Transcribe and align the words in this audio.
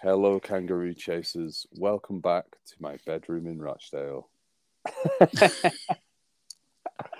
Hello, 0.00 0.38
kangaroo 0.38 0.94
chasers. 0.94 1.66
Welcome 1.72 2.20
back 2.20 2.44
to 2.44 2.74
my 2.78 2.98
bedroom 3.04 3.48
in 3.48 3.60
Rochdale. 3.60 4.28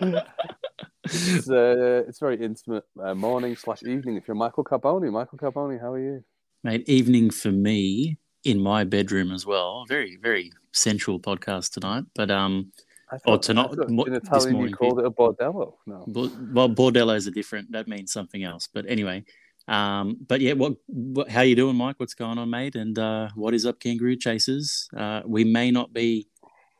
it's, 0.00 1.50
uh, 1.50 2.04
it's 2.06 2.20
very 2.20 2.40
intimate 2.40 2.84
uh, 3.02 3.16
morning 3.16 3.56
slash 3.56 3.82
evening. 3.82 4.16
If 4.16 4.28
you're 4.28 4.36
Michael 4.36 4.62
Carboni, 4.62 5.10
Michael 5.10 5.38
Carboni, 5.38 5.80
how 5.80 5.94
are 5.94 5.98
you? 5.98 6.22
Mate, 6.62 6.88
evening 6.88 7.30
for 7.30 7.50
me 7.50 8.16
in 8.44 8.60
my 8.60 8.84
bedroom 8.84 9.32
as 9.32 9.44
well. 9.44 9.84
Very, 9.88 10.14
very 10.14 10.52
sensual 10.70 11.18
podcast 11.18 11.72
tonight. 11.72 12.04
But 12.14 12.30
um, 12.30 12.70
I 13.10 13.16
or 13.26 13.38
tonight, 13.38 13.70
thought 13.74 13.90
mo- 13.90 14.04
in 14.04 14.12
this 14.12 14.22
Italian 14.22 14.60
you 14.60 14.70
called 14.72 15.00
it 15.00 15.04
a 15.04 15.10
bordello. 15.10 15.74
No, 15.84 16.04
well, 16.06 16.68
bordellos 16.68 17.26
are 17.26 17.32
different. 17.32 17.72
That 17.72 17.88
means 17.88 18.12
something 18.12 18.44
else. 18.44 18.68
But 18.72 18.84
anyway, 18.86 19.24
um, 19.68 20.16
but 20.26 20.40
yeah, 20.40 20.54
what, 20.54 20.74
what, 20.86 21.30
how 21.30 21.42
you 21.42 21.54
doing, 21.54 21.76
Mike? 21.76 21.96
What's 21.98 22.14
going 22.14 22.38
on, 22.38 22.50
mate? 22.50 22.74
And 22.74 22.98
uh, 22.98 23.28
what 23.34 23.54
is 23.54 23.66
up, 23.66 23.78
kangaroo 23.80 24.16
chasers? 24.16 24.88
Uh, 24.96 25.22
we 25.26 25.44
may 25.44 25.70
not 25.70 25.92
be 25.92 26.26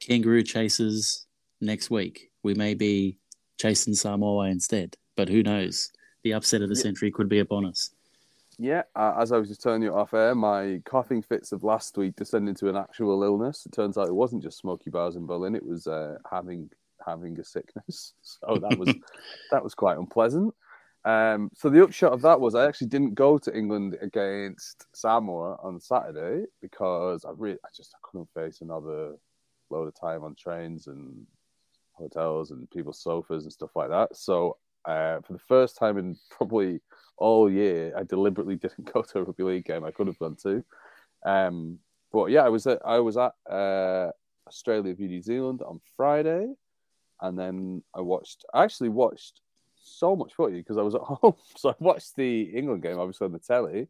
kangaroo 0.01 0.43
chasers 0.43 1.27
next 1.61 1.91
week. 1.91 2.31
We 2.43 2.55
may 2.55 2.75
be 2.75 3.19
chasing 3.61 3.95
Samoa 3.95 4.47
instead. 4.49 4.97
But 5.17 5.29
who 5.29 5.43
knows? 5.43 5.91
The 6.25 6.33
upset 6.33 6.63
of 6.63 6.69
the 6.69 6.77
Yeah. 6.77 6.83
century 6.83 7.11
could 7.11 7.29
be 7.29 7.41
upon 7.41 7.67
us. 7.67 7.91
Yeah, 8.61 8.83
uh, 8.97 9.15
as 9.21 9.31
I 9.31 9.39
was 9.39 9.49
just 9.49 9.63
telling 9.63 9.83
you 9.83 9.95
off 9.95 10.15
air, 10.15 10.35
my 10.35 10.81
coughing 10.85 11.23
fits 11.23 11.53
of 11.53 11.63
last 11.63 11.97
week 11.97 12.17
descended 12.17 12.49
into 12.51 12.69
an 12.69 12.77
actual 12.77 13.23
illness. 13.23 13.65
It 13.67 13.73
turns 13.73 13.97
out 13.97 14.09
it 14.09 14.15
wasn't 14.15 14.43
just 14.43 14.59
smoky 14.59 14.91
bars 14.91 15.15
in 15.15 15.27
Berlin; 15.27 15.55
it 15.55 15.65
was 15.65 15.87
uh, 15.87 16.17
having 16.29 16.69
having 17.07 17.39
a 17.39 17.45
sickness. 17.45 18.15
So 18.23 18.59
that 18.61 18.77
was 18.77 18.89
that 19.53 19.63
was 19.63 19.75
quite 19.75 19.97
unpleasant. 19.97 20.53
Um, 21.09 21.49
so 21.55 21.71
the 21.71 21.83
upshot 21.83 22.13
of 22.13 22.21
that 22.21 22.39
was 22.39 22.55
I 22.55 22.67
actually 22.67 22.89
didn't 22.89 23.15
go 23.15 23.39
to 23.39 23.57
England 23.57 23.97
against 24.03 24.85
Samoa 24.95 25.57
on 25.63 25.81
Saturday 25.81 26.45
because 26.61 27.25
I 27.25 27.31
really 27.35 27.57
I 27.65 27.69
just 27.75 27.95
I 27.95 27.99
couldn't 28.03 28.29
face 28.35 28.61
another 28.61 29.15
load 29.71 29.89
of 29.89 29.99
time 29.99 30.23
on 30.23 30.35
trains 30.35 30.87
and 30.87 31.27
hotels 31.95 32.51
and 32.51 32.71
people's 32.71 33.01
sofas 33.01 33.45
and 33.45 33.53
stuff 33.53 33.71
like 33.75 33.89
that. 33.89 34.15
So 34.15 34.59
uh, 34.85 35.21
for 35.23 35.33
the 35.33 35.39
first 35.49 35.79
time 35.79 35.97
in 35.97 36.15
probably 36.31 36.81
all 37.17 37.51
year, 37.51 37.95
I 37.97 38.03
deliberately 38.03 38.57
didn't 38.63 38.93
go 38.93 39.01
to 39.01 39.21
a 39.21 39.23
rugby 39.23 39.45
league 39.45 39.65
game. 39.65 39.85
I 39.85 39.93
could 39.93 40.09
have 40.09 40.19
gone 40.19 40.37
to, 40.43 40.63
um, 41.25 41.79
but 42.13 42.27
yeah, 42.27 42.43
I 42.43 42.51
was 42.51 42.67
at 42.67 42.83
I 42.85 42.99
was 42.99 43.17
at 43.17 43.33
uh, 43.51 44.11
Australia 44.47 44.95
v 44.95 45.07
New 45.07 45.23
Zealand 45.23 45.63
on 45.63 45.81
Friday, 45.97 46.53
and 47.23 47.39
then 47.39 47.83
I 47.95 48.03
watched. 48.03 48.45
I 48.53 48.63
actually 48.63 48.91
watched 48.91 49.41
so 49.89 50.17
much 50.17 50.35
footy 50.35 50.59
because 50.59 50.79
I 50.79 50.83
was 50.83 50.95
at 50.95 51.01
home. 51.05 51.35
So 51.57 51.71
I 51.71 51.75
watched 51.79 52.17
the 52.17 52.43
England 52.43 52.83
game, 52.83 52.99
obviously 52.99 53.27
on 53.27 53.33
the 53.33 53.39
telly. 53.39 53.89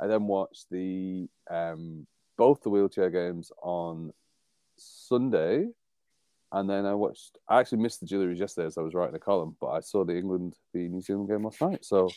I 0.00 0.06
then 0.06 0.26
watched 0.26 0.66
the 0.70 1.28
um, 1.50 2.06
both 2.36 2.62
the 2.62 2.70
wheelchair 2.70 3.10
games 3.10 3.52
on 3.62 4.12
Sunday, 4.76 5.68
and 6.52 6.68
then 6.68 6.84
I 6.84 6.94
watched. 6.94 7.38
I 7.48 7.60
actually 7.60 7.78
missed 7.78 8.00
the 8.00 8.06
Jillaroos 8.06 8.38
yesterday 8.38 8.66
as 8.66 8.78
I 8.78 8.82
was 8.82 8.94
writing 8.94 9.14
a 9.14 9.20
column, 9.20 9.56
but 9.60 9.68
I 9.68 9.80
saw 9.80 10.04
the 10.04 10.16
England 10.16 10.56
the 10.72 10.88
New 10.88 11.00
Zealand 11.00 11.28
game 11.28 11.44
last 11.44 11.60
night. 11.60 11.84
So 11.84 12.10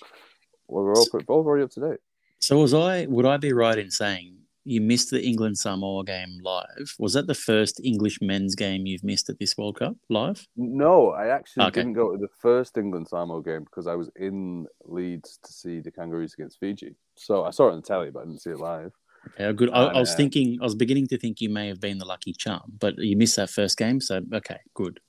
we're 0.67 0.93
all 0.93 1.07
both 1.11 1.29
already 1.29 1.63
up 1.63 1.71
to 1.71 1.79
date. 1.79 1.99
So 2.39 2.59
was 2.59 2.73
I? 2.73 3.05
Would 3.05 3.25
I 3.25 3.37
be 3.37 3.53
right 3.53 3.77
in 3.77 3.91
saying 3.91 4.37
you 4.67 4.81
missed 4.81 5.09
the 5.11 5.23
England 5.23 5.57
Samoa 5.57 6.03
game 6.03 6.39
live? 6.43 6.93
Was 6.99 7.13
that 7.13 7.27
the 7.27 7.33
first 7.33 7.79
English 7.83 8.19
men's 8.21 8.55
game 8.55 8.85
you've 8.85 9.03
missed 9.03 9.29
at 9.29 9.39
this 9.39 9.57
World 9.57 9.79
Cup 9.79 9.95
live? 10.09 10.47
No, 10.55 11.11
I 11.11 11.27
actually 11.27 11.67
Okay. 11.67 11.81
didn't 11.81 11.93
go 11.93 12.11
to 12.11 12.17
the 12.17 12.27
first 12.39 12.77
England 12.77 13.07
Samoa 13.07 13.41
game 13.41 13.63
because 13.63 13.87
I 13.87 13.95
was 13.95 14.09
in 14.15 14.67
Leeds 14.85 15.39
to 15.43 15.53
see 15.53 15.79
the 15.79 15.91
Kangaroos 15.91 16.33
against 16.33 16.59
Fiji. 16.59 16.95
So 17.15 17.45
I 17.45 17.51
saw 17.51 17.67
it 17.69 17.71
on 17.71 17.77
the 17.77 17.81
telly, 17.83 18.09
but 18.11 18.21
I 18.21 18.25
didn't 18.25 18.41
see 18.41 18.51
it 18.51 18.59
live. 18.59 18.91
Okay, 19.39 19.51
good. 19.53 19.69
I, 19.69 19.83
I 19.83 19.99
was 19.99 20.11
Uh, 20.11 20.17
thinking, 20.17 20.57
I 20.61 20.63
was 20.63 20.75
beginning 20.75 21.07
to 21.07 21.17
think 21.17 21.41
you 21.41 21.49
may 21.49 21.67
have 21.67 21.79
been 21.79 21.97
the 21.97 22.05
lucky 22.05 22.33
charm, 22.33 22.73
but 22.79 22.97
you 22.97 23.15
missed 23.17 23.35
that 23.35 23.49
first 23.49 23.77
game. 23.77 23.99
So 24.01 24.21
okay, 24.33 24.59
good. 24.73 24.99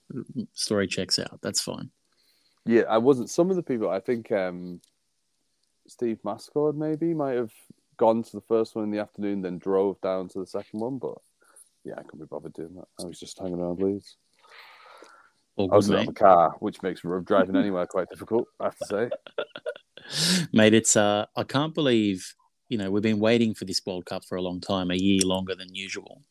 Story 0.54 0.86
checks 0.86 1.18
out. 1.18 1.40
That's 1.42 1.60
fine. 1.60 1.90
Yeah, 2.66 2.82
I 2.88 2.98
wasn't. 2.98 3.30
Some 3.30 3.50
of 3.50 3.56
the 3.56 3.62
people, 3.62 3.88
I 3.88 4.00
think 4.00 4.30
um, 4.32 4.80
Steve 5.86 6.18
Mascord 6.24 6.76
maybe 6.76 7.14
might 7.14 7.36
have 7.36 7.52
gone 7.98 8.22
to 8.22 8.32
the 8.32 8.42
first 8.48 8.74
one 8.74 8.84
in 8.84 8.90
the 8.90 9.00
afternoon, 9.00 9.42
then 9.42 9.58
drove 9.58 10.00
down 10.00 10.28
to 10.28 10.38
the 10.38 10.46
second 10.46 10.80
one. 10.80 10.98
But 10.98 11.18
yeah, 11.84 11.94
I 11.98 12.02
couldn't 12.02 12.20
be 12.20 12.26
bothered 12.26 12.54
doing 12.54 12.74
that. 12.76 12.88
I 13.02 13.06
was 13.06 13.20
just 13.20 13.38
hanging 13.38 13.60
around 13.60 13.80
Leeds. 13.80 14.16
All 15.56 15.72
I 15.72 15.76
was 15.76 15.88
good, 15.88 15.96
out 15.96 16.00
of 16.00 16.06
mate. 16.06 16.16
a 16.16 16.20
car, 16.20 16.56
which 16.60 16.82
makes 16.82 17.02
driving 17.24 17.56
anywhere 17.56 17.86
quite 17.86 18.08
difficult. 18.08 18.46
I 18.60 18.64
have 18.64 18.78
to 18.78 18.86
say. 18.86 20.46
mate, 20.52 20.72
it's 20.72 20.96
uh, 20.96 21.26
I 21.36 21.42
can't 21.42 21.74
believe 21.74 22.34
you 22.68 22.78
know 22.78 22.90
we've 22.90 23.02
been 23.02 23.20
waiting 23.20 23.54
for 23.54 23.64
this 23.64 23.82
World 23.84 24.06
Cup 24.06 24.24
for 24.24 24.36
a 24.36 24.42
long 24.42 24.60
time, 24.60 24.90
a 24.90 24.94
year 24.94 25.20
longer 25.24 25.54
than 25.54 25.74
usual, 25.74 26.22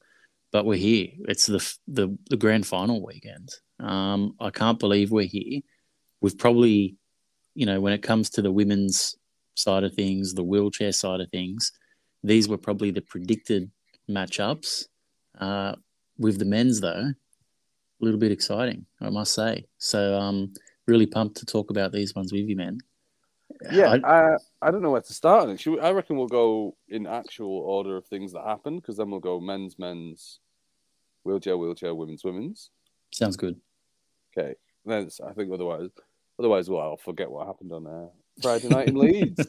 but 0.51 0.65
we're 0.65 0.77
here. 0.77 1.09
It's 1.27 1.45
the 1.45 1.77
the 1.87 2.17
the 2.29 2.37
grand 2.37 2.65
final 2.65 3.05
weekend. 3.05 3.49
Um, 3.79 4.35
I 4.39 4.49
can't 4.49 4.79
believe 4.79 5.11
we're 5.11 5.27
here. 5.27 5.61
We've 6.21 6.37
probably, 6.37 6.95
you 7.53 7.65
know, 7.65 7.79
when 7.79 7.93
it 7.93 8.01
comes 8.01 8.29
to 8.31 8.41
the 8.41 8.51
women's 8.51 9.15
side 9.57 9.83
of 9.83 9.93
things, 9.93 10.33
the 10.33 10.43
wheelchair 10.43 10.91
side 10.91 11.19
of 11.21 11.29
things, 11.31 11.71
these 12.23 12.47
were 12.47 12.57
probably 12.57 12.91
the 12.91 13.01
predicted 13.01 13.69
matchups. 14.09 14.85
Uh, 15.39 15.75
with 16.17 16.39
the 16.39 16.45
men's 16.45 16.81
though, 16.81 17.11
a 17.11 17.15
little 18.01 18.19
bit 18.19 18.31
exciting, 18.31 18.85
I 19.01 19.09
must 19.09 19.33
say. 19.33 19.65
So, 19.77 20.17
um, 20.19 20.53
really 20.87 21.05
pumped 21.05 21.37
to 21.37 21.45
talk 21.45 21.69
about 21.69 21.91
these 21.91 22.15
ones 22.15 22.31
with 22.31 22.45
you, 22.47 22.55
man. 22.55 22.79
Yeah, 23.71 23.97
I- 24.03 24.31
I, 24.33 24.37
I 24.61 24.71
don't 24.71 24.81
know 24.81 24.91
where 24.91 25.01
to 25.01 25.13
start. 25.13 25.49
on. 25.49 25.57
Should 25.57 25.73
we, 25.75 25.79
I 25.79 25.91
reckon 25.91 26.17
we'll 26.17 26.27
go 26.27 26.75
in 26.89 27.05
actual 27.07 27.51
order 27.59 27.97
of 27.97 28.05
things 28.07 28.33
that 28.33 28.43
happened 28.45 28.81
because 28.81 28.97
then 28.97 29.09
we'll 29.11 29.19
go 29.19 29.39
men's, 29.39 29.77
men's, 29.79 30.39
wheelchair, 31.23 31.57
wheelchair, 31.57 31.93
women's, 31.93 32.23
women's. 32.23 32.69
Sounds 33.11 33.37
good. 33.37 33.59
Okay. 34.37 34.55
Then 34.85 35.09
I 35.27 35.33
think 35.33 35.51
otherwise, 35.51 35.89
otherwise, 36.39 36.69
well, 36.69 36.81
I'll 36.81 36.97
forget 36.97 37.29
what 37.29 37.47
happened 37.47 37.71
on 37.73 37.87
uh, 37.87 38.07
Friday 38.41 38.69
night 38.69 38.87
in 38.87 38.95
Leeds, 38.95 39.45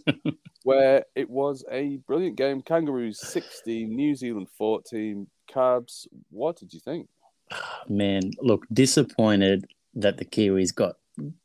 where 0.64 1.04
it 1.14 1.28
was 1.28 1.64
a 1.70 1.98
brilliant 2.06 2.36
game. 2.36 2.62
Kangaroos 2.62 3.20
16, 3.20 3.94
New 3.94 4.14
Zealand 4.14 4.48
14. 4.56 5.26
Carbs, 5.52 6.06
what 6.30 6.56
did 6.56 6.72
you 6.72 6.80
think? 6.80 7.08
Man, 7.88 8.30
look, 8.40 8.66
disappointed 8.72 9.66
that 9.94 10.18
the 10.18 10.24
Kiwis 10.24 10.74
got 10.74 10.96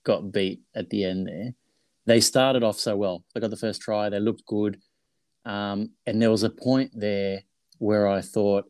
got 0.03 0.31
beat 0.31 0.61
at 0.75 0.89
the 0.89 1.03
end 1.03 1.27
there. 1.27 1.53
They 2.05 2.19
started 2.19 2.63
off 2.63 2.77
so 2.77 2.95
well. 2.95 3.23
They 3.33 3.41
got 3.41 3.49
the 3.49 3.57
first 3.57 3.81
try. 3.81 4.09
They 4.09 4.19
looked 4.19 4.45
good, 4.45 4.79
um, 5.45 5.91
and 6.05 6.21
there 6.21 6.31
was 6.31 6.43
a 6.43 6.49
point 6.49 6.91
there 6.93 7.41
where 7.79 8.07
I 8.07 8.21
thought 8.21 8.65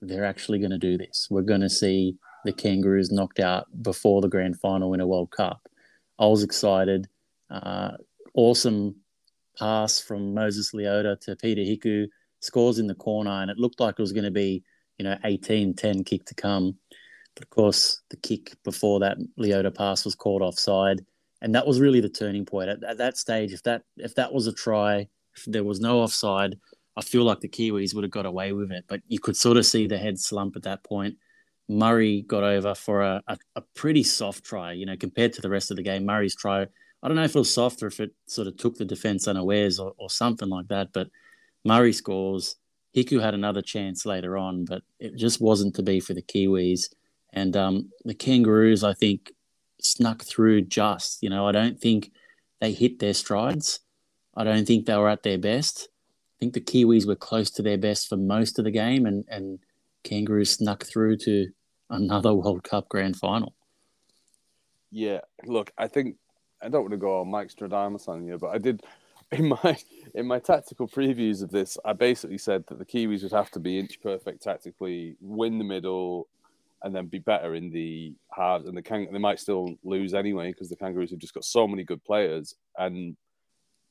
they're 0.00 0.24
actually 0.24 0.58
going 0.58 0.70
to 0.70 0.78
do 0.78 0.96
this. 0.96 1.28
We're 1.30 1.42
going 1.42 1.60
to 1.62 1.70
see 1.70 2.16
the 2.44 2.52
Kangaroos 2.52 3.10
knocked 3.10 3.40
out 3.40 3.66
before 3.82 4.20
the 4.20 4.28
grand 4.28 4.58
final 4.60 4.94
in 4.94 5.00
a 5.00 5.06
World 5.06 5.30
Cup. 5.30 5.68
I 6.18 6.26
was 6.26 6.42
excited. 6.42 7.08
Uh, 7.50 7.92
awesome 8.36 8.94
pass 9.58 10.00
from 10.00 10.34
Moses 10.34 10.72
Leota 10.72 11.18
to 11.22 11.36
Peta 11.36 11.62
Hiku, 11.62 12.06
scores 12.40 12.78
in 12.78 12.86
the 12.86 12.94
corner, 12.94 13.30
and 13.30 13.50
it 13.50 13.58
looked 13.58 13.80
like 13.80 13.96
it 13.98 14.02
was 14.02 14.12
going 14.12 14.24
to 14.24 14.30
be, 14.30 14.62
you 14.98 15.04
know, 15.04 15.16
18 15.24 15.74
10 15.74 16.04
kick 16.04 16.24
to 16.26 16.34
come. 16.34 16.78
But 17.34 17.44
of 17.44 17.50
course, 17.50 18.02
the 18.10 18.16
kick 18.16 18.56
before 18.64 19.00
that 19.00 19.18
Leota 19.38 19.74
pass 19.74 20.04
was 20.04 20.14
called 20.14 20.42
offside. 20.42 21.04
And 21.42 21.54
that 21.54 21.66
was 21.66 21.80
really 21.80 22.00
the 22.00 22.08
turning 22.08 22.46
point. 22.46 22.70
At, 22.70 22.82
at 22.82 22.98
that 22.98 23.18
stage, 23.18 23.52
if 23.52 23.62
that 23.64 23.82
if 23.98 24.14
that 24.14 24.32
was 24.32 24.46
a 24.46 24.52
try, 24.52 25.08
if 25.36 25.44
there 25.46 25.64
was 25.64 25.80
no 25.80 26.00
offside, 26.00 26.56
I 26.96 27.02
feel 27.02 27.24
like 27.24 27.40
the 27.40 27.48
Kiwis 27.48 27.94
would 27.94 28.04
have 28.04 28.10
got 28.10 28.24
away 28.24 28.52
with 28.52 28.72
it. 28.72 28.84
But 28.88 29.02
you 29.06 29.18
could 29.18 29.36
sort 29.36 29.58
of 29.58 29.66
see 29.66 29.86
the 29.86 29.98
head 29.98 30.18
slump 30.18 30.56
at 30.56 30.62
that 30.62 30.82
point. 30.82 31.16
Murray 31.68 32.22
got 32.22 32.42
over 32.42 32.74
for 32.74 33.02
a, 33.02 33.22
a, 33.26 33.36
a 33.56 33.62
pretty 33.74 34.02
soft 34.02 34.44
try, 34.44 34.72
you 34.72 34.86
know, 34.86 34.96
compared 34.96 35.34
to 35.34 35.42
the 35.42 35.50
rest 35.50 35.70
of 35.70 35.76
the 35.76 35.82
game. 35.82 36.06
Murray's 36.06 36.36
try, 36.36 36.66
I 37.02 37.08
don't 37.08 37.16
know 37.16 37.24
if 37.24 37.34
it 37.34 37.38
was 37.38 37.52
soft 37.52 37.82
or 37.82 37.86
if 37.86 38.00
it 38.00 38.12
sort 38.26 38.48
of 38.48 38.56
took 38.56 38.76
the 38.76 38.84
defense 38.84 39.28
unawares 39.28 39.78
or, 39.78 39.92
or 39.98 40.10
something 40.10 40.48
like 40.48 40.68
that. 40.68 40.92
But 40.92 41.08
Murray 41.64 41.92
scores. 41.92 42.56
Hiku 42.94 43.20
had 43.20 43.34
another 43.34 43.60
chance 43.60 44.06
later 44.06 44.38
on, 44.38 44.64
but 44.64 44.82
it 44.98 45.16
just 45.16 45.40
wasn't 45.40 45.74
to 45.74 45.82
be 45.82 46.00
for 46.00 46.14
the 46.14 46.22
Kiwis. 46.22 46.88
And 47.32 47.54
um, 47.54 47.90
the 48.04 48.14
Kangaroos, 48.14 48.82
I 48.82 48.94
think, 48.94 49.32
snuck 49.80 50.24
through 50.24 50.62
just. 50.62 51.22
You 51.22 51.28
know, 51.28 51.46
I 51.46 51.52
don't 51.52 51.78
think 51.78 52.10
they 52.60 52.72
hit 52.72 52.98
their 52.98 53.12
strides. 53.12 53.80
I 54.34 54.44
don't 54.44 54.66
think 54.66 54.86
they 54.86 54.96
were 54.96 55.10
at 55.10 55.22
their 55.22 55.38
best. 55.38 55.88
I 55.90 56.36
think 56.40 56.54
the 56.54 56.60
Kiwis 56.60 57.06
were 57.06 57.16
close 57.16 57.50
to 57.52 57.62
their 57.62 57.78
best 57.78 58.08
for 58.08 58.16
most 58.16 58.58
of 58.58 58.64
the 58.64 58.70
game, 58.70 59.06
and, 59.06 59.24
and 59.28 59.58
Kangaroos 60.02 60.52
snuck 60.52 60.84
through 60.84 61.18
to 61.18 61.48
another 61.90 62.34
World 62.34 62.62
Cup 62.62 62.88
grand 62.88 63.16
final. 63.16 63.54
Yeah, 64.90 65.20
look, 65.44 65.72
I 65.76 65.88
think 65.88 66.16
I 66.62 66.68
don't 66.68 66.82
want 66.82 66.92
to 66.92 66.98
go 66.98 67.20
on 67.20 67.30
Mike 67.30 67.48
Stradamus 67.48 68.08
on 68.08 68.24
you, 68.24 68.38
but 68.38 68.48
I 68.48 68.58
did 68.58 68.82
in 69.32 69.48
my 69.48 69.76
in 70.14 70.26
my 70.26 70.38
tactical 70.38 70.88
previews 70.88 71.42
of 71.42 71.50
this. 71.50 71.76
I 71.84 71.92
basically 71.92 72.38
said 72.38 72.64
that 72.68 72.78
the 72.78 72.84
Kiwis 72.84 73.22
would 73.22 73.32
have 73.32 73.50
to 73.52 73.60
be 73.60 73.78
inch 73.78 74.00
perfect 74.00 74.42
tactically, 74.42 75.16
win 75.20 75.58
the 75.58 75.64
middle, 75.64 76.28
and 76.82 76.94
then 76.94 77.06
be 77.06 77.18
better 77.18 77.54
in 77.54 77.70
the 77.70 78.14
halves. 78.32 78.66
And 78.66 78.76
the 78.76 78.82
Kang- 78.82 79.12
they 79.12 79.18
might 79.18 79.40
still 79.40 79.74
lose 79.82 80.14
anyway 80.14 80.52
because 80.52 80.68
the 80.68 80.76
Kangaroos 80.76 81.10
have 81.10 81.18
just 81.18 81.34
got 81.34 81.44
so 81.44 81.66
many 81.66 81.82
good 81.82 82.04
players, 82.04 82.54
and 82.78 83.16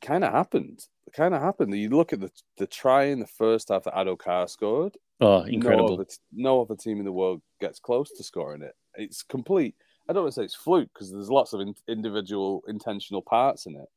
kind 0.02 0.24
of 0.24 0.32
happened. 0.32 0.86
kind 1.14 1.34
of 1.34 1.42
happened. 1.42 1.74
You 1.76 1.90
look 1.90 2.14
at 2.14 2.22
the 2.22 2.32
the 2.58 2.68
try 2.68 3.06
in 3.06 3.20
the 3.20 3.28
first 3.28 3.70
half 3.70 3.84
that 3.84 3.94
Addo-Carr 3.94 4.48
scored. 4.48 4.98
Oh, 5.20 5.42
incredible! 5.42 5.90
No 5.90 5.94
other, 5.96 6.08
no 6.32 6.62
other, 6.62 6.76
team 6.76 7.00
in 7.00 7.06
the 7.06 7.12
world 7.12 7.42
gets 7.60 7.80
close 7.80 8.12
to 8.12 8.24
scoring 8.24 8.62
it. 8.62 8.76
It's 8.96 9.24
complete. 9.24 9.76
I 10.08 10.14
don't 10.14 10.24
want 10.24 10.34
to 10.36 10.42
say 10.42 10.46
it's 10.46 10.56
fluke 10.56 10.90
because 10.94 11.12
there's 11.12 11.30
lots 11.30 11.54
of 11.54 11.62
in, 11.62 11.76
individual 11.88 12.64
intentional 12.68 13.22
parts 13.22 13.66
in 13.66 13.76
it, 13.76 13.90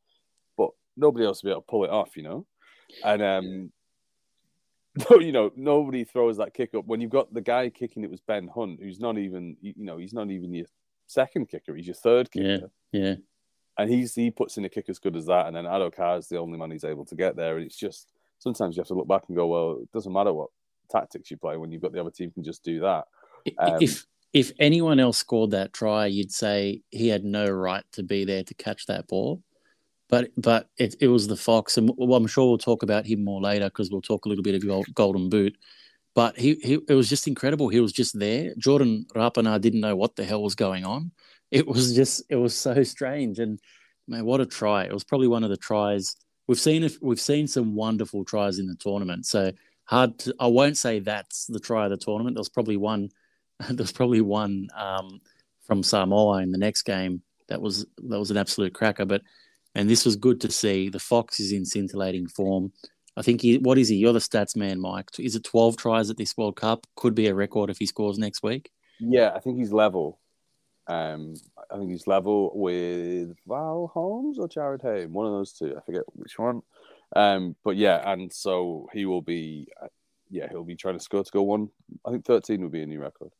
but 0.56 0.70
nobody 0.96 1.26
else 1.26 1.43
will 1.43 1.49
be 1.49 1.52
able 1.52 1.62
to 1.62 1.66
pull 1.66 1.84
it 1.84 1.90
off, 1.90 2.16
you 2.16 2.22
know. 2.22 2.46
And 3.05 3.22
um, 3.22 3.72
you 5.10 5.32
know, 5.32 5.52
nobody 5.56 6.05
throws 6.05 6.38
that 6.38 6.55
kick 6.55 6.75
up 6.75 6.87
when 6.87 7.00
you've 7.00 7.10
got 7.10 7.32
the 7.32 7.40
guy 7.40 7.69
kicking 7.69 8.05
it 8.05 8.10
was 8.10 8.20
Ben 8.20 8.49
Hunt, 8.49 8.81
who's 8.82 9.00
not 9.00 9.19
even, 9.19 9.56
you 9.60 9.75
know, 9.76 9.99
he's 9.99 10.14
not 10.14 10.31
even 10.31 10.55
your 10.55 10.66
second 11.06 11.49
kicker, 11.49 11.75
he's 11.75 11.87
your 11.87 11.94
third 11.94 12.31
kicker. 12.31 12.70
Yeah, 12.93 13.00
yeah. 13.00 13.14
And 13.76 13.88
he's 13.88 14.14
he 14.14 14.31
puts 14.31 14.56
in 14.56 14.64
a 14.64 14.69
kick 14.69 14.87
as 14.88 14.99
good 14.99 15.14
as 15.14 15.26
that, 15.26 15.46
and 15.46 15.54
then 15.54 15.64
Addo-Carr 15.64 16.19
is 16.19 16.28
the 16.28 16.38
only 16.38 16.58
man 16.58 16.70
he's 16.70 16.84
able 16.84 17.04
to 17.04 17.14
get 17.14 17.37
there. 17.37 17.56
And 17.56 17.66
it's 17.66 17.76
just 17.76 18.11
sometimes 18.38 18.76
you 18.76 18.81
have 18.81 18.88
to 18.88 18.94
look 18.94 19.06
back 19.06 19.22
and 19.28 19.37
go, 19.37 19.46
well, 19.46 19.78
it 19.81 19.93
doesn't 19.93 20.12
matter 20.12 20.32
what 20.32 20.50
tactics 20.90 21.31
you 21.31 21.37
play 21.37 21.56
when 21.56 21.70
you've 21.70 21.82
got 21.82 21.93
the 21.93 22.00
other 22.00 22.11
team 22.11 22.31
can 22.31 22.43
just 22.43 22.64
do 22.64 22.81
that. 22.81 23.04
Um, 23.58 23.78
if 23.81 24.04
if 24.32 24.52
anyone 24.58 25.00
else 25.00 25.19
scored 25.19 25.52
that 25.52 25.72
try, 25.72 26.06
you'd 26.06 26.32
say 26.32 26.82
he 26.90 27.08
had 27.08 27.25
no 27.25 27.48
right 27.48 27.84
to 27.92 28.02
be 28.02 28.25
there 28.25 28.42
to 28.44 28.54
catch 28.54 28.86
that 28.86 29.08
ball. 29.08 29.42
But 30.08 30.30
but 30.36 30.69
it, 30.78 30.96
it 31.00 31.08
was 31.08 31.26
the 31.26 31.36
Fox, 31.36 31.76
and 31.76 31.90
well, 31.96 32.16
I'm 32.16 32.26
sure 32.26 32.48
we'll 32.48 32.58
talk 32.58 32.82
about 32.82 33.06
him 33.06 33.25
more 33.25 33.40
later 33.40 33.66
because 33.66 33.90
we'll 33.90 34.00
talk 34.00 34.25
a 34.25 34.28
little 34.28 34.42
bit 34.44 34.54
of 34.54 34.94
Golden 34.94 35.28
Boot. 35.28 35.56
But 36.14 36.38
he, 36.38 36.54
he 36.54 36.78
it 36.88 36.94
was 36.94 37.08
just 37.08 37.28
incredible. 37.28 37.69
He 37.69 37.80
was 37.80 37.92
just 37.92 38.19
there. 38.19 38.54
Jordan 38.58 39.06
Rapana 39.14 39.60
didn't 39.60 39.80
know 39.80 39.96
what 39.96 40.16
the 40.16 40.25
hell 40.25 40.42
was 40.42 40.54
going 40.54 40.84
on. 40.84 41.12
It 41.50 41.66
was 41.66 41.94
just 41.94 42.22
it 42.30 42.36
was 42.36 42.56
so 42.56 42.82
strange. 42.82 43.38
And 43.38 43.60
man, 44.06 44.25
what 44.25 44.40
a 44.40 44.46
try! 44.46 44.84
It 44.84 44.92
was 44.92 45.04
probably 45.04 45.28
one 45.28 45.44
of 45.44 45.50
the 45.50 45.56
tries 45.56 46.16
we've 46.46 46.58
seen. 46.58 46.88
We've 47.00 47.20
seen 47.20 47.46
some 47.46 47.75
wonderful 47.75 48.25
tries 48.25 48.58
in 48.58 48.66
the 48.66 48.76
tournament. 48.76 49.26
So 49.26 49.52
hard. 49.84 50.19
To, 50.20 50.34
I 50.40 50.46
won't 50.46 50.76
say 50.76 51.00
that's 51.00 51.46
the 51.46 51.60
try 51.60 51.84
of 51.84 51.90
the 51.90 51.96
tournament. 51.96 52.34
There 52.34 52.40
was 52.40 52.48
probably 52.48 52.76
one. 52.76 53.10
There 53.69 53.76
was 53.76 53.93
probably 53.93 54.20
one 54.20 54.69
um, 54.76 55.20
from 55.66 55.82
Samoa 55.82 56.43
in 56.43 56.52
the 56.52 56.58
next 56.58 56.82
game 56.82 57.22
that 57.49 57.60
was 57.60 57.87
that 58.05 58.19
was 58.19 58.31
an 58.31 58.37
absolute 58.37 58.75
cracker. 58.75 59.05
But 59.05 59.22
and 59.75 59.88
this 59.88 60.05
was 60.05 60.16
good 60.16 60.40
to 60.43 60.50
see. 60.50 60.88
The 60.88 61.00
Fox 61.00 61.40
is 61.40 61.52
in 61.52 61.64
scintillating 61.64 62.28
form. 62.28 62.72
I 63.16 63.22
think 63.22 63.43
he, 63.43 63.58
what 63.58 63.78
is 63.78 63.88
he? 63.88 63.96
You're 63.96 64.12
the 64.12 64.20
stats 64.20 64.55
man, 64.55 64.81
Mike. 64.81 65.10
Is 65.19 65.34
it 65.34 65.43
12 65.43 65.76
tries 65.76 66.08
at 66.08 66.16
this 66.16 66.37
World 66.37 66.55
Cup? 66.55 66.87
Could 66.94 67.16
be 67.16 67.26
a 67.26 67.34
record 67.34 67.69
if 67.69 67.78
he 67.78 67.87
scores 67.87 68.16
next 68.16 68.44
week. 68.44 68.70
Yeah, 69.00 69.32
I 69.34 69.40
think 69.40 69.58
he's 69.58 69.72
level. 69.72 70.20
Um, 70.87 71.34
I 71.70 71.76
think 71.76 71.90
he's 71.90 72.06
level 72.06 72.52
with 72.54 73.34
Val 73.46 73.90
Holmes 73.93 74.38
or 74.38 74.49
Jarryd 74.49 74.82
Hayne, 74.82 75.12
one 75.12 75.26
of 75.26 75.32
those 75.32 75.52
two. 75.52 75.75
I 75.76 75.81
forget 75.84 76.02
which 76.14 76.38
one. 76.38 76.62
Um, 77.16 77.56
but 77.64 77.76
yeah, 77.76 78.11
and 78.11 78.32
so 78.32 78.88
he 78.93 79.04
will 79.04 79.22
be, 79.22 79.66
uh, 79.82 79.88
yeah, 80.31 80.49
he'll 80.49 80.64
be 80.64 80.76
trying 80.76 80.96
to 80.96 81.02
score 81.02 81.25
to 81.25 81.31
go 81.31 81.43
one. 81.43 81.69
I 82.06 82.11
think 82.11 82.25
13 82.25 82.62
will 82.62 82.69
be 82.69 82.82
a 82.82 82.87
new 82.87 83.00
record. 83.00 83.32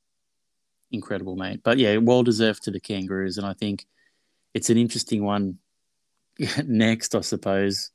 Incredible, 0.91 1.37
mate. 1.37 1.61
But 1.63 1.79
yeah, 1.79 1.97
well 1.99 2.23
deserved 2.23 2.63
to 2.65 2.71
the 2.71 2.81
Kangaroos. 2.81 3.39
And 3.39 3.47
I 3.47 3.55
think 3.55 3.87
it's 4.55 4.71
an 4.71 4.79
interesting 4.79 5.25
one 5.25 5.59
next, 6.65 7.15
I 7.15 7.21
suppose, 7.21 7.91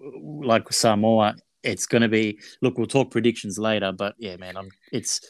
like 0.00 0.72
Samoa, 0.72 1.36
it's 1.62 1.86
going 1.86 2.02
to 2.02 2.08
be. 2.08 2.38
Look, 2.62 2.78
we'll 2.78 2.86
talk 2.86 3.10
predictions 3.10 3.58
later, 3.58 3.92
but 3.92 4.14
yeah, 4.18 4.36
man, 4.36 4.56
I'm. 4.56 4.70
It's. 4.92 5.20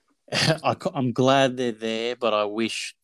I, 0.32 0.76
am 0.94 1.12
glad 1.12 1.56
they're 1.56 1.72
there, 1.72 2.14
but 2.16 2.32
I 2.32 2.44
wish 2.44 2.94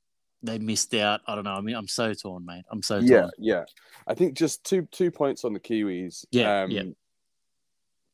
they 0.42 0.58
missed 0.58 0.94
out. 0.94 1.20
I 1.26 1.34
don't 1.34 1.44
know. 1.44 1.54
I 1.54 1.60
mean, 1.60 1.74
I'm 1.74 1.88
so 1.88 2.14
torn, 2.14 2.46
mate. 2.46 2.64
I'm 2.70 2.82
so 2.82 3.00
torn. 3.00 3.08
Yeah, 3.08 3.26
yeah. 3.38 3.64
I 4.06 4.14
think 4.14 4.34
just 4.34 4.64
two 4.64 4.86
two 4.92 5.10
points 5.10 5.44
on 5.44 5.52
the 5.52 5.60
Kiwis. 5.60 6.24
Yeah, 6.30 6.62
um, 6.62 6.70
yeah. 6.70 6.82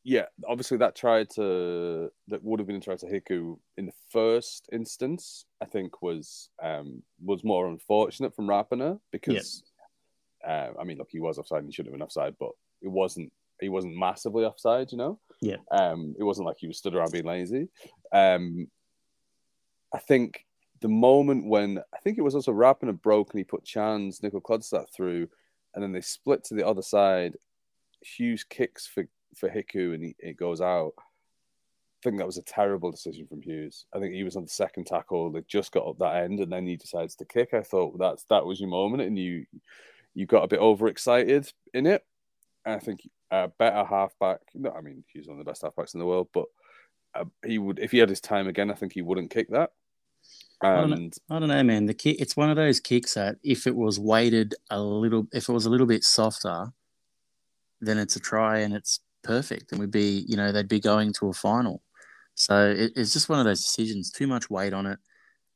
Yeah, 0.05 0.27
obviously 0.49 0.79
that 0.79 0.97
tried 0.97 1.31
to 1.37 2.11
that 2.29 2.43
would 2.43 2.59
have 2.59 2.67
been 2.67 2.77
a 2.77 2.81
try 2.81 2.97
to 2.97 3.07
Hiku 3.07 3.59
in 3.77 3.87
the 3.87 3.93
first 4.11 4.69
instance. 4.73 5.45
I 5.61 5.67
think 5.67 6.03
was 6.03 6.51
um 6.63 7.03
was 7.25 7.45
more 7.45 7.69
unfortunate 7.69 8.35
from 8.35 8.49
Rapana 8.49 8.99
because 9.13 9.63
uh, 10.47 10.71
I 10.79 10.85
mean, 10.85 10.99
look, 10.99 11.09
he 11.11 11.21
was 11.21 11.39
offside 11.39 11.61
and 11.61 11.69
he 11.69 11.73
shouldn't 11.73 11.93
have 11.93 11.99
been 11.99 12.05
offside, 12.05 12.35
but 12.39 12.51
it 12.81 12.89
wasn't. 12.89 13.33
He 13.61 13.69
wasn't 13.69 13.97
massively 13.97 14.45
offside, 14.45 14.91
you 14.91 14.99
know. 14.99 15.21
Yeah. 15.41 15.59
Um, 15.71 16.17
it 16.19 16.25
wasn't 16.25 16.47
like 16.47 16.57
he 16.59 16.67
was 16.67 16.79
stood 16.79 16.97
around 16.97 17.13
being 17.13 17.27
lazy. 17.27 17.69
Um, 18.13 18.67
I 19.95 19.99
think 19.99 20.47
the 20.81 20.89
moment 20.89 21.47
when 21.47 21.79
I 21.95 21.99
think 21.99 22.19
it 22.19 22.23
was 22.23 22.35
also 22.35 22.53
Rapana 22.53 23.01
broke 23.01 23.31
and 23.33 23.39
he 23.39 23.45
put 23.45 23.65
Charnze 23.65 24.21
Nicoll-Klokstad 24.21 24.87
through, 24.93 25.29
and 25.75 25.83
then 25.83 25.93
they 25.93 26.01
split 26.01 26.43
to 26.45 26.55
the 26.55 26.67
other 26.67 26.83
side. 26.83 27.37
Hughes 28.01 28.43
kicks 28.43 28.85
for 28.85 29.07
for 29.37 29.49
Hiku 29.49 29.95
and 29.95 30.05
he, 30.05 30.17
it 30.19 30.37
goes 30.37 30.61
out. 30.61 30.93
I 30.99 32.03
think 32.03 32.19
that 32.19 32.27
was 32.27 32.39
a 32.39 32.43
terrible 32.43 32.91
decision 32.91 33.27
from 33.29 33.43
Hughes. 33.43 33.87
I 33.95 34.01
think 34.01 34.13
he 34.13 34.25
was 34.25 34.37
on 34.37 34.43
the 34.43 34.49
second 34.49 34.87
tackle. 34.87 35.31
They 35.31 35.43
just 35.47 35.71
got 35.71 35.87
up 35.87 35.99
that 35.99 36.25
end, 36.25 36.41
and 36.41 36.51
then 36.51 36.67
he 36.67 36.77
decides 36.77 37.15
to 37.17 37.25
kick. 37.25 37.55
I 37.55 37.63
thought 37.63 37.97
that's 37.99 38.25
that 38.25 38.45
was 38.45 38.59
your 38.59 38.71
moment, 38.71 39.05
and 39.05 39.17
you 39.17 39.47
you 40.15 40.27
got 40.27 40.43
a 40.43 40.49
bit 40.49 40.59
overexcited 40.59 41.53
in 41.73 41.87
it. 41.87 42.05
I 42.67 42.79
think 42.79 43.09
a 43.31 43.49
better 43.57 43.85
halfback. 43.85 44.41
No, 44.55 44.73
I 44.73 44.81
mean 44.81 45.05
he's 45.13 45.29
one 45.29 45.39
of 45.39 45.45
the 45.45 45.49
best 45.49 45.63
halfbacks 45.63 45.95
in 45.95 46.01
the 46.01 46.07
world, 46.07 46.29
but 46.35 46.47
uh, 47.15 47.25
he 47.47 47.59
would 47.59 47.79
if 47.79 47.93
he 47.93 47.99
had 47.99 48.09
his 48.09 48.21
time 48.21 48.49
again. 48.49 48.71
I 48.71 48.75
think 48.75 48.93
he 48.93 49.03
wouldn't 49.03 49.31
kick 49.31 49.49
that. 49.51 49.71
And... 50.61 50.71
I, 50.71 50.81
don't 50.81 50.91
know, 50.91 51.11
I 51.31 51.39
don't 51.39 51.49
know, 51.49 51.63
man. 51.63 51.87
The 51.87 51.95
kick, 51.95 52.21
it's 52.21 52.37
one 52.37 52.51
of 52.51 52.57
those 52.57 52.81
kicks 52.81 53.15
that 53.15 53.37
if 53.43 53.67
it 53.67 53.75
was 53.75 53.99
weighted 53.99 54.55
a 54.71 54.81
little, 54.81 55.27
if 55.33 55.49
it 55.49 55.53
was 55.53 55.67
a 55.67 55.71
little 55.71 55.87
bit 55.87 56.05
softer, 56.05 56.73
then 57.81 57.99
it's 57.99 58.17
a 58.17 58.21
try 58.21 58.59
and 58.61 58.75
it's 58.75 59.01
perfect, 59.23 59.73
and 59.73 59.81
we'd 59.81 59.91
be, 59.91 60.25
you 60.29 60.37
know, 60.37 60.53
they'd 60.53 60.69
be 60.69 60.81
going 60.81 61.13
to 61.15 61.29
a 61.29 61.33
final. 61.33 61.83
So 62.35 62.71
it, 62.71 62.93
it's 62.97 63.13
just 63.13 63.29
one 63.29 63.39
of 63.39 63.45
those 63.45 63.63
decisions. 63.63 64.11
Too 64.11 64.27
much 64.27 64.51
weight 64.51 64.73
on 64.73 64.87
it. 64.87 64.99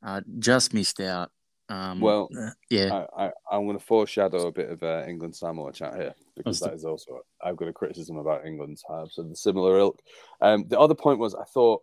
Uh, 0.05 0.21
just 0.39 0.75
missed 0.75 1.01
out. 1.01 1.31
Um, 1.69 2.01
well, 2.01 2.29
uh, 2.39 2.51
yeah, 2.71 3.07
I, 3.17 3.33
I, 3.51 3.57
am 3.57 3.67
going 3.67 3.77
to 3.77 3.85
foreshadow 3.85 4.47
a 4.47 4.53
bit 4.53 4.71
of 4.71 4.83
uh, 4.85 5.05
England 5.09 5.35
Samoa 5.35 5.73
chat 5.73 5.97
here 5.97 6.15
because 6.37 6.61
that 6.61 6.75
is 6.75 6.85
also 6.85 7.23
I've 7.43 7.57
got 7.57 7.67
a 7.67 7.73
criticism 7.73 8.19
about 8.19 8.47
England's 8.47 8.85
halves 8.89 9.19
of 9.19 9.29
the 9.29 9.35
similar 9.35 9.79
ilk. 9.79 10.01
Um, 10.41 10.67
the 10.69 10.79
other 10.79 10.95
point 10.95 11.19
was 11.19 11.35
I 11.35 11.43
thought 11.43 11.83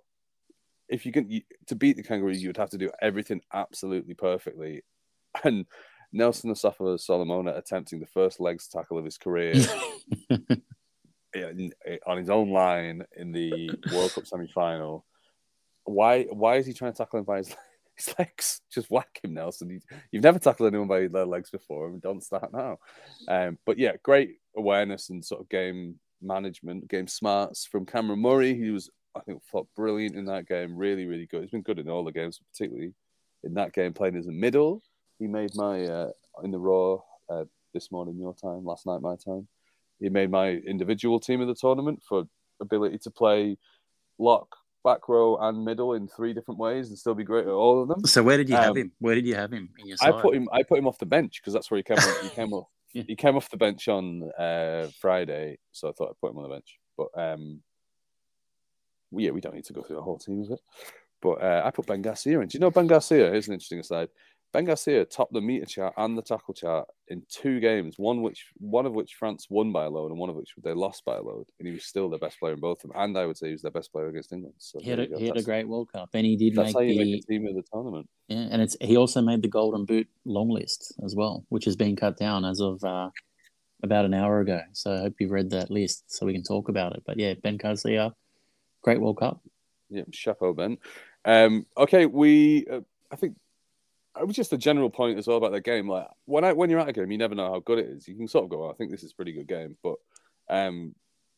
if 0.88 1.06
you 1.06 1.12
can 1.12 1.30
you, 1.30 1.42
to 1.68 1.76
beat 1.76 1.98
the 1.98 2.04
Kangaroos, 2.04 2.42
you 2.42 2.48
would 2.48 2.58
have 2.58 2.70
to 2.70 2.78
do 2.78 2.92
everything 3.02 3.42
absolutely 3.54 4.14
perfectly, 4.14 4.84
and 5.44 5.66
Nelson 6.14 6.54
Asofa 6.54 6.98
Solomona 6.98 7.54
attempting 7.54 8.00
the 8.00 8.06
first 8.06 8.40
legs 8.40 8.70
tackle 8.70 8.98
of 8.98 9.04
his 9.04 9.18
career. 9.18 9.54
in, 11.34 11.72
in, 11.86 12.00
on 12.06 12.18
his 12.18 12.30
own 12.30 12.52
line 12.52 13.06
in 13.16 13.32
the 13.32 13.72
World 13.94 14.14
Cup 14.14 14.26
semi 14.26 14.48
final. 14.48 15.06
Why 15.86 16.24
why 16.24 16.58
is 16.58 16.66
he 16.66 16.74
trying 16.74 16.94
to 16.94 16.98
tackle 16.98 17.20
him 17.20 17.26
by 17.26 17.38
his 17.40 17.56
his 17.96 18.14
legs. 18.18 18.62
Just 18.72 18.90
whack 18.90 19.20
him, 19.24 19.34
Nelson. 19.34 19.70
You, 19.70 19.80
have 20.14 20.24
never 20.24 20.40
tackled 20.40 20.68
anyone 20.68 20.88
by 20.88 21.08
their 21.08 21.26
legs 21.26 21.50
before. 21.50 21.90
Mean, 21.90 22.00
don't 22.00 22.24
start 22.24 22.52
now. 22.54 22.78
Um, 23.28 23.58
but 23.66 23.78
yeah, 23.78 23.94
great 24.04 24.38
awareness 24.56 25.10
and 25.10 25.24
sort 25.24 25.42
of 25.42 25.50
game 25.50 26.00
management, 26.22 26.88
game 26.88 27.08
smarts 27.08 27.66
from 27.66 27.86
Cameron 27.86 28.20
Murray. 28.20 28.56
He 28.56 28.72
was, 28.72 28.90
I 29.16 29.20
think, 29.22 29.42
brilliant 29.76 30.16
in 30.16 30.26
that 30.26 30.48
game. 30.48 30.76
Really, 30.76 31.06
really 31.06 31.28
good. 31.28 31.42
He's 31.42 31.52
been 31.52 31.62
good 31.62 31.80
in 31.80 31.90
all 31.90 32.04
the 32.04 32.12
games, 32.12 32.40
particularly 32.52 32.94
in 33.44 33.54
that 33.56 33.74
game 33.74 33.94
playing 33.94 34.16
as 34.16 34.28
a 34.28 34.32
middle. 34.32 34.82
He 35.20 35.28
made 35.28 35.56
my 35.56 35.86
uh, 35.86 36.10
in 36.44 36.52
the 36.52 36.60
raw 36.60 36.98
uh, 37.30 37.46
this 37.74 37.92
morning 37.92 38.18
your 38.18 38.34
time, 38.34 38.66
last 38.66 38.86
night 38.86 39.02
my 39.02 39.16
time. 39.16 39.48
He 40.04 40.10
made 40.10 40.30
my 40.30 40.50
individual 40.50 41.18
team 41.18 41.40
of 41.40 41.48
the 41.48 41.56
tournament 41.56 42.04
for 42.08 42.26
ability 42.60 42.98
to 43.00 43.10
play 43.10 43.58
lock, 44.20 44.54
back 44.84 45.08
row 45.08 45.38
and 45.38 45.64
middle 45.64 45.94
in 45.94 46.10
three 46.10 46.34
different 46.34 46.60
ways 46.60 46.90
and 46.90 47.00
still 47.00 47.16
be 47.16 47.24
great 47.24 47.46
at 47.46 47.52
all 47.52 47.82
of 47.82 47.88
them. 47.88 48.06
So 48.06 48.22
where 48.22 48.36
did 48.36 48.50
you 48.50 48.58
um, 48.58 48.64
have 48.64 48.76
him? 48.76 48.92
Where 49.00 49.16
did 49.16 49.26
you 49.26 49.36
have 49.36 49.54
him? 49.54 49.70
I 50.02 50.12
put 50.12 50.36
him. 50.36 50.50
I 50.52 50.62
put 50.64 50.78
him 50.78 50.88
off 50.88 50.98
the 50.98 51.06
bench 51.06 51.40
because 51.42 51.54
that's 51.54 51.72
where 51.72 51.78
he 51.78 51.84
came. 51.84 51.98
Off, 51.98 52.22
he 52.22 52.30
came 52.30 52.52
off. 52.54 52.68
yeah. 52.92 53.04
He 53.08 53.16
came 53.16 53.38
off 53.38 53.50
the 53.50 53.56
bench 53.56 53.88
on 53.88 54.30
uh, 54.38 54.90
Friday, 55.00 55.58
so 55.72 55.88
I 55.88 55.94
thought 55.94 56.10
I'd 56.10 56.20
put 56.20 56.32
him 56.32 56.38
on 56.40 56.44
the 56.44 56.50
bench. 56.50 56.80
But 56.98 57.08
um, 57.16 57.62
yeah, 59.14 59.32
we 59.32 59.40
don't 59.40 59.56
need 59.56 59.66
to 59.66 59.74
go 59.74 59.84
through 59.84 59.96
the 59.96 60.02
whole 60.02 60.18
team 60.18 60.42
of 60.42 60.52
it. 60.52 60.60
But 61.22 61.42
uh, 61.42 61.62
I 61.64 61.72
put 61.72 61.86
Ben 61.86 62.02
Garcia 62.02 62.42
in. 62.42 62.50
Do 62.50 62.58
you 62.58 62.60
know 62.60 62.72
Ben 62.72 62.88
Garcia? 62.88 63.32
Here's 63.32 63.48
an 63.48 63.54
interesting 63.54 63.80
aside. 63.80 64.10
Ben 64.54 64.66
Garcia 64.66 65.04
topped 65.04 65.34
the 65.34 65.42
meter 65.42 65.66
chart 65.66 65.96
and 65.98 66.16
the 66.16 66.22
tackle 66.22 66.54
chart 66.54 66.88
in 67.08 67.24
two 67.28 67.60
games, 67.60 67.96
one 67.98 68.22
which 68.22 68.46
one 68.60 68.86
of 68.86 68.94
which 68.94 69.16
France 69.16 69.48
won 69.50 69.72
by 69.72 69.86
a 69.86 69.90
load 69.90 70.12
and 70.12 70.20
one 70.20 70.30
of 70.30 70.36
which 70.36 70.54
they 70.64 70.74
lost 70.74 71.04
by 71.06 71.18
a 71.18 71.22
load, 71.22 71.48
and 71.58 71.68
he 71.68 71.74
was 71.74 71.86
still 71.86 72.08
their 72.08 72.20
best 72.20 72.40
player 72.40 72.54
in 72.54 72.60
both 72.60 72.84
of 72.84 72.92
them. 72.92 73.02
And 73.02 73.18
I 73.18 73.26
would 73.26 73.36
say 73.36 73.48
he 73.48 73.54
was 73.54 73.64
their 73.64 73.72
best 73.72 73.92
player 73.92 74.10
against 74.10 74.32
England. 74.32 74.54
So 74.60 74.80
he 74.80 74.92
had, 74.92 75.00
a, 75.00 75.08
he 75.18 75.26
had 75.26 75.38
a 75.38 75.42
great 75.42 75.68
World 75.68 75.92
Cup, 75.92 76.10
and 76.14 76.24
he 76.24 76.36
did 76.36 76.56
make 76.56 76.72
the, 76.72 76.98
make 76.98 77.26
the 77.28 77.34
team 77.34 77.48
of 77.48 77.56
the 77.56 77.64
tournament. 77.74 78.08
Yeah, 78.28 78.48
and 78.52 78.62
it's 78.62 78.78
he 78.80 78.96
also 78.96 79.22
made 79.22 79.42
the 79.42 79.48
Golden 79.48 79.86
Boot 79.86 80.08
long 80.24 80.50
list 80.50 80.94
as 81.04 81.16
well, 81.16 81.44
which 81.50 81.66
has 81.66 81.76
been 81.76 81.96
cut 81.96 82.18
down 82.18 82.46
as 82.46 82.62
of 82.62 82.84
uh, 82.84 83.10
about 83.82 84.06
an 84.06 84.14
hour 84.14 84.40
ago. 84.40 84.62
So 84.74 84.94
I 84.94 85.00
hope 85.00 85.16
you've 85.20 85.32
read 85.32 85.50
that 85.50 85.72
list 85.72 86.04
so 86.08 86.28
we 86.28 86.34
can 86.34 86.44
talk 86.44 86.70
about 86.70 86.96
it. 86.96 87.02
But 87.08 87.18
yeah, 87.18 87.34
Ben 87.42 87.58
Garcia, 87.58 88.14
great 88.84 89.02
World 89.02 89.18
Cup. 89.18 89.42
Yeah, 89.90 90.04
chapeau, 90.12 90.54
Ben. 90.54 90.78
Um, 91.26 91.66
okay, 91.76 92.06
we 92.06 92.68
uh, 92.72 92.82
I 93.12 93.16
think 93.16 93.36
it 94.20 94.28
was 94.28 94.36
just 94.36 94.54
a 94.54 94.58
general 94.58 94.90
point 94.90 95.18
as 95.18 95.28
well 95.28 95.38
about 95.38 95.52
the 95.52 95.62
game. 95.62 95.90
Like 95.90 96.08
when 96.26 96.44
I 96.44 96.54
when 96.54 96.70
you're 96.70 96.80
at 96.80 96.90
a 96.90 96.94
game, 96.94 97.12
you 97.12 97.18
never 97.18 97.36
know 97.36 97.52
how 97.52 97.60
good 97.60 97.80
it 97.80 97.88
is. 97.88 98.08
You 98.08 98.16
can 98.16 98.28
sort 98.28 98.46
of 98.46 98.50
go, 98.50 98.66
oh, 98.66 98.72
I 98.72 98.74
think 98.74 98.92
this 98.92 99.04
is 99.04 99.12
a 99.12 99.16
pretty 99.16 99.34
good 99.34 99.48
game, 99.48 99.78
but 99.84 99.96
Um, 100.50 100.96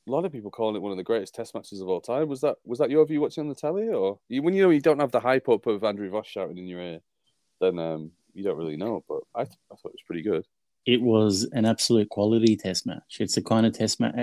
a 0.07 0.11
lot 0.11 0.25
of 0.25 0.31
people 0.31 0.51
calling 0.51 0.75
it 0.75 0.81
one 0.81 0.91
of 0.91 0.97
the 0.97 1.03
greatest 1.03 1.33
Test 1.33 1.55
matches 1.55 1.81
of 1.81 1.87
all 1.87 2.01
time. 2.01 2.27
Was 2.27 2.41
that 2.41 2.57
was 2.63 2.79
that 2.79 2.89
your 2.89 3.05
view 3.05 3.21
watching 3.21 3.41
on 3.43 3.49
the 3.49 3.55
telly, 3.55 3.89
or 3.89 4.19
you, 4.29 4.41
when 4.43 4.53
you 4.53 4.63
know 4.63 4.69
you 4.69 4.81
don't 4.81 4.99
have 4.99 5.11
the 5.11 5.19
hype 5.19 5.49
up 5.49 5.65
of 5.65 5.83
Andrew 5.83 6.09
Voss 6.09 6.27
shouting 6.27 6.57
in 6.57 6.67
your 6.67 6.81
ear, 6.81 6.99
then 7.59 7.79
um, 7.79 8.11
you 8.33 8.43
don't 8.43 8.57
really 8.57 8.77
know. 8.77 9.03
But 9.07 9.21
I, 9.33 9.45
th- 9.45 9.57
I 9.71 9.75
thought 9.75 9.89
it 9.89 9.99
was 9.99 10.07
pretty 10.07 10.21
good. 10.21 10.45
It 10.85 11.01
was 11.01 11.49
an 11.53 11.65
absolute 11.65 12.09
quality 12.09 12.55
Test 12.55 12.85
match. 12.85 13.17
It's 13.19 13.37
a 13.37 13.41
kind 13.41 13.65
of 13.65 13.73
Test 13.73 13.99
match. 13.99 14.15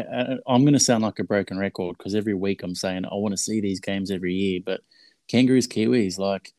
I'm 0.46 0.62
going 0.62 0.74
to 0.74 0.80
sound 0.80 1.02
like 1.02 1.18
a 1.18 1.24
broken 1.24 1.58
record 1.58 1.98
because 1.98 2.14
every 2.14 2.34
week 2.34 2.62
I'm 2.62 2.76
saying 2.76 3.04
I 3.04 3.14
want 3.14 3.32
to 3.32 3.36
see 3.36 3.60
these 3.60 3.80
games 3.80 4.12
every 4.12 4.34
year, 4.34 4.60
but 4.64 4.82
Kangaroos 5.26 5.66
Kiwis 5.66 6.18
like 6.18 6.52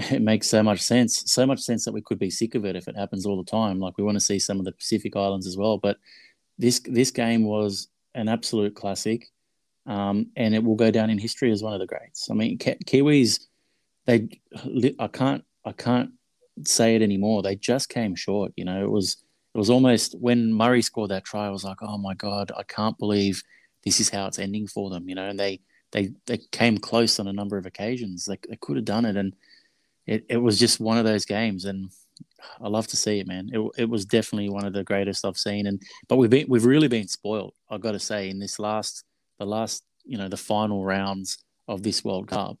it 0.10 0.22
makes 0.22 0.48
so 0.48 0.62
much 0.62 0.80
sense. 0.80 1.22
So 1.26 1.46
much 1.46 1.60
sense 1.60 1.84
that 1.84 1.92
we 1.92 2.00
could 2.00 2.18
be 2.18 2.30
sick 2.30 2.54
of 2.54 2.64
it 2.64 2.76
if 2.76 2.88
it 2.88 2.96
happens 2.96 3.26
all 3.26 3.36
the 3.36 3.50
time. 3.50 3.78
Like 3.80 3.98
we 3.98 4.04
want 4.04 4.16
to 4.16 4.20
see 4.20 4.38
some 4.38 4.58
of 4.58 4.64
the 4.64 4.72
Pacific 4.72 5.14
Islands 5.16 5.46
as 5.46 5.56
well, 5.56 5.78
but 5.78 5.98
this 6.58 6.80
this 6.80 7.10
game 7.10 7.44
was 7.44 7.88
an 8.14 8.28
absolute 8.28 8.74
classic, 8.74 9.28
um, 9.86 10.26
and 10.36 10.54
it 10.54 10.62
will 10.62 10.74
go 10.74 10.90
down 10.90 11.10
in 11.10 11.18
history 11.18 11.50
as 11.52 11.62
one 11.62 11.72
of 11.72 11.80
the 11.80 11.86
greats. 11.86 12.28
I 12.30 12.34
mean, 12.34 12.58
Ki- 12.58 12.78
Kiwis, 12.84 13.40
they, 14.06 14.28
I 14.98 15.08
can't, 15.08 15.44
I 15.64 15.72
can't 15.72 16.10
say 16.64 16.96
it 16.96 17.02
anymore. 17.02 17.42
They 17.42 17.56
just 17.56 17.88
came 17.88 18.14
short. 18.14 18.52
You 18.56 18.64
know, 18.64 18.82
it 18.82 18.90
was, 18.90 19.16
it 19.54 19.58
was 19.58 19.70
almost 19.70 20.16
when 20.18 20.52
Murray 20.52 20.82
scored 20.82 21.10
that 21.10 21.24
try. 21.24 21.46
I 21.46 21.50
was 21.50 21.64
like, 21.64 21.82
oh 21.82 21.98
my 21.98 22.14
god, 22.14 22.52
I 22.56 22.62
can't 22.64 22.98
believe 22.98 23.42
this 23.84 24.00
is 24.00 24.10
how 24.10 24.26
it's 24.26 24.38
ending 24.38 24.66
for 24.66 24.90
them. 24.90 25.08
You 25.08 25.14
know, 25.14 25.28
and 25.28 25.38
they, 25.38 25.60
they, 25.92 26.10
they 26.26 26.38
came 26.52 26.78
close 26.78 27.18
on 27.18 27.28
a 27.28 27.32
number 27.32 27.56
of 27.56 27.66
occasions. 27.66 28.24
They, 28.24 28.38
they 28.48 28.56
could 28.56 28.76
have 28.76 28.84
done 28.84 29.04
it, 29.04 29.16
and 29.16 29.34
it, 30.10 30.26
it 30.28 30.36
was 30.38 30.58
just 30.58 30.80
one 30.80 30.98
of 30.98 31.04
those 31.04 31.24
games. 31.24 31.64
And 31.66 31.88
I 32.60 32.68
love 32.68 32.88
to 32.88 32.96
see 32.96 33.20
it, 33.20 33.28
man. 33.28 33.48
It, 33.52 33.60
it 33.78 33.88
was 33.88 34.04
definitely 34.04 34.50
one 34.50 34.66
of 34.66 34.72
the 34.72 34.82
greatest 34.82 35.24
I've 35.24 35.38
seen, 35.38 35.66
and 35.66 35.80
but 36.08 36.16
we've 36.16 36.28
been 36.28 36.46
we've 36.48 36.64
really 36.64 36.88
been 36.88 37.06
spoiled. 37.06 37.54
I've 37.70 37.80
got 37.80 37.92
to 37.92 38.00
say 38.00 38.28
in 38.28 38.40
this 38.40 38.58
last 38.58 39.04
the 39.38 39.46
last 39.46 39.84
you 40.04 40.18
know 40.18 40.28
the 40.28 40.36
final 40.36 40.84
rounds 40.84 41.38
of 41.68 41.82
this 41.84 42.04
World 42.04 42.26
Cup. 42.26 42.58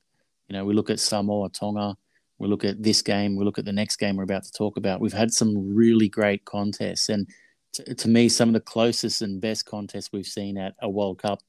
You 0.48 0.56
know, 0.56 0.64
we 0.64 0.74
look 0.74 0.90
at 0.90 1.00
Samoa, 1.00 1.50
Tonga, 1.50 1.96
we 2.38 2.48
look 2.48 2.64
at 2.64 2.82
this 2.82 3.02
game, 3.02 3.36
we 3.36 3.44
look 3.44 3.58
at 3.58 3.64
the 3.64 3.72
next 3.72 3.96
game 3.96 4.16
we're 4.16 4.24
about 4.24 4.44
to 4.44 4.52
talk 4.52 4.76
about. 4.76 5.00
We've 5.00 5.12
had 5.12 5.32
some 5.32 5.74
really 5.74 6.08
great 6.08 6.44
contests, 6.44 7.08
and 7.08 7.26
to, 7.72 7.94
to 7.94 8.08
me, 8.08 8.28
some 8.28 8.50
of 8.50 8.52
the 8.52 8.60
closest 8.60 9.22
and 9.22 9.40
best 9.40 9.66
contests 9.66 10.10
we've 10.12 10.24
seen 10.24 10.56
at 10.56 10.74
a 10.82 10.88
World 10.88 11.18
Cup 11.18 11.40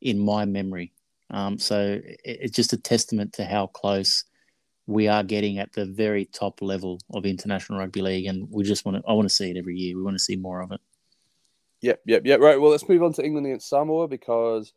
in 0.00 0.18
my 0.18 0.46
memory. 0.46 0.92
Um, 1.28 1.58
so 1.58 2.00
it, 2.02 2.20
it's 2.24 2.56
just 2.56 2.72
a 2.72 2.78
testament 2.78 3.34
to 3.34 3.44
how 3.44 3.66
close 3.66 4.24
we 4.86 5.08
are 5.08 5.22
getting 5.22 5.58
at 5.58 5.72
the 5.72 5.86
very 5.86 6.24
top 6.26 6.62
level 6.62 6.98
of 7.12 7.24
international 7.24 7.78
rugby 7.78 8.02
league, 8.02 8.26
and 8.26 8.48
we 8.50 8.64
just 8.64 8.84
want 8.84 8.96
to. 8.96 9.02
I 9.08 9.12
want 9.12 9.28
to 9.28 9.34
see 9.34 9.50
it 9.50 9.56
every 9.56 9.76
year. 9.76 9.96
We 9.96 10.02
want 10.02 10.16
to 10.16 10.22
see 10.22 10.36
more 10.36 10.60
of 10.60 10.72
it. 10.72 10.80
Yep, 11.82 12.00
yep, 12.06 12.22
yep. 12.24 12.40
Right. 12.40 12.60
Well, 12.60 12.70
let's 12.70 12.88
move 12.88 13.02
on 13.02 13.12
to 13.14 13.24
England 13.24 13.46
against 13.46 13.68
Samoa 13.68 14.06
because 14.08 14.72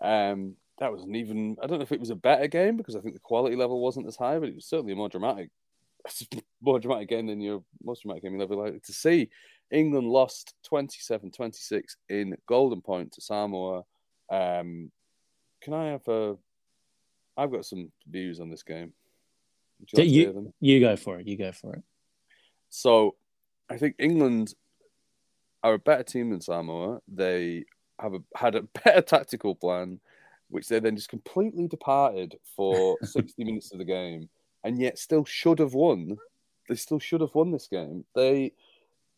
um, 0.00 0.54
that 0.78 0.92
was 0.92 1.02
an 1.02 1.14
even. 1.14 1.56
I 1.62 1.66
don't 1.66 1.78
know 1.78 1.84
if 1.84 1.92
it 1.92 2.00
was 2.00 2.10
a 2.10 2.16
better 2.16 2.48
game 2.48 2.76
because 2.76 2.96
I 2.96 3.00
think 3.00 3.14
the 3.14 3.20
quality 3.20 3.56
level 3.56 3.80
wasn't 3.80 4.06
as 4.06 4.16
high, 4.16 4.38
but 4.38 4.48
it 4.48 4.54
was 4.54 4.66
certainly 4.66 4.92
a 4.92 4.96
more 4.96 5.08
dramatic, 5.08 5.50
more 6.60 6.80
dramatic 6.80 7.08
game 7.08 7.26
than 7.26 7.40
your 7.40 7.62
most 7.82 8.02
dramatic 8.02 8.24
game 8.24 8.32
you'll 8.32 8.42
ever 8.42 8.56
likely 8.56 8.80
to 8.80 8.92
see. 8.92 9.30
England 9.70 10.06
lost 10.06 10.54
27-26 10.70 11.82
in 12.10 12.36
Golden 12.46 12.82
Point 12.82 13.12
to 13.12 13.22
Samoa. 13.22 13.84
Um, 14.30 14.90
can 15.62 15.72
I 15.72 15.86
have 15.92 16.06
a? 16.08 16.36
I've 17.36 17.52
got 17.52 17.64
some 17.64 17.90
views 18.06 18.40
on 18.40 18.50
this 18.50 18.62
game. 18.62 18.92
You, 19.92 20.04
you, 20.04 20.52
you 20.60 20.80
go 20.80 20.96
for 20.96 21.18
it. 21.18 21.26
You 21.26 21.36
go 21.36 21.52
for 21.52 21.74
it. 21.74 21.82
So, 22.70 23.16
I 23.68 23.76
think 23.76 23.96
England 23.98 24.54
are 25.62 25.74
a 25.74 25.78
better 25.78 26.02
team 26.02 26.30
than 26.30 26.40
Samoa. 26.40 27.00
They 27.08 27.64
have 27.98 28.14
a, 28.14 28.20
had 28.36 28.54
a 28.54 28.62
better 28.84 29.02
tactical 29.02 29.54
plan, 29.54 30.00
which 30.48 30.68
they 30.68 30.80
then 30.80 30.96
just 30.96 31.08
completely 31.08 31.68
departed 31.68 32.36
for 32.56 32.98
60 33.02 33.44
minutes 33.44 33.72
of 33.72 33.78
the 33.78 33.84
game, 33.84 34.28
and 34.64 34.80
yet 34.80 34.98
still 34.98 35.24
should 35.24 35.58
have 35.58 35.74
won. 35.74 36.16
They 36.68 36.76
still 36.76 36.98
should 36.98 37.20
have 37.20 37.34
won 37.34 37.50
this 37.50 37.68
game. 37.68 38.04
They, 38.14 38.52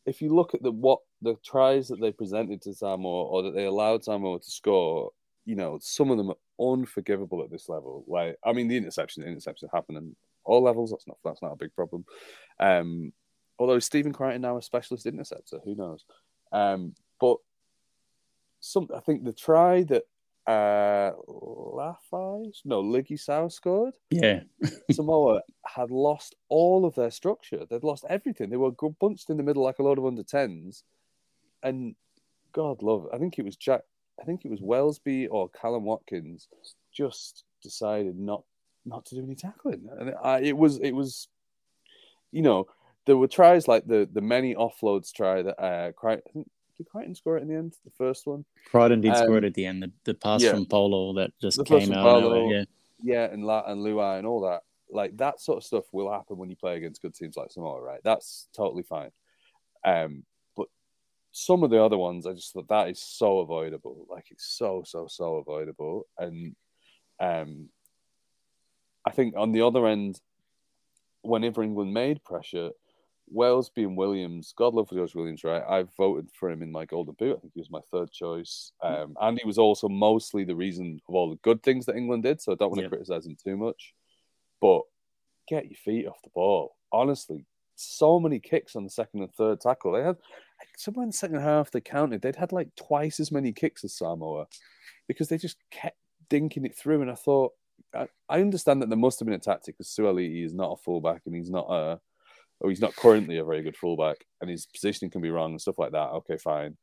if 0.07 0.23
you 0.23 0.35
look 0.35 0.55
at 0.55 0.63
the 0.63 0.71
what 0.73 1.01
the 1.23 1.37
tries 1.45 1.89
that 1.89 2.01
they 2.01 2.13
presented 2.13 2.63
to 2.63 2.75
Samoa 2.75 3.25
or 3.25 3.43
that 3.43 3.55
they 3.55 3.65
allowed 3.65 4.05
Samoa 4.05 4.41
to 4.41 4.51
score, 4.51 5.11
you 5.45 5.57
know, 5.57 5.79
some 5.81 6.11
of 6.11 6.19
them 6.19 6.31
are 6.31 6.73
unforgivable 6.73 7.43
at 7.43 7.51
this 7.51 7.69
level. 7.69 8.05
Like, 8.07 8.37
I 8.45 8.53
mean, 8.53 8.69
the 8.69 8.77
interception, 8.77 9.23
the 9.23 9.29
interception 9.29 9.69
happened, 9.73 9.99
and 9.99 10.17
all 10.45 10.63
levels. 10.63 10.91
That's 10.91 11.07
not 11.07 11.19
that's 11.25 11.43
not 11.43 11.53
a 11.53 11.57
big 11.57 11.75
problem. 11.75 12.05
Um, 12.61 13.13
although 13.59 13.79
Stephen 13.79 14.13
Crichton 14.13 14.43
now 14.43 14.57
a 14.57 14.63
specialist 14.63 15.07
interceptor, 15.07 15.61
who 15.65 15.75
knows? 15.75 16.05
Um, 16.53 16.95
but 17.21 17.39
some 18.61 18.89
I 18.95 19.01
think 19.01 19.25
the 19.25 19.33
try 19.33 19.83
that 19.85 20.05
uh 20.47 21.13
Lafayette, 21.27 22.57
no 22.65 22.83
Ligi 22.83 23.19
Sao 23.19 23.49
scored. 23.49 23.95
Yeah, 24.11 24.41
Samoa 24.93 25.41
had 25.67 25.91
lost 25.91 26.35
all 26.49 26.85
of 26.85 26.95
their 26.95 27.11
structure. 27.11 27.65
They'd 27.69 27.85
lost 27.85 28.05
everything. 28.09 28.51
They 28.51 28.57
were 28.57 28.73
bunched 28.73 29.31
in 29.31 29.37
the 29.37 29.43
middle 29.43 29.63
like 29.63 29.79
a 29.79 29.83
load 29.83 29.99
of 29.99 30.07
under 30.07 30.23
tens, 30.23 30.85
and 31.63 31.95
God 32.53 32.83
love. 32.83 33.07
It. 33.07 33.15
I 33.15 33.19
think 33.19 33.39
it 33.39 33.45
was 33.45 33.57
Jack. 33.57 33.83
I 34.21 34.25
think 34.25 34.45
it 34.45 34.51
was 34.51 34.61
Welsby 34.61 35.29
or 35.31 35.51
Kallum 35.51 35.83
Watkins 35.83 36.49
just 36.93 37.45
decided 37.63 38.17
not 38.17 38.45
not 38.85 39.07
to 39.07 39.15
do 39.15 39.23
any 39.23 39.35
tackling. 39.35 39.89
And 39.99 40.15
I, 40.23 40.41
it 40.41 40.57
was 40.57 40.79
it 40.79 40.93
was, 40.93 41.29
you 42.33 42.43
know, 42.43 42.67
there 43.07 43.17
were 43.17 43.29
tries 43.29 43.69
like 43.69 43.87
the 43.87 44.09
the 44.13 44.21
many 44.21 44.55
offloads 44.55 45.13
try 45.13 45.43
that 45.43 45.61
uh, 45.61 45.93
Crichton, 45.93 46.45
did 46.77 46.89
Crichton 46.89 47.15
score 47.15 47.39
it 47.39 47.43
in 47.43 47.49
the 47.49 47.55
end? 47.57 47.75
The 47.85 47.93
first 47.97 48.27
one. 48.27 48.45
Crichton 48.71 49.01
did 49.01 49.13
um, 49.13 49.25
score 49.25 49.39
it 49.39 49.45
at 49.45 49.55
the 49.55 49.67
end. 49.67 49.83
The, 49.83 49.93
the 50.05 50.15
pass 50.15 50.43
yeah. 50.43 50.53
from 50.53 50.67
Paulo 50.67 51.15
that 51.15 51.31
just 51.41 51.65
came 51.65 51.93
out. 51.93 52.05
Paulo, 52.05 52.51
yeah, 52.51 52.65
yeah, 53.03 53.25
and 53.25 53.45
La, 53.45 53.65
and 53.67 53.81
Luai 53.81 54.19
and 54.19 54.27
all 54.27 54.43
that. 54.43 54.63
Like 54.91 55.17
that 55.17 55.41
sort 55.41 55.59
of 55.59 55.65
stuff 55.65 55.85
will 55.93 56.13
happen 56.13 56.37
when 56.37 56.51
you 56.51 56.57
play 56.57 56.77
against 56.77 57.03
good 57.03 57.15
teams 57.15 57.37
like 57.37 57.51
Samoa, 57.51 57.81
right? 57.81 58.01
That's 58.05 58.49
totally 58.55 58.85
fine. 58.85 59.11
Um, 59.85 60.25
but 60.57 60.69
some 61.33 61.63
of 61.63 61.71
the 61.71 61.83
other 61.83 61.99
ones, 61.99 62.27
I 62.27 62.33
just 62.33 62.53
thought 62.53 62.69
that 62.69 62.89
is 62.89 63.01
so 63.01 63.41
avoidable. 63.41 64.07
Like 64.09 64.27
it's 64.31 64.47
so 64.47 64.83
so 64.87 65.07
so 65.09 65.37
avoidable, 65.37 66.07
and 66.19 66.55
um, 67.19 67.69
I 69.05 69.11
think 69.11 69.35
on 69.37 69.53
the 69.53 69.63
other 69.63 69.87
end, 69.87 70.21
whenever 71.23 71.63
England 71.63 71.93
made 71.93 72.25
pressure, 72.25 72.71
Welsby 73.35 73.75
being 73.75 73.97
Williams, 73.97 74.53
God 74.57 74.75
love 74.75 74.89
for 74.89 74.95
George 74.95 75.15
Williams, 75.15 75.45
right? 75.45 75.63
I 75.69 75.85
voted 75.97 76.31
for 76.33 76.51
him 76.51 76.63
in 76.63 76.71
my 76.71 76.85
Golden 76.85 77.15
Boot. 77.15 77.37
I 77.37 77.41
think 77.41 77.55
he 77.55 77.61
was 77.61 77.71
my 77.71 77.81
third 77.91 78.11
choice. 78.11 78.73
Um, 78.83 79.17
and 79.21 79.39
he 79.39 79.47
was 79.47 79.59
also 79.59 79.89
mostly 79.89 80.45
the 80.45 80.55
reason 80.55 81.01
of 81.09 81.15
all 81.15 81.31
the 81.31 81.37
good 81.37 81.63
things 81.63 81.87
that 81.87 81.97
England 81.97 82.25
did. 82.25 82.41
So 82.41 82.53
I 82.53 82.57
don't 82.57 82.71
want 82.71 82.79
to 82.79 82.83
yeah. 82.85 82.89
criticize 82.89 83.27
him 83.27 83.37
too 83.43 83.57
much. 83.57 83.95
But 84.61 84.83
get 85.49 85.67
your 85.67 85.77
feet 85.77 86.07
off 86.07 86.23
the 86.23 86.31
ball. 86.35 86.77
Honestly, 86.93 87.47
so 87.77 88.21
many 88.21 88.39
kicks 88.39 88.77
on 88.77 88.85
the 88.85 88.91
second 88.91 89.21
and 89.21 89.35
third 89.35 89.61
tackle. 89.61 89.93
They 89.93 90.03
had 90.03 90.17
somewhere 90.77 91.05
in 91.05 91.11
the 91.11 91.17
second 91.17 91.41
half 91.41 91.71
they 91.71 91.81
counted, 91.81 92.23
they'd 92.23 92.37
had 92.37 92.53
like 92.53 92.75
twice 92.77 93.21
as 93.21 93.33
many 93.33 93.53
kicks 93.53 93.85
as 93.85 93.95
Samoa 93.95 94.47
because 95.09 95.29
they 95.29 95.39
just 95.39 95.57
kept 95.71 95.99
dinking 96.31 96.65
it 96.65 96.77
through. 96.77 97.03
And 97.03 97.11
I 97.11 97.15
thought, 97.15 97.53
I, 97.95 98.41
understand 98.41 98.83
that 98.83 98.89
there 98.89 98.99
must 98.99 99.21
have 99.21 99.27
been 99.27 99.35
a 99.35 99.39
tactic 99.39 99.77
because 99.77 99.95
Suaalii 99.95 100.45
is 100.45 100.53
not 100.53 100.73
a 100.73 100.83
fullback 100.83 101.23
and 101.27 101.35
he's 101.35 101.51
not 101.51 101.67
a, 101.71 102.01
or 102.61 102.71
he's 102.71 102.81
not 102.81 102.97
currently 102.97 103.39
a 103.39 103.45
very 103.45 103.63
good 103.63 103.77
fullback, 103.77 104.25
and 104.41 104.51
his 104.51 104.67
positioning 104.67 105.11
can 105.11 105.21
be 105.21 105.31
wrong 105.31 105.53
and 105.53 105.61
stuff 105.61 105.79
like 105.79 105.93
that. 105.93 106.11
Okay, 106.11 106.37
fine, 106.37 106.77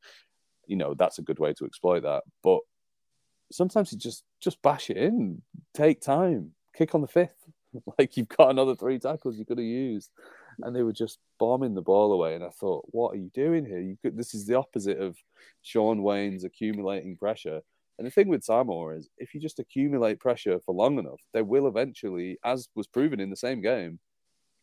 you 0.66 0.76
know 0.76 0.94
that's 0.94 1.18
a 1.18 1.22
good 1.22 1.38
way 1.38 1.52
to 1.54 1.64
exploit 1.64 2.00
that. 2.00 2.22
But 2.42 2.60
sometimes 3.50 3.92
you 3.92 3.98
just 3.98 4.24
just 4.40 4.60
bash 4.62 4.90
it 4.90 4.96
in, 4.96 5.42
take 5.74 6.00
time, 6.00 6.52
kick 6.74 6.94
on 6.94 7.02
the 7.02 7.08
fifth, 7.08 7.46
like 7.98 8.16
you've 8.16 8.28
got 8.28 8.50
another 8.50 8.74
three 8.74 8.98
tackles 8.98 9.38
you 9.38 9.44
could 9.44 9.58
have 9.58 9.66
used, 9.66 10.10
and 10.60 10.74
they 10.74 10.82
were 10.82 10.92
just 10.92 11.18
bombing 11.38 11.74
the 11.74 11.82
ball 11.82 12.12
away. 12.12 12.34
And 12.34 12.44
I 12.44 12.50
thought, 12.50 12.86
what 12.90 13.14
are 13.14 13.18
you 13.18 13.30
doing 13.34 13.64
here? 13.64 13.80
You 13.80 13.96
could. 14.02 14.16
This 14.16 14.34
is 14.34 14.46
the 14.46 14.54
opposite 14.54 14.98
of 14.98 15.16
Shaun 15.62 16.02
Wane's 16.02 16.44
accumulating 16.44 17.16
pressure 17.16 17.62
and 17.98 18.06
the 18.06 18.10
thing 18.10 18.28
with 18.28 18.44
Samoa 18.44 18.96
is, 18.96 19.08
if 19.18 19.34
you 19.34 19.40
just 19.40 19.58
accumulate 19.58 20.20
pressure 20.20 20.58
for 20.64 20.74
long 20.74 20.98
enough, 20.98 21.20
they 21.32 21.42
will 21.42 21.66
eventually, 21.66 22.38
as 22.44 22.68
was 22.74 22.86
proven 22.86 23.20
in 23.20 23.30
the 23.30 23.36
same 23.36 23.60
game, 23.60 23.98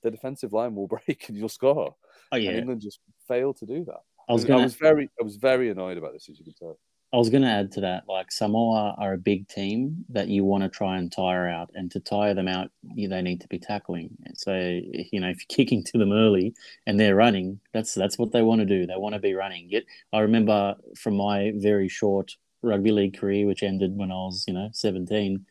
the 0.03 0.11
defensive 0.11 0.53
line 0.53 0.75
will 0.75 0.87
break 1.05 1.25
and 1.27 1.37
you'll 1.37 1.49
score. 1.49 1.95
Oh 2.31 2.35
yeah, 2.35 2.49
and 2.51 2.59
England 2.59 2.81
just 2.81 2.99
failed 3.27 3.57
to 3.57 3.65
do 3.65 3.85
that. 3.85 4.01
I 4.27 4.33
was, 4.33 4.45
gonna, 4.45 4.61
I 4.61 4.63
was 4.63 4.75
very, 4.75 5.09
I 5.19 5.23
was 5.23 5.37
very 5.37 5.69
annoyed 5.69 5.97
about 5.97 6.13
this, 6.13 6.29
as 6.29 6.37
you 6.37 6.45
can 6.45 6.53
tell. 6.53 6.77
I 7.11 7.17
was 7.17 7.31
going 7.31 7.41
to 7.41 7.49
add 7.49 7.71
to 7.71 7.81
that, 7.81 8.03
like 8.07 8.31
Samoa 8.31 8.93
are 8.99 9.13
a 9.13 9.17
big 9.17 9.47
team 9.47 10.05
that 10.09 10.27
you 10.27 10.45
want 10.45 10.61
to 10.63 10.69
try 10.69 10.97
and 10.97 11.11
tire 11.11 11.47
out, 11.47 11.71
and 11.73 11.89
to 11.91 11.99
tire 11.99 12.35
them 12.35 12.47
out, 12.47 12.69
you, 12.83 13.07
they 13.09 13.23
need 13.23 13.41
to 13.41 13.47
be 13.47 13.57
tackling. 13.57 14.15
So 14.35 14.53
you 14.53 15.19
know, 15.19 15.29
if 15.29 15.37
you're 15.37 15.45
kicking 15.55 15.83
to 15.85 15.97
them 15.97 16.11
early 16.11 16.53
and 16.85 16.99
they're 16.99 17.15
running, 17.15 17.59
that's 17.73 17.95
that's 17.95 18.19
what 18.19 18.31
they 18.31 18.43
want 18.43 18.59
to 18.59 18.65
do. 18.65 18.85
They 18.85 18.95
want 18.95 19.13
to 19.13 19.19
be 19.19 19.33
running. 19.33 19.69
Yet 19.69 19.85
I 20.13 20.19
remember 20.19 20.75
from 20.95 21.17
my 21.17 21.51
very 21.55 21.89
short 21.89 22.35
rugby 22.61 22.91
league 22.91 23.17
career, 23.17 23.47
which 23.47 23.63
ended 23.63 23.95
when 23.95 24.11
I 24.11 24.15
was, 24.15 24.45
you 24.47 24.53
know, 24.53 24.69
17, 24.73 25.45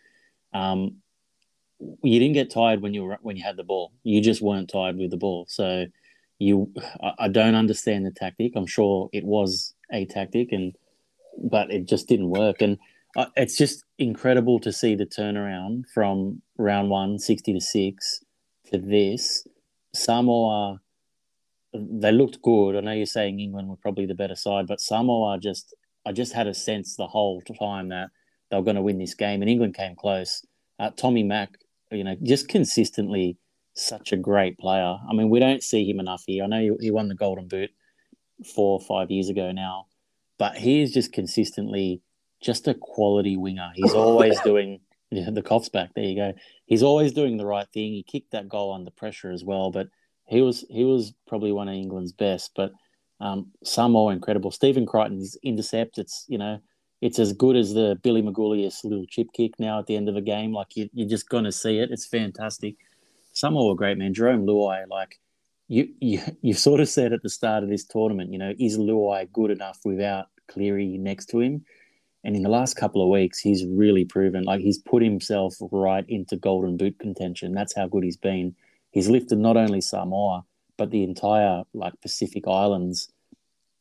um, 0.53 0.97
you 2.03 2.19
didn't 2.19 2.35
get 2.35 2.51
tired 2.51 2.83
when 2.83 2.95
you 2.95 3.05
were 3.05 3.19
when 3.23 3.37
you 3.37 3.45
had 3.45 3.57
the 3.57 3.65
ball. 3.65 3.93
You 4.03 4.21
just 4.21 4.43
weren't 4.43 4.69
tired 4.69 4.97
with 4.97 5.11
the 5.11 5.17
ball. 5.17 5.47
So 5.49 5.87
you, 6.39 6.73
I, 7.19 7.29
don't 7.29 7.55
understand 7.55 8.07
the 8.07 8.11
tactic. 8.11 8.53
I'm 8.55 8.67
sure 8.67 9.09
it 9.13 9.25
was 9.25 9.75
a 9.93 10.05
tactic, 10.07 10.53
and 10.53 10.75
but 11.37 11.71
it 11.71 11.87
just 11.87 12.09
didn't 12.09 12.31
work. 12.31 12.63
And 12.63 12.79
uh, 13.17 13.27
it's 13.37 13.57
just 13.57 13.85
incredible 13.99 14.59
to 14.61 14.73
see 14.73 14.95
the 14.95 15.07
turnaround 15.07 15.85
from 15.93 16.43
round 16.57 16.91
one, 16.91 17.19
60 17.19 17.55
to 17.55 17.61
six, 17.61 18.25
to 18.71 18.79
this. 18.79 19.47
Samoa, 19.95 20.81
they 21.73 22.13
looked 22.13 22.43
good. 22.43 22.77
I 22.77 22.81
know 22.81 22.93
you're 22.93 23.07
saying 23.07 23.41
England 23.41 23.69
were 23.69 23.77
probably 23.77 24.07
the 24.07 24.15
better 24.15 24.37
side, 24.37 24.67
but 24.67 24.81
Samoa 24.81 25.39
just, 25.39 25.75
I 26.09 26.13
just 26.13 26.33
had 26.33 26.47
a 26.47 26.55
sense 26.55 26.97
the 26.97 27.07
whole 27.07 27.43
time 27.43 27.91
that 27.91 28.09
they 28.51 28.57
were 28.57 28.63
going 28.63 28.77
to 28.77 28.83
win 28.83 28.97
this 28.97 29.13
game, 29.13 29.43
and 29.43 29.51
England 29.51 29.75
came 29.75 29.95
close. 29.95 30.43
Uh, 30.79 30.89
Tommy 30.97 31.23
Mack, 31.23 31.59
you 31.91 32.03
know, 32.03 32.17
just 32.23 32.49
consistently 32.49 33.37
such 33.75 34.13
a 34.13 34.17
great 34.17 34.57
player. 34.57 34.97
I 35.07 35.13
mean, 35.13 35.29
we 35.29 35.39
don't 35.39 35.63
see 35.63 35.85
him 35.85 36.01
enough 36.01 36.23
here. 36.27 36.45
I 36.45 36.47
know 36.47 36.61
he, 36.61 36.71
he 36.87 36.91
won 36.91 37.09
the 37.09 37.15
Golden 37.15 37.47
Boot 37.47 37.69
four 38.55 38.79
or 38.79 38.81
five 38.81 39.11
years 39.11 39.29
ago 39.29 39.53
now, 39.53 39.85
but 40.39 40.57
he 40.57 40.81
is 40.81 40.93
just 40.93 41.13
consistently 41.13 42.01
just 42.41 42.67
a 42.69 42.75
quality 42.75 43.37
winger. 43.37 43.71
He's 43.75 43.93
always 43.93 44.41
doing 44.45 44.81
yeah, 45.11 45.29
the 45.31 45.43
coughs 45.43 45.69
back. 45.69 45.91
There 45.95 46.05
you 46.05 46.17
go. 46.17 46.33
He's 46.65 46.83
always 46.83 47.13
doing 47.13 47.37
the 47.37 47.45
right 47.45 47.69
thing. 47.75 47.93
He 47.93 48.03
kicked 48.03 48.33
that 48.33 48.49
goal 48.49 48.73
under 48.73 48.91
pressure 48.91 49.31
as 49.31 49.45
well, 49.45 49.71
but 49.71 49.89
he 50.27 50.41
was 50.41 50.65
he 50.71 50.85
was 50.85 51.13
probably 51.27 51.53
one 51.53 51.69
of 51.69 51.75
England's 51.75 52.13
best. 52.13 52.53
But 52.57 52.73
um, 53.21 53.49
Samoa 53.65 54.13
incredible. 54.13 54.51
Stephen 54.51 54.87
Crichton's 54.87 55.37
intercept. 55.43 55.99
It's 55.99 56.25
you 56.29 56.39
know 56.39 56.61
it's 57.01 57.19
as 57.19 57.33
good 57.33 57.57
as 57.57 57.75
the 57.75 57.99
Billy 58.03 58.23
Magoulias 58.23 58.85
little 58.85 59.07
chip 59.07 59.29
kick 59.33 59.53
now 59.59 59.79
at 59.79 59.87
the 59.87 59.97
end 59.97 60.09
of 60.09 60.17
a 60.17 60.21
game. 60.21 60.53
Like 60.53 60.77
you, 60.77 60.89
you're 60.93 61.09
just 61.09 61.29
going 61.29 61.45
to 61.45 61.53
see 61.53 61.79
it. 61.79 61.91
It's 61.91 62.07
fantastic. 62.07 62.77
Samoa 63.33 63.77
great 63.77 63.99
man. 63.99 64.15
Jarome 64.15 64.45
Luai, 64.45 64.89
like 64.89 65.21
you, 65.69 65.89
you, 66.01 66.21
you 66.43 66.55
sort 66.55 66.81
of 66.81 66.89
said 66.89 67.13
at 67.13 67.23
the 67.23 67.29
start 67.29 67.63
of 67.63 67.69
this 67.69 67.85
tournament, 67.85 68.33
you 68.33 68.39
know, 68.39 68.53
is 68.59 68.79
Luai 68.79 69.31
good 69.33 69.51
enough 69.51 69.79
without 69.85 70.27
Cleary 70.49 70.99
next 70.99 71.27
to 71.27 71.41
him? 71.41 71.65
And 72.25 72.35
in 72.35 72.43
the 72.43 72.49
last 72.49 72.75
couple 72.75 73.01
of 73.01 73.09
weeks, 73.09 73.39
he's 73.39 73.65
really 73.65 74.05
proven 74.05 74.43
like 74.43 74.61
he's 74.61 74.79
put 74.79 75.03
himself 75.03 75.55
right 75.71 76.05
into 76.09 76.37
golden 76.37 76.77
boot 76.77 76.99
contention. 76.99 77.55
That's 77.55 77.77
how 77.77 77.87
good 77.87 78.03
he's 78.03 78.17
been. 78.17 78.57
He's 78.91 79.09
lifted 79.09 79.39
not 79.39 79.57
only 79.57 79.81
Samoa, 79.81 80.45
but 80.79 80.91
the 80.91 81.03
entire 81.03 81.65
like 81.75 82.01
Pacific 82.01 82.45
Islands 82.49 83.13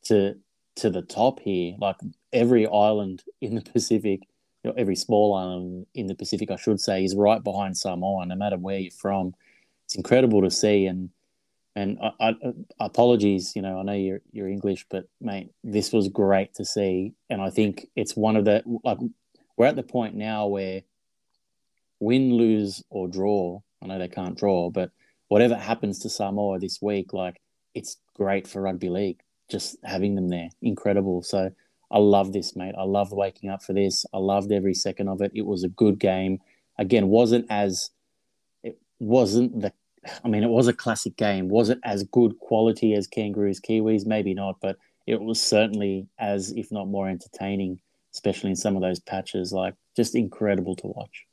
to 0.04 0.34
to 0.76 0.90
the 0.90 1.02
top 1.02 1.40
here. 1.40 1.74
Like 1.78 1.96
every 2.32 2.66
island 2.66 3.22
in 3.40 3.54
the 3.54 3.60
Pacific, 3.72 4.20
you 4.62 4.70
know, 4.70 4.74
every 4.76 4.96
small 4.96 5.34
island 5.34 5.86
in 5.94 6.06
the 6.06 6.14
Pacific, 6.14 6.50
I 6.50 6.56
should 6.56 6.80
say, 6.80 7.04
is 7.04 7.16
right 7.16 7.42
behind 7.42 7.78
Samoa, 7.78 8.26
no 8.26 8.34
matter 8.34 8.58
where 8.58 8.78
you're 8.78 8.90
from. 8.90 9.34
It's 9.86 9.94
incredible 9.94 10.42
to 10.42 10.50
see. 10.50 10.86
And 10.86 11.10
and 11.74 11.98
I, 12.02 12.10
I, 12.20 12.28
uh, 12.30 12.52
apologies, 12.80 13.54
you 13.54 13.62
know, 13.62 13.78
I 13.78 13.82
know 13.84 13.92
you're 13.92 14.20
you're 14.32 14.48
English, 14.48 14.86
but 14.90 15.04
mate, 15.20 15.50
this 15.62 15.92
was 15.92 16.08
great 16.08 16.54
to 16.54 16.64
see. 16.64 17.14
And 17.30 17.40
I 17.40 17.50
think 17.50 17.86
it's 17.96 18.16
one 18.16 18.36
of 18.36 18.44
the 18.44 18.62
like 18.84 18.98
we're 19.56 19.66
at 19.66 19.76
the 19.76 19.82
point 19.82 20.14
now 20.14 20.46
where 20.46 20.82
win, 22.00 22.34
lose, 22.34 22.82
or 22.90 23.08
draw. 23.08 23.60
I 23.82 23.86
know 23.86 23.98
they 23.98 24.08
can't 24.08 24.36
draw, 24.36 24.70
but 24.70 24.90
whatever 25.28 25.54
happens 25.54 25.98
to 26.00 26.10
Samoa 26.10 26.58
this 26.58 26.80
week, 26.82 27.12
like 27.12 27.40
it's 27.74 27.98
great 28.14 28.46
for 28.46 28.62
rugby 28.62 28.88
league 28.88 29.22
just 29.50 29.76
having 29.82 30.14
them 30.14 30.28
there. 30.28 30.50
Incredible. 30.62 31.22
So 31.22 31.50
I 31.90 31.98
love 31.98 32.32
this, 32.32 32.54
mate. 32.54 32.74
I 32.78 32.82
loved 32.82 33.12
waking 33.12 33.50
up 33.50 33.62
for 33.62 33.72
this. 33.72 34.04
I 34.12 34.18
loved 34.18 34.52
every 34.52 34.74
second 34.74 35.08
of 35.08 35.22
it. 35.22 35.32
It 35.34 35.46
was 35.46 35.64
a 35.64 35.68
good 35.68 35.98
game. 35.98 36.40
Again, 36.78 37.08
wasn't 37.08 37.46
as 37.50 37.90
it 38.62 38.78
wasn't 38.98 39.60
the 39.60 39.72
I 40.24 40.28
mean, 40.28 40.44
it 40.44 40.50
was 40.50 40.68
a 40.68 40.72
classic 40.72 41.16
game. 41.16 41.48
Was 41.48 41.70
it 41.70 41.78
as 41.84 42.04
good 42.04 42.38
quality 42.38 42.94
as 42.94 43.06
Kangaroos 43.06 43.60
Kiwis? 43.60 44.06
Maybe 44.06 44.32
not, 44.32 44.56
but 44.60 44.76
it 45.06 45.20
was 45.20 45.42
certainly 45.42 46.06
as, 46.18 46.52
if 46.52 46.70
not 46.70 46.88
more 46.88 47.08
entertaining, 47.08 47.80
especially 48.14 48.50
in 48.50 48.56
some 48.56 48.76
of 48.76 48.82
those 48.82 49.00
patches. 49.00 49.52
Like, 49.52 49.74
just 49.96 50.14
incredible 50.14 50.76
to 50.76 50.86
watch. 50.86 51.26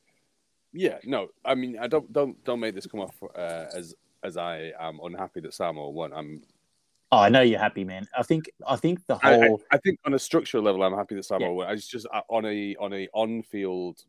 Yeah, 0.75 0.98
no, 1.03 1.29
I 1.44 1.55
mean, 1.55 1.77
I 1.79 1.88
don't 1.88 2.12
don't 2.12 2.44
don't 2.44 2.59
make 2.59 2.75
this 2.75 2.85
come 2.85 3.00
off 3.00 3.16
uh, 3.35 3.66
as 3.74 3.96
as 4.24 4.38
I 4.38 4.74
am 4.79 5.00
unhappy 5.03 5.40
that 5.42 5.53
Samoa 5.53 5.90
won. 5.90 6.14
I'm 6.14 6.42
Oh, 7.11 7.20
I 7.20 7.29
know 7.29 7.42
you're 7.42 7.59
happy, 7.59 7.83
man. 7.83 8.07
I 8.18 8.24
think 8.24 8.50
I 8.68 8.75
think 8.75 9.05
the 9.07 9.16
whole. 9.16 9.61
I, 9.72 9.75
I, 9.75 9.75
I 9.75 9.77
think 9.77 10.00
on 10.05 10.16
a 10.16 10.20
structural 10.20 10.64
level, 10.64 10.83
I'm 10.83 10.96
happy 10.96 11.16
that 11.16 11.24
Samoa 11.24 11.50
yeah. 11.50 11.53
won. 11.55 11.68
I 11.68 11.72
was 11.72 11.88
just 11.88 12.07
uh, 12.14 12.22
on 12.29 12.46
a 12.46 12.75
on 12.77 12.94
a 12.94 13.07
on 13.14 13.44
field 13.44 14.01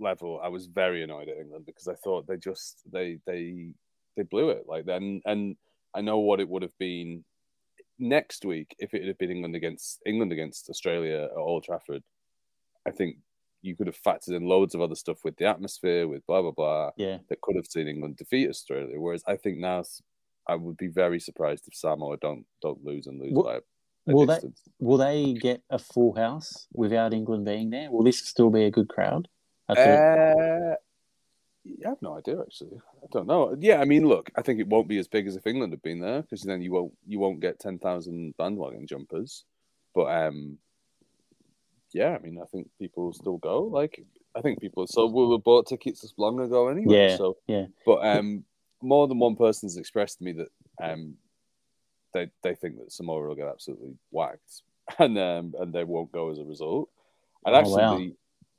level, 0.00 0.40
I 0.42 0.48
was 0.48 0.66
very 0.66 1.02
annoyed 1.02 1.28
at 1.28 1.38
England 1.38 1.66
because 1.66 1.88
I 1.88 1.94
thought 1.94 2.26
they 2.26 2.36
just 2.36 2.82
they 2.90 3.18
they 3.26 3.72
they 4.16 4.22
blew 4.22 4.50
it 4.50 4.64
like 4.68 4.86
then. 4.86 5.20
And 5.24 5.56
I 5.94 6.00
know 6.00 6.18
what 6.18 6.40
it 6.40 6.48
would 6.48 6.62
have 6.62 6.76
been 6.78 7.24
next 7.98 8.44
week 8.44 8.74
if 8.78 8.94
it 8.94 9.06
had 9.06 9.18
been 9.18 9.30
England 9.30 9.56
against 9.56 10.00
England 10.06 10.32
against 10.32 10.70
Australia 10.70 11.28
at 11.30 11.36
Old 11.36 11.64
Trafford. 11.64 12.02
I 12.86 12.90
think 12.90 13.16
you 13.64 13.74
could 13.74 13.86
have 13.86 14.00
factored 14.00 14.36
in 14.36 14.46
loads 14.46 14.74
of 14.74 14.80
other 14.80 14.94
stuff 14.94 15.24
with 15.24 15.36
the 15.36 15.46
atmosphere, 15.46 16.06
with 16.06 16.26
blah 16.26 16.42
blah 16.42 16.50
blah. 16.50 16.90
Yeah, 16.96 17.18
that 17.28 17.40
could 17.40 17.56
have 17.56 17.66
seen 17.66 17.88
England 17.88 18.16
defeat 18.16 18.48
Australia. 18.48 19.00
Whereas 19.00 19.24
I 19.26 19.36
think 19.36 19.58
now 19.58 19.82
I 20.46 20.54
would 20.56 20.76
be 20.76 20.88
very 20.88 21.18
surprised 21.18 21.66
if 21.66 21.74
Samoa 21.74 22.18
don't 22.18 22.44
don't 22.60 22.84
lose 22.84 23.06
and 23.06 23.20
lose 23.20 23.32
will, 23.32 23.44
by. 23.44 23.56
A, 23.56 23.60
will 24.06 24.26
distance. 24.26 24.60
they 24.64 24.84
will 24.86 24.98
they 24.98 25.32
get 25.32 25.62
a 25.70 25.78
full 25.78 26.14
house 26.14 26.68
without 26.72 27.14
England 27.14 27.46
being 27.46 27.70
there? 27.70 27.90
Will 27.90 28.04
this 28.04 28.18
still 28.18 28.50
be 28.50 28.64
a 28.64 28.70
good 28.70 28.88
crowd? 28.88 29.28
I, 29.66 29.72
uh, 29.72 30.74
I 31.84 31.88
have 31.88 32.02
no 32.02 32.18
idea 32.18 32.38
actually. 32.40 32.76
I 33.02 33.06
don't 33.10 33.26
know. 33.26 33.56
Yeah, 33.58 33.80
I 33.80 33.86
mean, 33.86 34.06
look, 34.06 34.30
I 34.36 34.42
think 34.42 34.60
it 34.60 34.68
won't 34.68 34.88
be 34.88 34.98
as 34.98 35.08
big 35.08 35.26
as 35.26 35.36
if 35.36 35.46
England 35.46 35.72
had 35.72 35.82
been 35.82 36.00
there 36.00 36.20
because 36.20 36.42
then 36.42 36.60
you 36.60 36.72
won't 36.72 36.92
you 37.06 37.18
won't 37.18 37.40
get 37.40 37.58
ten 37.58 37.78
thousand 37.78 38.36
bandwagon 38.36 38.86
jumpers. 38.86 39.44
But 39.94 40.06
um, 40.06 40.58
yeah, 41.94 42.16
I 42.16 42.18
mean, 42.18 42.38
I 42.42 42.46
think 42.46 42.68
people 42.78 43.12
still 43.12 43.38
go. 43.38 43.62
Like, 43.62 44.04
I 44.36 44.40
think 44.40 44.60
people 44.60 44.86
so 44.88 45.06
we 45.06 45.26
were 45.26 45.38
bought 45.38 45.68
tickets 45.68 46.00
this 46.00 46.12
long 46.18 46.40
ago 46.40 46.68
anyway. 46.68 47.10
Yeah, 47.10 47.16
so 47.16 47.36
yeah. 47.46 47.66
But 47.86 48.04
um, 48.04 48.44
more 48.82 49.06
than 49.06 49.20
one 49.20 49.36
person 49.36 49.68
has 49.68 49.76
expressed 49.76 50.18
to 50.18 50.24
me 50.24 50.32
that 50.32 50.48
um, 50.82 51.14
they 52.12 52.30
they 52.42 52.56
think 52.56 52.78
that 52.78 52.92
Samoa 52.92 53.28
will 53.28 53.36
get 53.36 53.46
absolutely 53.46 53.94
whacked, 54.10 54.62
and 54.98 55.16
um, 55.16 55.54
and 55.58 55.72
they 55.72 55.84
won't 55.84 56.10
go 56.10 56.32
as 56.32 56.38
a 56.38 56.44
result. 56.44 56.90
And 57.46 57.54
actually, 57.54 57.84
oh, 57.84 57.98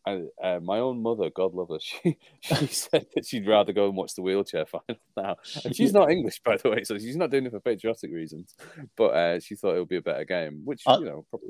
wow. 0.06 0.30
I, 0.42 0.48
uh, 0.48 0.60
my 0.62 0.78
own 0.78 1.02
mother, 1.02 1.30
God 1.30 1.54
love 1.54 1.70
her, 1.70 1.80
she 1.82 2.18
she 2.40 2.68
said 2.72 3.08
that 3.16 3.26
she'd 3.26 3.48
rather 3.48 3.74
go 3.74 3.88
and 3.88 3.98
watch 3.98 4.16
the 4.16 4.22
wheelchair 4.22 4.66
final 4.66 5.02
now. 5.18 5.36
And 5.66 5.76
she's 5.76 5.92
not 5.92 6.10
English, 6.10 6.40
by 6.40 6.56
the 6.56 6.70
way, 6.70 6.86
so 6.86 6.98
she's 6.98 7.18
not 7.18 7.32
doing 7.32 7.48
it 7.48 7.52
for 7.52 7.60
patriotic 7.60 8.14
reasons. 8.14 8.56
But 8.96 9.08
uh, 9.08 9.40
she 9.42 9.56
thought 9.56 9.76
it 9.76 9.80
would 9.80 9.90
be 9.90 9.98
a 9.98 10.02
better 10.02 10.24
game, 10.24 10.62
which 10.64 10.84
I, 10.88 11.00
you 11.00 11.06
know 11.06 11.26
probably. 11.30 11.50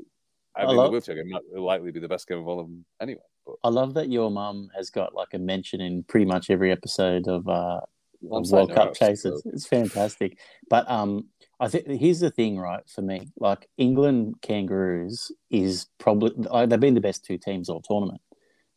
I, 0.56 0.62
I 0.62 0.66
mean, 0.66 0.76
love, 0.76 0.86
the 0.86 0.92
wheelchair 0.92 1.14
game 1.16 1.32
will 1.52 1.64
likely 1.64 1.90
be 1.90 2.00
the 2.00 2.08
best 2.08 2.26
game 2.26 2.38
of 2.38 2.48
all 2.48 2.60
of 2.60 2.66
them 2.66 2.84
anyway. 3.00 3.20
But. 3.44 3.56
I 3.62 3.68
love 3.68 3.94
that 3.94 4.08
your 4.08 4.30
mum 4.30 4.70
has 4.74 4.90
got 4.90 5.14
like 5.14 5.34
a 5.34 5.38
mention 5.38 5.80
in 5.80 6.02
pretty 6.04 6.26
much 6.26 6.50
every 6.50 6.72
episode 6.72 7.28
of 7.28 7.46
uh, 7.48 7.80
World 8.22 8.72
Cup 8.72 8.94
chases. 8.94 9.42
It's 9.46 9.66
fantastic. 9.66 10.38
But 10.68 10.90
um, 10.90 11.26
I 11.60 11.68
think 11.68 11.88
here's 11.88 12.20
the 12.20 12.30
thing, 12.30 12.58
right? 12.58 12.82
For 12.88 13.02
me, 13.02 13.28
like 13.38 13.68
England 13.76 14.36
Kangaroos 14.42 15.30
is 15.50 15.86
probably 15.98 16.32
they've 16.66 16.80
been 16.80 16.94
the 16.94 17.00
best 17.00 17.24
two 17.24 17.38
teams 17.38 17.68
all 17.68 17.82
tournament. 17.82 18.20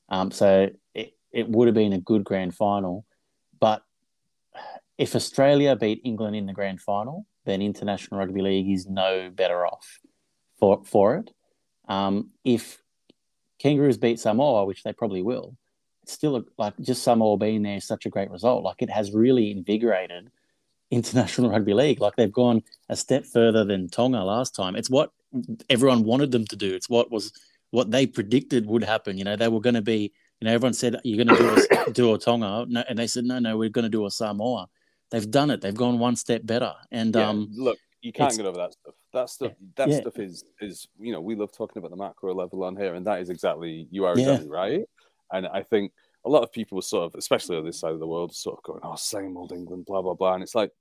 Um, 0.09 0.31
so 0.31 0.69
it, 0.93 1.13
it 1.31 1.47
would 1.49 1.67
have 1.67 1.75
been 1.75 1.93
a 1.93 1.99
good 1.99 2.23
grand 2.23 2.55
final. 2.55 3.05
But 3.59 3.83
if 4.97 5.15
Australia 5.15 5.75
beat 5.75 6.01
England 6.03 6.35
in 6.35 6.45
the 6.45 6.53
grand 6.53 6.81
final, 6.81 7.25
then 7.45 7.61
International 7.61 8.19
Rugby 8.19 8.41
League 8.41 8.69
is 8.69 8.87
no 8.87 9.29
better 9.29 9.65
off 9.65 9.99
for 10.59 10.83
for 10.83 11.17
it. 11.17 11.31
Um, 11.89 12.29
if 12.45 12.81
Kangaroos 13.59 13.97
beat 13.97 14.19
Samoa, 14.19 14.65
which 14.65 14.83
they 14.83 14.93
probably 14.93 15.21
will, 15.21 15.57
it's 16.03 16.13
still 16.13 16.37
a, 16.37 16.43
like 16.57 16.73
just 16.79 17.03
Samoa 17.03 17.37
being 17.37 17.63
there 17.63 17.75
is 17.75 17.85
such 17.85 18.05
a 18.05 18.09
great 18.09 18.31
result. 18.31 18.63
Like 18.63 18.81
it 18.81 18.89
has 18.89 19.11
really 19.11 19.51
invigorated 19.51 20.31
international 20.91 21.49
rugby 21.51 21.73
league. 21.73 21.99
Like 21.99 22.15
they've 22.15 22.31
gone 22.31 22.63
a 22.87 22.95
step 22.95 23.25
further 23.25 23.65
than 23.65 23.89
Tonga 23.89 24.23
last 24.23 24.55
time. 24.55 24.75
It's 24.75 24.89
what 24.89 25.11
everyone 25.69 26.03
wanted 26.03 26.31
them 26.31 26.45
to 26.45 26.55
do. 26.55 26.73
It's 26.73 26.89
what 26.89 27.11
was 27.11 27.33
what 27.71 27.91
they 27.91 28.07
predicted 28.07 28.65
would 28.65 28.83
happen. 28.83 29.17
You 29.17 29.23
know, 29.23 29.35
they 29.35 29.47
were 29.47 29.61
going 29.61 29.75
to 29.75 29.81
be. 29.81 30.13
You 30.41 30.45
know, 30.45 30.53
everyone 30.53 30.73
said 30.73 30.95
you're 31.03 31.25
going 31.25 31.35
to 31.35 31.43
do 31.43 31.83
a, 31.85 31.91
do 31.91 32.13
a 32.13 32.17
Tonga, 32.17 32.65
no, 32.69 32.81
and 32.87 32.97
they 32.97 33.07
said 33.07 33.25
no, 33.25 33.39
no, 33.39 33.57
we're 33.57 33.67
going 33.67 33.83
to 33.83 33.89
do 33.89 34.05
a 34.05 34.11
Samoa. 34.11 34.69
They've 35.11 35.29
done 35.29 35.49
it. 35.49 35.59
They've 35.59 35.75
gone 35.75 35.99
one 35.99 36.15
step 36.15 36.45
better. 36.45 36.73
And 36.91 37.13
yeah, 37.13 37.27
um, 37.27 37.49
look, 37.51 37.77
you 38.01 38.13
can't 38.13 38.35
get 38.35 38.45
over 38.45 38.57
that 38.57 38.71
stuff. 38.71 38.93
That 39.13 39.29
stuff, 39.29 39.53
that 39.75 39.89
yeah. 39.89 40.01
stuff 40.01 40.19
is 40.19 40.43
is 40.61 40.87
you 40.99 41.11
know 41.11 41.21
we 41.21 41.35
love 41.35 41.51
talking 41.51 41.79
about 41.79 41.91
the 41.91 41.97
macro 41.97 42.33
level 42.33 42.63
on 42.63 42.75
here, 42.75 42.93
and 42.93 43.05
that 43.07 43.21
is 43.21 43.29
exactly 43.29 43.87
you 43.89 44.05
are 44.05 44.13
exactly 44.13 44.47
yeah. 44.47 44.55
right. 44.55 44.81
And 45.31 45.47
I 45.47 45.63
think 45.63 45.91
a 46.25 46.29
lot 46.29 46.43
of 46.43 46.51
people 46.51 46.75
were 46.75 46.81
sort 46.81 47.05
of, 47.05 47.15
especially 47.17 47.57
on 47.57 47.65
this 47.65 47.79
side 47.79 47.93
of 47.93 47.99
the 47.99 48.07
world, 48.07 48.33
sort 48.33 48.57
of 48.57 48.63
going, 48.63 48.81
"Oh, 48.83 48.95
same 48.95 49.37
old 49.37 49.51
England," 49.51 49.85
blah 49.85 50.01
blah 50.01 50.13
blah. 50.13 50.33
And 50.33 50.43
it's 50.43 50.55
like, 50.55 50.71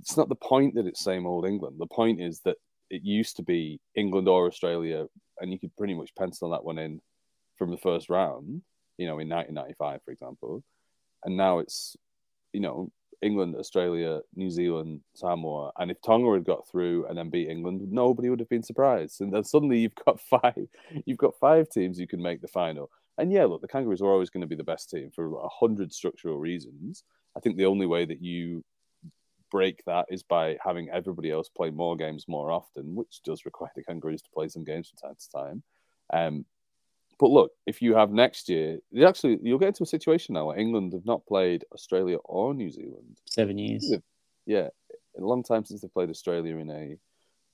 it's 0.00 0.16
not 0.16 0.28
the 0.28 0.34
point 0.34 0.74
that 0.74 0.86
it's 0.86 1.02
same 1.02 1.26
old 1.26 1.46
England. 1.46 1.76
The 1.78 1.86
point 1.86 2.20
is 2.20 2.40
that 2.40 2.56
it 2.90 3.02
used 3.02 3.36
to 3.36 3.42
be 3.42 3.80
England 3.94 4.28
or 4.28 4.46
Australia, 4.46 5.06
and 5.40 5.52
you 5.52 5.58
could 5.58 5.74
pretty 5.76 5.94
much 5.94 6.14
pencil 6.18 6.50
that 6.50 6.64
one 6.64 6.78
in 6.78 7.00
from 7.56 7.70
the 7.70 7.78
first 7.78 8.10
round. 8.10 8.62
You 8.98 9.06
know, 9.06 9.18
in 9.18 9.28
1995, 9.28 10.00
for 10.04 10.10
example, 10.10 10.62
and 11.24 11.36
now 11.36 11.60
it's, 11.60 11.96
you 12.52 12.60
know, 12.60 12.90
England, 13.22 13.54
Australia, 13.56 14.20
New 14.34 14.50
Zealand, 14.50 15.00
Samoa, 15.14 15.72
and 15.78 15.90
if 15.90 16.00
Tonga 16.02 16.32
had 16.32 16.44
got 16.44 16.68
through 16.68 17.06
and 17.06 17.16
then 17.16 17.30
beat 17.30 17.48
England, 17.48 17.80
nobody 17.90 18.28
would 18.28 18.40
have 18.40 18.48
been 18.48 18.62
surprised. 18.62 19.20
And 19.20 19.32
then 19.32 19.44
suddenly 19.44 19.78
you've 19.78 19.94
got 19.94 20.20
five, 20.42 20.66
you've 21.06 21.18
got 21.18 21.38
five 21.38 21.68
teams 21.68 21.98
who 21.98 22.06
can 22.06 22.22
make 22.22 22.42
the 22.42 22.48
final. 22.48 22.90
And 23.18 23.32
yeah, 23.32 23.44
look, 23.44 23.60
the 23.60 23.68
Kangaroos 23.68 24.00
are 24.00 24.10
always 24.10 24.30
going 24.30 24.40
to 24.40 24.46
be 24.46 24.56
the 24.56 24.64
best 24.64 24.90
team 24.90 25.10
for 25.14 25.38
a 25.38 25.48
hundred 25.48 25.92
structural 25.92 26.38
reasons. 26.38 27.04
I 27.36 27.40
think 27.40 27.56
the 27.56 27.66
only 27.66 27.86
way 27.86 28.04
that 28.04 28.22
you 28.22 28.64
break 29.50 29.84
that 29.84 30.06
is 30.08 30.22
by 30.22 30.56
having 30.64 30.88
everybody 30.90 31.30
else 31.30 31.48
play 31.48 31.70
more 31.70 31.94
games 31.94 32.26
more 32.26 32.50
often, 32.50 32.94
which 32.94 33.20
does 33.22 33.44
require 33.44 33.70
the 33.76 33.84
Kangaroos 33.84 34.22
to 34.22 34.30
play 34.30 34.48
some 34.48 34.64
games 34.64 34.88
from 34.88 35.08
time 35.08 35.16
to 35.18 35.30
time. 35.30 35.62
Um, 36.12 36.44
but 37.22 37.30
look, 37.30 37.52
if 37.68 37.80
you 37.80 37.94
have 37.94 38.10
next 38.10 38.48
year, 38.48 38.80
you 38.90 39.06
actually 39.06 39.38
you'll 39.44 39.60
get 39.60 39.68
into 39.68 39.84
a 39.84 39.86
situation 39.86 40.32
now 40.32 40.46
where 40.46 40.58
England 40.58 40.92
have 40.92 41.06
not 41.06 41.24
played 41.24 41.64
Australia 41.72 42.16
or 42.24 42.52
New 42.52 42.68
Zealand 42.68 43.20
seven 43.26 43.58
years. 43.58 43.94
Yeah, 44.44 44.70
a 45.16 45.20
long 45.20 45.44
time 45.44 45.64
since 45.64 45.82
they've 45.82 45.94
played 45.94 46.10
Australia 46.10 46.56
in 46.56 46.68
a 46.68 46.96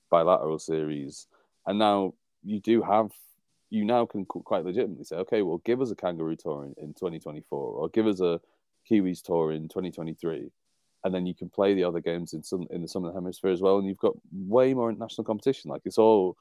bilateral 0.09 0.57
series, 0.57 1.27
and 1.67 1.77
now 1.77 2.15
you 2.43 2.59
do 2.59 2.81
have 2.81 3.11
you 3.69 3.85
now 3.85 4.07
can 4.07 4.25
quite 4.25 4.65
legitimately 4.65 5.03
say, 5.03 5.17
okay, 5.17 5.43
well, 5.43 5.61
give 5.63 5.81
us 5.81 5.91
a 5.91 5.95
Kangaroo 5.95 6.35
tour 6.35 6.65
in, 6.65 6.73
in 6.83 6.93
2024, 6.95 7.59
or 7.59 7.89
give 7.89 8.07
us 8.07 8.21
a 8.21 8.41
Kiwis 8.89 9.21
tour 9.21 9.51
in 9.51 9.67
2023, 9.67 10.49
and 11.03 11.13
then 11.13 11.27
you 11.27 11.35
can 11.35 11.47
play 11.47 11.75
the 11.75 11.83
other 11.83 11.99
games 11.99 12.33
in 12.33 12.41
some 12.41 12.65
in 12.71 12.81
the 12.81 12.87
southern 12.87 13.13
hemisphere 13.13 13.51
as 13.51 13.61
well, 13.61 13.77
and 13.77 13.87
you've 13.87 13.97
got 13.97 14.15
way 14.31 14.73
more 14.73 14.89
international 14.89 15.25
competition. 15.25 15.69
Like 15.69 15.83
it's 15.85 15.99
all, 15.99 16.37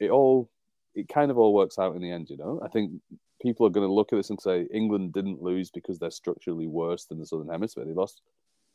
it 0.00 0.10
all 0.10 0.50
it 0.96 1.08
kind 1.08 1.30
of 1.30 1.38
all 1.38 1.54
works 1.54 1.78
out 1.78 1.94
in 1.94 2.02
the 2.02 2.10
end, 2.10 2.30
you 2.30 2.36
know. 2.36 2.60
I 2.64 2.68
think 2.68 2.92
people 3.40 3.66
are 3.66 3.70
going 3.70 3.86
to 3.86 3.92
look 3.92 4.12
at 4.12 4.16
this 4.16 4.30
and 4.30 4.40
say 4.40 4.66
England 4.72 5.12
didn't 5.12 5.42
lose 5.42 5.70
because 5.70 5.98
they're 5.98 6.10
structurally 6.10 6.66
worse 6.66 7.04
than 7.04 7.18
the 7.18 7.26
Southern 7.26 7.50
Hemisphere. 7.50 7.84
They 7.84 7.92
lost 7.92 8.22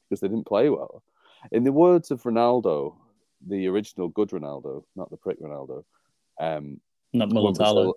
because 0.07 0.21
they 0.21 0.27
didn't 0.27 0.45
play 0.45 0.69
well. 0.69 1.03
In 1.51 1.63
the 1.63 1.71
words 1.71 2.11
of 2.11 2.21
Ronaldo, 2.23 2.95
the 3.45 3.67
original 3.67 4.07
good 4.07 4.29
Ronaldo, 4.29 4.83
not 4.95 5.09
the 5.09 5.17
prick 5.17 5.41
Ronaldo, 5.41 5.83
um, 6.39 6.79
not 7.11 7.29
Mulitalo. 7.29 7.93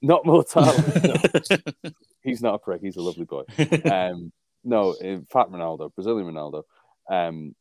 Not 0.00 0.24
Mulitalo. 0.24 1.74
no. 1.84 1.92
He's 2.22 2.40
not 2.40 2.54
a 2.54 2.58
prick. 2.58 2.80
He's 2.80 2.96
a 2.96 3.02
lovely 3.02 3.24
boy. 3.24 3.42
Um, 3.90 4.32
no, 4.66 4.94
fat 5.30 5.50
Ronaldo, 5.50 5.94
Brazilian 5.94 6.32
Ronaldo. 6.32 6.62
Um, 7.10 7.54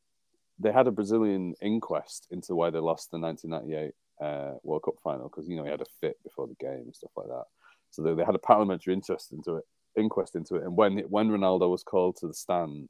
they 0.59 0.71
had 0.71 0.87
a 0.87 0.91
Brazilian 0.91 1.53
inquest 1.61 2.27
into 2.31 2.55
why 2.55 2.69
they 2.69 2.79
lost 2.79 3.11
the 3.11 3.19
1998 3.19 3.93
uh, 4.21 4.53
World 4.63 4.83
Cup 4.83 4.95
final 5.03 5.29
because 5.29 5.47
you 5.47 5.55
know 5.55 5.63
he 5.63 5.71
had 5.71 5.81
a 5.81 5.85
fit 6.01 6.17
before 6.23 6.47
the 6.47 6.55
game 6.55 6.83
and 6.85 6.95
stuff 6.95 7.11
like 7.15 7.27
that. 7.27 7.45
So 7.91 8.01
they, 8.01 8.13
they 8.13 8.23
had 8.23 8.35
a 8.35 8.39
parliamentary 8.39 8.93
interest 8.93 9.31
into 9.31 9.57
it, 9.57 9.63
inquest 9.97 10.35
into 10.35 10.55
it. 10.55 10.63
And 10.63 10.75
when 10.75 10.99
when 11.09 11.29
Ronaldo 11.29 11.69
was 11.69 11.83
called 11.83 12.17
to 12.17 12.27
the 12.27 12.33
stand, 12.33 12.89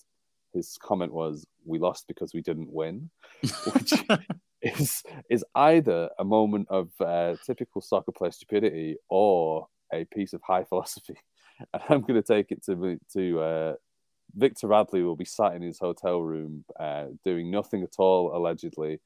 his 0.54 0.78
comment 0.82 1.14
was, 1.14 1.46
"We 1.66 1.80
lost 1.80 2.08
because 2.08 2.34
we 2.34 2.42
didn't 2.42 2.72
win," 2.72 3.10
which 3.74 3.94
is 4.62 5.04
is 5.30 5.46
either 5.56 6.10
a 6.20 6.24
moment 6.24 6.68
of 6.70 6.90
uh, 7.00 7.36
typical 7.46 7.82
soccer 7.82 8.12
player 8.12 8.32
stupidity 8.32 8.98
or 9.10 9.68
a 9.94 10.06
piece 10.06 10.34
of 10.34 10.42
high 10.42 10.64
philosophy. 10.70 11.16
And 11.74 11.84
I'm 11.90 12.02
going 12.02 12.22
to 12.22 12.24
take 12.24 12.52
it 12.52 12.64
to 12.66 13.00
to 13.14 13.40
uh, 13.40 13.74
Victor 14.36 14.68
Radley 14.68 15.04
will 15.04 15.16
be 15.16 15.26
sat 15.26 15.54
in 15.54 15.62
his 15.62 15.80
hotel 15.80 16.22
room 16.22 16.66
uh, 16.80 17.06
doing 17.24 17.52
nothing 17.52 17.84
at 17.84 17.96
all, 18.00 18.36
allegedly, 18.36 19.00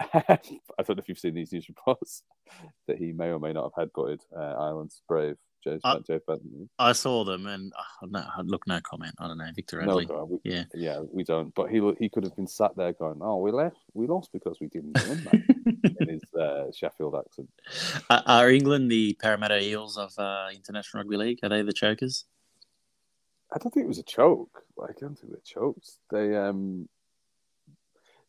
I 0.00 0.38
don't 0.78 0.90
know 0.90 0.94
if 0.98 1.08
you've 1.08 1.18
seen 1.18 1.34
these 1.34 1.52
news 1.52 1.68
reports 1.68 2.22
that 2.86 2.98
he 2.98 3.12
may 3.12 3.28
or 3.28 3.40
may 3.40 3.52
not 3.52 3.72
have 3.76 3.88
headbutted 3.88 4.20
uh, 4.36 4.54
Ireland's 4.58 5.02
brave 5.08 5.36
James 5.64 5.80
I, 5.84 5.98
Joe 5.98 6.20
Benton. 6.26 6.68
I 6.78 6.92
saw 6.92 7.24
them 7.24 7.46
and 7.46 7.72
uh, 7.76 8.06
no, 8.06 8.24
look, 8.44 8.66
no 8.66 8.80
comment. 8.80 9.14
I 9.18 9.26
don't 9.26 9.38
know, 9.38 9.50
Victor. 9.54 9.84
No, 9.84 9.96
we, 9.96 10.38
yeah, 10.44 10.64
yeah, 10.74 11.00
we 11.12 11.24
don't. 11.24 11.54
But 11.54 11.70
he 11.70 11.80
he 11.98 12.08
could 12.08 12.24
have 12.24 12.36
been 12.36 12.46
sat 12.46 12.76
there 12.76 12.92
going, 12.92 13.18
"Oh, 13.20 13.38
we 13.38 13.50
left, 13.50 13.76
we 13.94 14.06
lost 14.06 14.32
because 14.32 14.58
we 14.60 14.68
didn't 14.68 14.96
win." 15.08 15.24
That 15.24 15.96
in 16.00 16.08
his 16.08 16.34
uh, 16.34 16.70
Sheffield 16.72 17.16
accent. 17.16 17.48
Are 18.08 18.50
England 18.50 18.90
the 18.90 19.14
Parramatta 19.20 19.60
Eels 19.62 19.96
of 19.96 20.16
uh, 20.18 20.48
international 20.54 21.02
rugby 21.02 21.16
league? 21.16 21.38
Are 21.42 21.48
they 21.48 21.62
the 21.62 21.72
chokers? 21.72 22.24
I 23.52 23.58
don't 23.58 23.72
think 23.72 23.84
it 23.84 23.88
was 23.88 23.98
a 23.98 24.04
choke. 24.04 24.62
Like, 24.76 24.90
I 24.90 25.00
don't 25.00 25.18
think 25.18 25.32
they 25.32 25.40
choked. 25.44 25.90
They 26.10 26.36
um, 26.36 26.88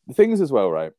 the 0.07 0.13
things 0.13 0.41
as 0.41 0.51
well, 0.51 0.71
right? 0.71 0.93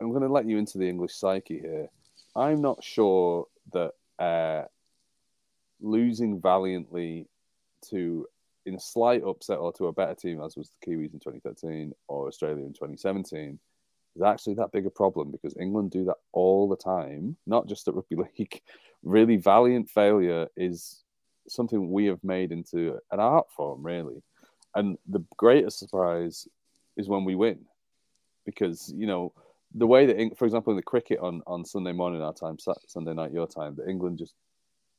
I'm 0.00 0.10
going 0.10 0.22
to 0.22 0.28
let 0.28 0.46
you 0.46 0.58
into 0.58 0.78
the 0.78 0.88
English 0.88 1.14
psyche 1.14 1.58
here. 1.58 1.88
I'm 2.36 2.60
not 2.60 2.82
sure 2.84 3.46
that 3.72 3.92
uh, 4.18 4.64
losing 5.80 6.40
valiantly 6.40 7.26
to 7.90 8.26
in 8.66 8.74
a 8.74 8.80
slight 8.80 9.22
upset 9.24 9.58
or 9.58 9.72
to 9.72 9.86
a 9.86 9.92
better 9.92 10.14
team, 10.14 10.42
as 10.42 10.56
was 10.56 10.70
the 10.70 10.86
Kiwis 10.86 11.12
in 11.14 11.20
2013 11.20 11.92
or 12.06 12.28
Australia 12.28 12.64
in 12.64 12.72
2017, 12.72 13.58
is 14.14 14.22
actually 14.22 14.54
that 14.54 14.72
big 14.72 14.86
a 14.86 14.90
problem 14.90 15.30
because 15.30 15.56
England 15.58 15.90
do 15.90 16.04
that 16.04 16.16
all 16.32 16.68
the 16.68 16.76
time, 16.76 17.36
not 17.46 17.66
just 17.66 17.88
at 17.88 17.94
rugby 17.94 18.16
league. 18.38 18.60
Really 19.02 19.36
valiant 19.36 19.88
failure 19.88 20.48
is 20.56 21.02
something 21.48 21.90
we 21.90 22.06
have 22.06 22.22
made 22.22 22.52
into 22.52 22.98
an 23.10 23.20
art 23.20 23.46
form, 23.56 23.82
really. 23.82 24.22
And 24.74 24.98
the 25.08 25.24
greatest 25.36 25.78
surprise 25.78 26.46
is 26.96 27.08
when 27.08 27.24
we 27.24 27.34
win 27.34 27.60
because, 28.44 28.92
you 28.94 29.06
know, 29.06 29.32
the 29.74 29.86
way 29.86 30.06
that, 30.06 30.38
for 30.38 30.44
example, 30.44 30.72
in 30.72 30.76
the 30.76 30.82
cricket 30.82 31.18
on, 31.20 31.42
on 31.46 31.64
Sunday 31.64 31.92
morning 31.92 32.22
our 32.22 32.32
time, 32.32 32.56
Sunday 32.86 33.14
night 33.14 33.32
your 33.32 33.46
time, 33.46 33.76
that 33.76 33.88
England 33.88 34.18
just 34.18 34.34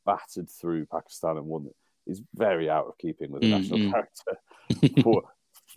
battered 0.05 0.49
through 0.49 0.85
Pakistan 0.85 1.37
and 1.37 1.45
won 1.45 1.65
it 1.65 1.75
is 2.09 2.21
very 2.35 2.69
out 2.69 2.87
of 2.87 2.97
keeping 2.97 3.31
with 3.31 3.41
the 3.41 3.51
mm-hmm. 3.51 3.61
national 3.61 3.91
character. 3.91 5.03
but 5.03 5.23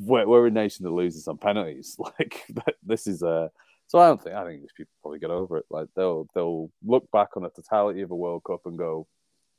we're, 0.00 0.26
we're, 0.26 0.46
a 0.46 0.50
nation 0.50 0.84
that 0.84 0.90
loses 0.90 1.28
on 1.28 1.38
penalties. 1.38 1.96
Like 2.18 2.76
this 2.82 3.06
is 3.06 3.22
a. 3.22 3.50
So 3.88 3.98
I 3.98 4.06
don't 4.06 4.22
think 4.22 4.34
I 4.34 4.44
think 4.44 4.62
these 4.62 4.72
people 4.74 4.92
probably 5.02 5.18
get 5.18 5.30
over 5.30 5.58
it. 5.58 5.66
Like 5.70 5.88
they'll 5.94 6.26
they'll 6.34 6.70
look 6.82 7.10
back 7.10 7.36
on 7.36 7.42
the 7.42 7.50
totality 7.50 8.00
of 8.00 8.10
a 8.10 8.16
World 8.16 8.42
Cup 8.44 8.60
and 8.64 8.78
go, 8.78 9.06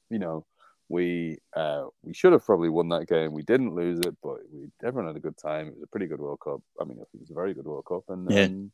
you 0.09 0.17
know, 0.17 0.45
we 0.89 1.37
uh, 1.55 1.85
we 2.01 2.13
should 2.13 2.33
have 2.33 2.45
probably 2.45 2.69
won 2.69 2.89
that 2.89 3.07
game. 3.07 3.31
We 3.33 3.43
didn't 3.43 3.75
lose 3.75 3.99
it, 3.99 4.15
but 4.23 4.37
we 4.51 4.69
everyone 4.83 5.07
had 5.07 5.17
a 5.17 5.19
good 5.19 5.37
time. 5.37 5.67
It 5.67 5.75
was 5.75 5.83
a 5.83 5.87
pretty 5.87 6.07
good 6.07 6.19
World 6.19 6.39
Cup. 6.43 6.61
I 6.81 6.85
mean, 6.85 6.97
I 6.97 7.05
think 7.05 7.15
it 7.15 7.21
was 7.21 7.31
a 7.31 7.35
very 7.35 7.53
good 7.53 7.65
World 7.65 7.85
Cup, 7.87 8.03
and 8.09 8.31
yeah. 8.31 8.45
um, 8.45 8.71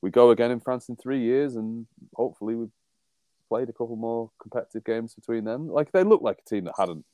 we 0.00 0.10
go 0.10 0.30
again 0.30 0.50
in 0.50 0.60
France 0.60 0.88
in 0.88 0.96
three 0.96 1.20
years, 1.20 1.56
and 1.56 1.86
hopefully 2.14 2.54
we've 2.54 2.70
played 3.48 3.68
a 3.68 3.72
couple 3.72 3.96
more 3.96 4.30
competitive 4.40 4.84
games 4.84 5.14
between 5.14 5.44
them. 5.44 5.68
Like 5.68 5.92
they 5.92 6.04
look 6.04 6.22
like 6.22 6.40
a 6.44 6.48
team 6.48 6.64
that 6.64 6.74
hadn't 6.78 7.04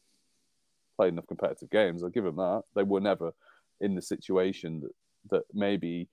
played 0.96 1.12
enough 1.12 1.26
competitive 1.26 1.70
games. 1.70 2.02
I'll 2.02 2.10
give 2.10 2.24
them 2.24 2.36
that. 2.36 2.62
They 2.74 2.82
were 2.82 3.00
never 3.00 3.32
in 3.80 3.94
the 3.94 4.02
situation 4.02 4.80
that, 4.80 4.92
that 5.30 5.42
maybe 5.52 6.08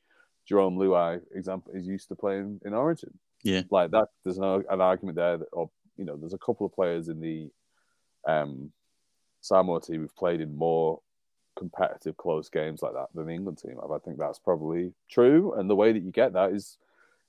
Jarome 0.50 0.78
Luai, 0.78 1.22
example, 1.36 1.74
is 1.74 1.88
used 1.88 2.08
to 2.10 2.16
playing 2.16 2.60
in 2.66 2.74
Origin. 2.74 3.18
Yeah, 3.44 3.64
like 3.72 3.92
that. 3.92 4.08
There's 4.24 4.38
no 4.38 4.64
an 4.70 4.82
argument 4.82 5.18
there, 5.18 5.38
that, 5.38 5.48
or 5.52 5.70
you 5.98 6.06
know, 6.06 6.16
there's 6.16 6.34
a 6.34 6.38
couple 6.38 6.66
of 6.66 6.74
players 6.74 7.10
in 7.10 7.20
the 7.20 7.50
um, 8.28 8.72
Samoa 9.42 9.82
team 9.82 10.02
who've 10.02 10.16
played 10.16 10.42
in 10.42 10.56
more 10.56 11.00
competitive 11.58 12.18
close 12.18 12.50
games 12.50 12.82
like 12.82 12.94
that 12.94 13.08
than 13.14 13.28
the 13.28 13.34
England 13.34 13.58
team 13.58 13.78
have. 13.82 13.92
I 13.92 14.00
think 14.00 14.18
that's 14.18 14.40
probably 14.40 14.94
true. 15.10 15.54
And 15.54 15.70
the 15.70 15.76
way 15.76 15.92
that 15.92 16.04
you 16.04 16.12
get 16.12 16.34
that 16.34 16.52
is 16.52 16.78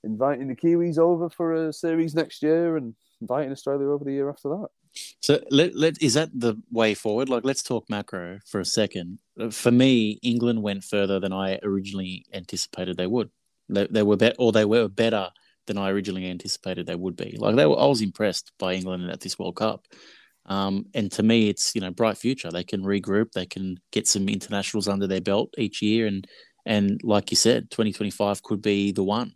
inviting 0.04 0.48
the 0.48 0.56
Kiwis 0.56 0.98
over 0.98 1.28
for 1.28 1.54
a 1.54 1.72
series 1.72 2.14
next 2.14 2.42
year 2.42 2.76
and 2.76 2.94
inviting 3.20 3.52
Australia 3.52 3.88
over 3.88 4.04
the 4.04 4.12
year 4.12 4.28
after 4.28 4.48
that. 4.48 4.68
So 5.20 5.40
let, 5.50 5.74
let 5.74 6.02
is 6.02 6.14
that 6.14 6.30
the 6.34 6.60
way 6.70 6.94
forward? 6.94 7.28
Like 7.28 7.44
let's 7.44 7.62
talk 7.62 7.88
macro 7.88 8.40
for 8.46 8.60
a 8.60 8.64
second. 8.64 9.18
For 9.50 9.70
me, 9.70 10.18
England 10.22 10.62
went 10.62 10.84
further 10.84 11.18
than 11.18 11.32
I 11.32 11.58
originally 11.62 12.26
anticipated 12.32 12.96
they 12.96 13.06
would. 13.06 13.30
They, 13.68 13.86
they 13.86 14.02
were 14.02 14.16
better, 14.16 14.34
or 14.38 14.52
they 14.52 14.66
were 14.66 14.88
better 14.88 15.30
than 15.66 15.78
I 15.78 15.90
originally 15.90 16.28
anticipated 16.28 16.86
they 16.86 16.94
would 16.96 17.16
be. 17.16 17.36
Like 17.38 17.56
they 17.56 17.66
were, 17.66 17.78
I 17.78 17.86
was 17.86 18.02
impressed 18.02 18.52
by 18.58 18.74
England 18.74 19.10
at 19.10 19.20
this 19.20 19.38
World 19.38 19.56
Cup. 19.56 19.86
Um, 20.46 20.86
and 20.94 21.10
to 21.12 21.22
me, 21.22 21.48
it's 21.48 21.74
you 21.74 21.80
know 21.80 21.90
bright 21.90 22.18
future. 22.18 22.50
They 22.50 22.64
can 22.64 22.82
regroup. 22.82 23.32
They 23.32 23.46
can 23.46 23.78
get 23.90 24.08
some 24.08 24.28
internationals 24.28 24.88
under 24.88 25.06
their 25.06 25.20
belt 25.20 25.54
each 25.58 25.82
year, 25.82 26.06
and 26.06 26.26
and 26.66 27.00
like 27.04 27.30
you 27.30 27.36
said, 27.36 27.70
2025 27.70 28.42
could 28.42 28.62
be 28.62 28.92
the 28.92 29.04
one. 29.04 29.34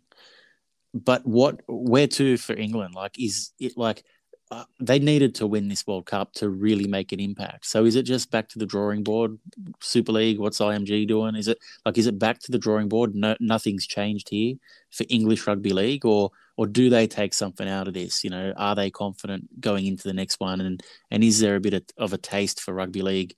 But 0.93 1.25
what 1.25 1.61
where 1.67 2.07
to 2.07 2.37
for 2.37 2.55
England? 2.55 2.95
Like, 2.95 3.19
is 3.19 3.51
it 3.59 3.77
like 3.77 4.03
uh, 4.49 4.63
they 4.79 4.97
needed 4.97 5.35
to 5.35 5.47
win 5.47 5.67
this 5.67 5.85
World 5.85 6.05
Cup 6.05 6.31
to 6.33 6.49
really 6.49 6.87
make 6.87 7.11
an 7.11 7.19
impact? 7.19 7.65
So 7.65 7.83
is 7.83 7.95
it 7.95 8.03
just 8.03 8.31
back 8.31 8.47
to 8.49 8.59
the 8.59 8.65
drawing 8.65 9.03
board? 9.03 9.37
Super 9.81 10.13
League, 10.13 10.39
what's 10.39 10.59
IMG 10.59 11.07
doing? 11.07 11.35
Is 11.35 11.49
it 11.49 11.59
like 11.85 11.97
is 11.97 12.07
it 12.07 12.17
back 12.17 12.39
to 12.39 12.51
the 12.51 12.57
drawing 12.57 12.87
board? 12.87 13.13
No, 13.13 13.35
nothing's 13.39 13.85
changed 13.85 14.29
here 14.29 14.55
for 14.91 15.05
English 15.09 15.45
Rugby 15.47 15.73
League, 15.73 16.05
or 16.05 16.31
or 16.55 16.65
do 16.65 16.89
they 16.89 17.07
take 17.07 17.33
something 17.33 17.67
out 17.67 17.87
of 17.87 17.93
this? 17.93 18.23
You 18.23 18.29
know, 18.29 18.53
are 18.55 18.75
they 18.75 18.89
confident 18.89 19.59
going 19.59 19.85
into 19.85 20.07
the 20.07 20.13
next 20.13 20.39
one? 20.39 20.61
And 20.61 20.81
and 21.11 21.23
is 21.23 21.39
there 21.41 21.57
a 21.57 21.61
bit 21.61 21.73
of, 21.73 21.83
of 21.97 22.13
a 22.13 22.17
taste 22.17 22.61
for 22.61 22.73
rugby 22.73 23.01
league, 23.01 23.35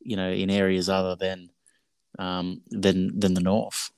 you 0.00 0.16
know, 0.16 0.30
in 0.30 0.50
areas 0.50 0.90
other 0.90 1.16
than 1.16 1.48
um, 2.18 2.60
than 2.68 3.18
than 3.18 3.32
the 3.32 3.40
north? 3.40 3.90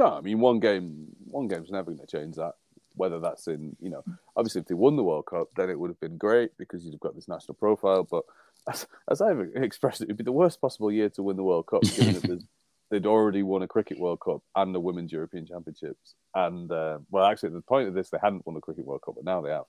No, 0.00 0.06
I 0.06 0.22
mean 0.22 0.40
one 0.40 0.58
game 0.58 1.06
one 1.24 1.46
game's 1.46 1.70
never 1.70 1.92
going 1.92 2.04
to 2.04 2.06
change 2.06 2.34
that. 2.34 2.54
Whether 3.00 3.18
that's 3.18 3.46
in, 3.48 3.74
you 3.80 3.90
know, 3.90 4.04
obviously 4.36 4.60
if 4.60 4.66
they 4.66 4.74
won 4.74 4.96
the 4.96 5.02
World 5.02 5.26
Cup, 5.26 5.48
then 5.56 5.70
it 5.70 5.78
would 5.78 5.90
have 5.90 6.00
been 6.00 6.18
great 6.18 6.50
because 6.58 6.84
you'd 6.84 6.92
have 6.92 7.00
got 7.00 7.14
this 7.14 7.28
national 7.28 7.54
profile. 7.54 8.04
But 8.04 8.24
as, 8.68 8.86
as 9.10 9.22
I've 9.22 9.40
expressed 9.56 10.02
it, 10.02 10.04
it'd 10.04 10.18
be 10.18 10.24
the 10.24 10.32
worst 10.32 10.60
possible 10.60 10.92
year 10.92 11.08
to 11.10 11.22
win 11.22 11.36
the 11.36 11.42
World 11.42 11.66
Cup, 11.66 11.82
given 11.82 12.14
that 12.14 12.44
they'd 12.90 13.06
already 13.06 13.42
won 13.42 13.62
a 13.62 13.68
Cricket 13.68 13.98
World 13.98 14.20
Cup 14.20 14.42
and 14.54 14.74
the 14.74 14.80
Women's 14.80 15.12
European 15.12 15.46
Championships. 15.46 16.14
And, 16.34 16.70
uh, 16.70 16.98
well, 17.10 17.24
actually, 17.24 17.48
at 17.48 17.54
the 17.54 17.62
point 17.62 17.88
of 17.88 17.94
this, 17.94 18.10
they 18.10 18.18
hadn't 18.22 18.46
won 18.46 18.54
the 18.54 18.60
Cricket 18.60 18.84
World 18.84 19.02
Cup, 19.02 19.14
but 19.16 19.24
now 19.24 19.40
they 19.40 19.50
have. 19.50 19.64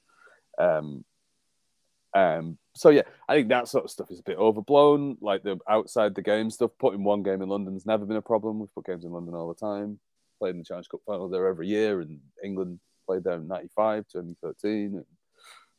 Um, 0.60 1.06
um, 2.14 2.58
so 2.76 2.90
yeah, 2.90 3.04
I 3.28 3.36
think 3.36 3.50
that 3.50 3.68
sort 3.68 3.86
of 3.86 3.92
stuff 3.92 4.12
is 4.12 4.20
a 4.20 4.24
bit 4.24 4.38
overblown. 4.38 5.18
Like 5.22 5.44
the 5.44 5.60
outside 5.70 6.16
the 6.16 6.22
game 6.22 6.50
stuff, 6.50 6.72
putting 6.80 7.04
one 7.04 7.24
game 7.24 7.42
in 7.42 7.50
London's 7.50 7.86
never 7.86 8.06
been 8.06 8.18
a 8.18 8.22
problem. 8.22 8.60
We've 8.60 8.74
put 8.74 8.86
games 8.86 9.06
in 9.06 9.12
London 9.12 9.34
all 9.34 9.48
the 9.48 9.56
time. 9.56 10.00
Played 10.40 10.52
in 10.52 10.58
the 10.60 10.64
Challenge 10.66 10.90
Cup 10.90 11.02
final 11.06 11.30
there 11.30 11.48
every 11.48 11.68
year, 11.68 12.02
and 12.02 12.20
England 12.44 12.80
played 13.06 13.24
there 13.24 13.36
in 13.36 13.48
'95, 13.48 14.06
2013, 14.12 14.96
and 14.96 15.06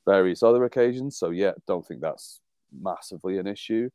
various 0.07 0.43
other 0.43 0.65
occasions. 0.65 1.17
So 1.17 1.31
yeah, 1.31 1.53
don't 1.67 1.87
think 1.87 2.01
that's 2.01 2.41
massively 2.73 3.39
an 3.39 3.47
issue. 3.47 3.91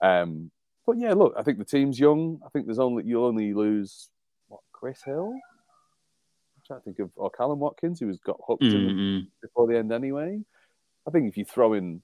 Um, 0.00 0.50
but 0.86 0.98
yeah, 0.98 1.12
look, 1.12 1.34
I 1.38 1.42
think 1.42 1.58
the 1.58 1.64
team's 1.64 1.98
young. 1.98 2.40
I 2.44 2.48
think 2.48 2.66
there's 2.66 2.78
only 2.78 3.04
you 3.04 3.24
only 3.24 3.54
lose 3.54 4.08
what 4.48 4.60
Chris 4.72 5.02
Hill. 5.02 5.32
I'm 5.32 6.62
trying 6.66 6.80
to 6.80 6.84
think 6.84 6.98
of 6.98 7.10
or 7.16 7.30
Kallum 7.30 7.58
Watkins, 7.58 8.00
who 8.00 8.08
was 8.08 8.18
got 8.18 8.40
hooked 8.46 8.62
Mm-mm. 8.62 9.26
before 9.40 9.66
the 9.66 9.78
end 9.78 9.92
anyway. 9.92 10.40
I 11.06 11.10
think 11.10 11.28
if 11.28 11.36
you 11.36 11.44
throw 11.44 11.74
in 11.74 12.02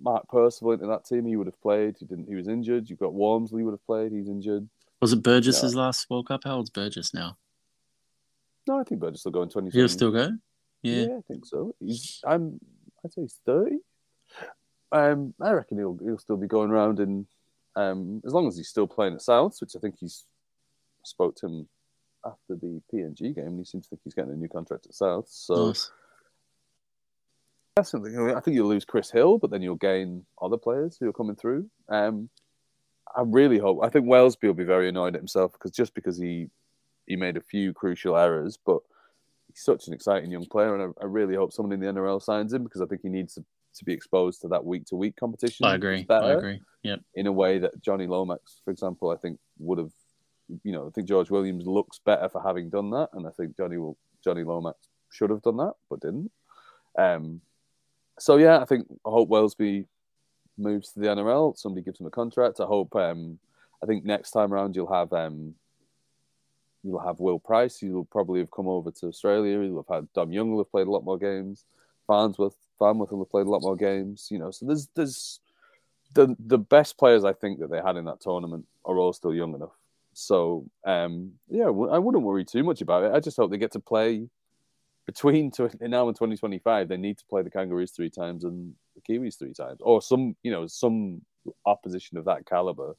Mark 0.00 0.28
Percival 0.28 0.72
into 0.72 0.86
that 0.86 1.04
team, 1.04 1.26
he 1.26 1.36
would 1.36 1.46
have 1.46 1.60
played. 1.60 1.96
He 1.98 2.06
didn't. 2.06 2.28
He 2.28 2.34
was 2.34 2.48
injured. 2.48 2.88
You've 2.88 2.98
got 2.98 3.14
Walmsley 3.14 3.62
would 3.62 3.72
have 3.72 3.86
played. 3.86 4.12
He's 4.12 4.28
injured. 4.28 4.68
Was 5.00 5.12
it 5.12 5.22
Burgess's 5.22 5.76
last 5.76 6.10
World 6.10 6.26
Cup? 6.26 6.42
How 6.44 6.56
old's 6.56 6.70
Burgess 6.70 7.14
now? 7.14 7.36
No, 8.68 8.78
I 8.78 8.84
think 8.84 9.00
Burgess 9.00 9.24
will 9.24 9.32
go 9.32 9.42
in 9.42 9.48
twenty. 9.48 9.70
He'll 9.70 9.88
still 9.88 10.12
go. 10.12 10.30
Yeah. 10.82 11.06
I 11.18 11.20
think 11.26 11.46
so. 11.46 11.74
He's. 11.80 12.20
I'm. 12.26 12.60
I'd 13.04 13.12
say 13.12 13.22
he's 13.22 13.40
thirty. 13.44 13.78
Um, 14.92 15.34
I 15.40 15.52
reckon 15.52 15.78
he'll 15.78 15.98
he'll 16.02 16.18
still 16.18 16.36
be 16.36 16.46
going 16.46 16.70
around 16.70 17.00
and 17.00 17.26
um, 17.76 18.22
as 18.26 18.32
long 18.32 18.46
as 18.46 18.56
he's 18.56 18.68
still 18.68 18.86
playing 18.86 19.14
at 19.14 19.20
Souths, 19.20 19.60
which 19.60 19.74
I 19.74 19.78
think 19.78 19.96
he's 19.98 20.24
I 21.00 21.04
spoke 21.04 21.36
to 21.36 21.46
him 21.46 21.68
after 22.24 22.54
the 22.56 22.82
PNG 22.92 23.34
game, 23.34 23.46
and 23.46 23.58
he 23.58 23.64
seems 23.64 23.86
to 23.86 23.90
think 23.90 24.00
he's 24.04 24.14
getting 24.14 24.32
a 24.32 24.36
new 24.36 24.48
contract 24.48 24.86
at 24.86 24.92
Souths. 24.92 25.46
So. 25.46 25.68
Nice. 25.68 25.90
That's 27.76 27.92
something. 27.92 28.18
I, 28.18 28.20
mean, 28.20 28.34
I 28.34 28.40
think 28.40 28.56
you'll 28.56 28.68
lose 28.68 28.84
Chris 28.84 29.08
Hill, 29.08 29.38
but 29.38 29.52
then 29.52 29.62
you'll 29.62 29.76
gain 29.76 30.26
other 30.42 30.56
players 30.56 30.96
who 30.98 31.08
are 31.08 31.12
coming 31.12 31.36
through. 31.36 31.70
Um, 31.88 32.28
I 33.16 33.22
really 33.24 33.58
hope. 33.58 33.84
I 33.84 33.88
think 33.88 34.06
Welsby 34.06 34.48
will 34.48 34.54
be 34.54 34.64
very 34.64 34.88
annoyed 34.88 35.14
at 35.14 35.20
himself 35.20 35.52
because 35.52 35.70
just 35.70 35.94
because 35.94 36.18
he 36.18 36.50
he 37.08 37.16
made 37.16 37.36
a 37.36 37.40
few 37.40 37.72
crucial 37.72 38.16
errors, 38.16 38.58
but 38.64 38.80
he's 39.48 39.62
such 39.62 39.88
an 39.88 39.94
exciting 39.94 40.30
young 40.30 40.46
player, 40.46 40.74
and 40.74 40.94
I, 41.00 41.02
I 41.02 41.06
really 41.06 41.34
hope 41.34 41.52
someone 41.52 41.72
in 41.72 41.80
the 41.80 41.86
NRL 41.86 42.22
signs 42.22 42.52
him 42.52 42.64
because 42.64 42.82
I 42.82 42.86
think 42.86 43.00
he 43.02 43.08
needs 43.08 43.34
to, 43.34 43.44
to 43.74 43.84
be 43.84 43.92
exposed 43.92 44.42
to 44.42 44.48
that 44.48 44.64
week 44.64 44.84
to 44.86 44.96
week 44.96 45.16
competition. 45.16 45.66
I 45.66 45.74
agree. 45.74 46.06
I 46.08 46.32
agree. 46.32 46.60
Yep. 46.82 47.00
in 47.14 47.26
a 47.26 47.32
way 47.32 47.58
that 47.58 47.82
Jonny 47.82 48.06
Lomax, 48.06 48.60
for 48.64 48.70
example, 48.70 49.10
I 49.10 49.16
think 49.16 49.40
would 49.58 49.78
have. 49.78 49.92
You 50.62 50.72
know, 50.72 50.86
I 50.86 50.90
think 50.90 51.06
George 51.06 51.28
Williams 51.28 51.66
looks 51.66 52.00
better 52.06 52.26
for 52.30 52.40
having 52.40 52.70
done 52.70 52.90
that, 52.90 53.10
and 53.12 53.26
I 53.26 53.30
think 53.30 53.54
Jonny 53.56 53.76
will 53.76 53.98
Jonny 54.24 54.44
Lomax 54.44 54.78
should 55.10 55.30
have 55.30 55.42
done 55.42 55.58
that, 55.58 55.74
but 55.90 56.00
didn't. 56.00 56.30
Um, 56.96 57.42
so 58.18 58.36
yeah, 58.36 58.58
I 58.58 58.64
think 58.64 58.86
I 59.06 59.10
hope 59.10 59.28
Welsby 59.28 59.86
moves 60.56 60.92
to 60.92 61.00
the 61.00 61.06
NRL. 61.06 61.56
Somebody 61.56 61.84
gives 61.84 62.00
him 62.00 62.06
a 62.06 62.10
contract. 62.10 62.60
I 62.60 62.64
hope. 62.64 62.94
Um, 62.96 63.38
I 63.82 63.86
think 63.86 64.04
next 64.04 64.32
time 64.32 64.52
around 64.52 64.74
you'll 64.74 64.92
have 64.92 65.12
um, 65.12 65.54
you'll 66.82 67.00
have 67.00 67.20
Will 67.20 67.38
Price. 67.38 67.82
You'll 67.82 68.04
probably 68.04 68.40
have 68.40 68.50
come 68.50 68.68
over 68.68 68.90
to 68.90 69.06
Australia. 69.06 69.62
You'll 69.62 69.84
have 69.88 69.94
had 69.94 70.12
Dom 70.12 70.32
Young 70.32 70.50
will 70.50 70.60
have 70.64 70.70
played 70.70 70.86
a 70.86 70.90
lot 70.90 71.04
more 71.04 71.18
games. 71.18 71.64
Farnsworth 72.06 72.56
Farnworth 72.78 73.10
will 73.10 73.20
have 73.20 73.30
played 73.30 73.46
a 73.46 73.50
lot 73.50 73.62
more 73.62 73.76
games. 73.76 74.28
You 74.30 74.38
know, 74.38 74.50
so 74.50 74.66
there's 74.66 74.88
there's 74.94 75.40
the 76.14 76.36
the 76.38 76.58
best 76.58 76.98
players 76.98 77.24
I 77.24 77.32
think 77.32 77.60
that 77.60 77.70
they 77.70 77.80
had 77.84 77.96
in 77.96 78.04
that 78.06 78.20
tournament 78.20 78.66
are 78.84 78.98
all 78.98 79.12
still 79.12 79.34
young 79.34 79.54
enough. 79.54 79.76
So 80.12 80.66
um, 80.84 81.32
yeah, 81.48 81.66
I 81.66 81.70
wouldn't 81.70 82.24
worry 82.24 82.44
too 82.44 82.64
much 82.64 82.80
about 82.80 83.04
it. 83.04 83.12
I 83.12 83.20
just 83.20 83.36
hope 83.36 83.50
they 83.50 83.58
get 83.58 83.72
to 83.72 83.80
play 83.80 84.28
between 85.06 85.52
now 85.80 86.08
and 86.08 86.16
2025. 86.16 86.88
They 86.88 86.96
need 86.96 87.18
to 87.18 87.24
play 87.26 87.42
the 87.42 87.50
Kangaroos 87.50 87.92
three 87.92 88.10
times 88.10 88.44
and 88.44 88.74
the 88.94 89.00
Kiwis 89.00 89.38
three 89.38 89.54
times, 89.54 89.78
or 89.80 90.02
some 90.02 90.36
you 90.42 90.50
know 90.50 90.66
some 90.66 91.22
opposition 91.66 92.18
of 92.18 92.24
that 92.26 92.46
caliber 92.46 92.96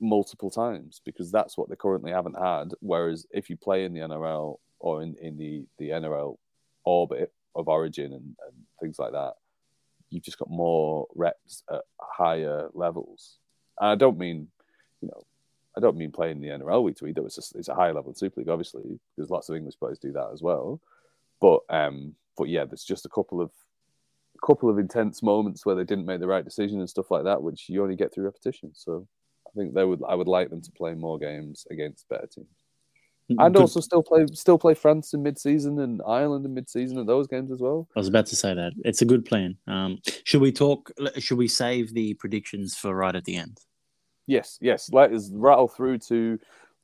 multiple 0.00 0.50
times 0.50 1.00
because 1.04 1.30
that's 1.30 1.56
what 1.56 1.68
they 1.68 1.76
currently 1.76 2.12
haven't 2.12 2.38
had. 2.38 2.72
Whereas 2.80 3.26
if 3.30 3.50
you 3.50 3.56
play 3.56 3.84
in 3.84 3.92
the 3.92 4.00
NRL 4.00 4.58
or 4.78 5.02
in, 5.02 5.16
in 5.20 5.36
the, 5.36 5.64
the 5.78 5.90
NRL 5.90 6.36
orbit 6.84 7.32
of 7.54 7.68
origin 7.68 8.12
and, 8.12 8.36
and 8.46 8.56
things 8.80 8.98
like 8.98 9.12
that, 9.12 9.34
you've 10.10 10.24
just 10.24 10.38
got 10.38 10.50
more 10.50 11.06
reps 11.14 11.62
at 11.70 11.82
higher 12.00 12.68
levels. 12.74 13.38
And 13.80 13.90
I 13.90 13.94
don't 13.94 14.18
mean, 14.18 14.48
you 15.00 15.08
know, 15.08 15.24
I 15.76 15.80
don't 15.80 15.96
mean 15.96 16.10
playing 16.10 16.40
the 16.40 16.48
NRL 16.48 16.82
week 16.82 16.96
to 16.96 17.04
week. 17.04 17.14
Though 17.14 17.26
it's 17.26 17.36
just 17.36 17.54
it's 17.54 17.68
a 17.68 17.74
higher 17.74 17.94
level 17.94 18.12
Super 18.14 18.40
League, 18.40 18.48
obviously, 18.48 18.98
because 19.16 19.30
lots 19.30 19.48
of 19.48 19.56
English 19.56 19.78
players 19.78 19.98
do 19.98 20.12
that 20.12 20.30
as 20.32 20.42
well. 20.42 20.80
But 21.40 21.60
um, 21.68 22.14
but 22.36 22.48
yeah, 22.48 22.64
there's 22.64 22.84
just 22.84 23.06
a 23.06 23.08
couple 23.08 23.40
of 23.40 23.50
couple 24.44 24.70
of 24.70 24.78
intense 24.78 25.22
moments 25.22 25.64
where 25.64 25.76
they 25.76 25.84
didn't 25.84 26.06
make 26.06 26.20
the 26.20 26.26
right 26.26 26.44
decision 26.44 26.80
and 26.80 26.90
stuff 26.90 27.10
like 27.10 27.24
that, 27.24 27.42
which 27.42 27.68
you 27.68 27.82
only 27.82 27.96
get 27.96 28.12
through 28.12 28.24
repetition. 28.24 28.72
So 28.74 29.06
I 29.50 29.58
think 29.58 29.74
they 29.74 29.84
would 29.84 30.00
I 30.08 30.14
would 30.14 30.28
like 30.28 30.50
them 30.50 30.62
to 30.62 30.72
play 30.72 30.94
more 30.94 31.18
games 31.18 31.66
against 31.70 32.08
better 32.08 32.26
teams. 32.26 32.48
And 33.28 33.54
Good- 33.54 33.60
also 33.60 33.80
still 33.80 34.02
play 34.02 34.26
still 34.32 34.58
play 34.58 34.74
France 34.74 35.14
in 35.14 35.22
mid 35.22 35.38
season 35.38 35.78
and 35.80 36.00
Ireland 36.06 36.44
in 36.44 36.54
mid 36.54 36.68
season 36.68 36.98
and 36.98 37.08
those 37.08 37.26
games 37.26 37.52
as 37.52 37.60
well. 37.60 37.88
I 37.96 38.00
was 38.00 38.08
about 38.08 38.26
to 38.26 38.36
say 38.36 38.54
that 38.54 38.72
it's 38.84 39.02
a 39.02 39.04
good 39.04 39.24
plan. 39.24 39.56
Um, 39.66 39.98
should 40.24 40.40
we 40.40 40.52
talk? 40.52 40.90
Should 41.18 41.38
we 41.38 41.48
save 41.48 41.94
the 41.94 42.14
predictions 42.14 42.76
for 42.76 42.94
right 42.94 43.14
at 43.14 43.24
the 43.24 43.36
end? 43.36 43.60
Yes, 44.26 44.58
yes. 44.60 44.90
Let 44.92 45.12
us 45.12 45.30
rattle 45.32 45.68
through 45.68 45.98
to 45.98 46.38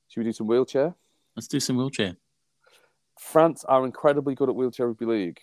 should 0.09 0.20
we 0.20 0.24
do 0.24 0.33
some 0.33 0.46
wheelchair? 0.46 0.94
Let's 1.35 1.48
do 1.48 1.61
some 1.61 1.76
wheelchair. 1.76 2.16
France 3.18 3.64
are 3.64 3.85
incredibly 3.85 4.35
good 4.35 4.48
at 4.48 4.55
wheelchair 4.55 4.88
rugby 4.88 5.07
league. 5.07 5.40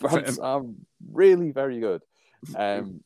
France 0.00 0.38
are 0.38 0.62
really 1.10 1.50
very 1.50 1.80
good. 1.80 2.02
Um, 2.54 3.00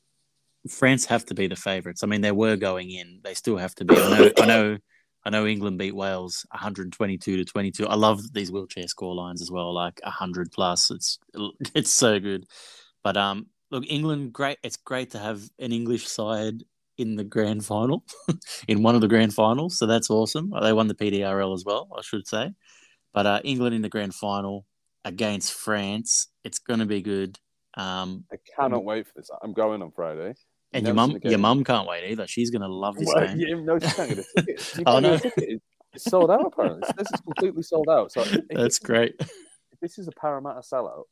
France 0.69 1.07
have 1.07 1.25
to 1.27 1.35
be 1.35 1.47
the 1.47 1.57
favourites. 1.57 2.03
I 2.03 2.07
mean, 2.07 2.21
they 2.21 2.33
were 2.33 2.57
going 2.57 2.91
in. 2.91 3.21
They 3.23 3.35
still 3.35 3.57
have 3.57 3.75
to 3.77 3.85
be. 3.85 3.97
I 3.97 4.19
know. 4.19 4.31
I 4.39 4.47
know. 4.47 4.79
I 5.25 5.31
know 5.31 5.47
England 5.47 5.79
beat 5.79 5.95
Wales 5.95 6.47
122 6.51 7.37
to 7.37 7.45
22. 7.45 7.87
I 7.87 7.95
love 7.95 8.33
these 8.33 8.51
wheelchair 8.51 8.89
score 8.89 9.15
lines 9.15 9.43
as 9.43 9.51
well, 9.51 9.75
like 9.75 10.01
100 10.03 10.51
plus. 10.51 10.91
It's 10.91 11.19
it's 11.75 11.91
so 11.91 12.19
good. 12.19 12.47
But 13.03 13.17
um, 13.17 13.47
look, 13.71 13.85
England, 13.89 14.33
great. 14.33 14.59
It's 14.63 14.77
great 14.77 15.11
to 15.11 15.19
have 15.19 15.43
an 15.59 15.73
English 15.73 16.07
side 16.07 16.63
in 16.99 17.17
the 17.17 17.25
grand 17.25 17.65
final, 17.65 18.05
in 18.69 18.83
one 18.83 18.95
of 18.95 19.01
the 19.01 19.09
grand 19.09 19.33
finals. 19.33 19.79
So 19.79 19.87
that's 19.87 20.11
awesome. 20.11 20.53
They 20.63 20.73
won 20.73 20.89
the 20.89 20.95
PDRL 20.95 21.55
as 21.55 21.65
well, 21.65 21.89
I 21.97 22.03
should 22.03 22.27
say. 22.27 22.53
But 23.13 23.27
uh, 23.27 23.41
England 23.43 23.75
in 23.75 23.83
the 23.83 23.89
grand 23.89 24.15
final 24.15 24.67
against 25.05 25.53
France, 25.53 26.29
it's 26.45 26.59
going 26.59 26.81
to 26.81 26.87
be 26.87 27.01
good. 27.01 27.39
Um, 27.75 28.25
I 28.33 28.37
cannot 28.57 28.85
wait 28.85 29.07
for 29.07 29.15
this. 29.17 29.31
I'm 29.43 29.53
going 29.53 29.83
on 29.83 29.93
Friday. 29.93 30.35
And 30.73 30.85
your 30.87 30.95
mum, 30.95 31.19
your 31.23 31.39
mum 31.39 31.65
can't 31.65 31.89
wait 31.89 32.11
either. 32.11 32.27
She's 32.27 32.51
going 32.51 32.63
to 32.63 32.69
love 32.69 32.97
this 32.97 33.09
Well, 33.15 33.27
game. 33.27 33.39
yeah, 33.41 33.55
no, 33.61 33.79
she 33.79 33.87
can't 33.95 34.09
get 34.09 34.19
a 34.19 34.25
ticket. 34.37 34.61
She 34.61 34.83
Oh, 34.87 35.01
no. 35.01 35.19
It's 35.93 36.05
sold 36.05 36.31
out 36.31 36.47
apparently. 36.47 36.83
This 36.97 37.09
is 37.13 37.21
completely 37.21 37.63
sold 37.63 37.89
out. 37.89 38.13
So 38.13 38.25
That's 38.51 38.79
great. 38.79 39.15
if 39.19 39.81
this 39.81 39.99
is 39.99 40.07
a 40.07 40.13
Parramatta 40.13 40.61
sellout, 40.61 41.05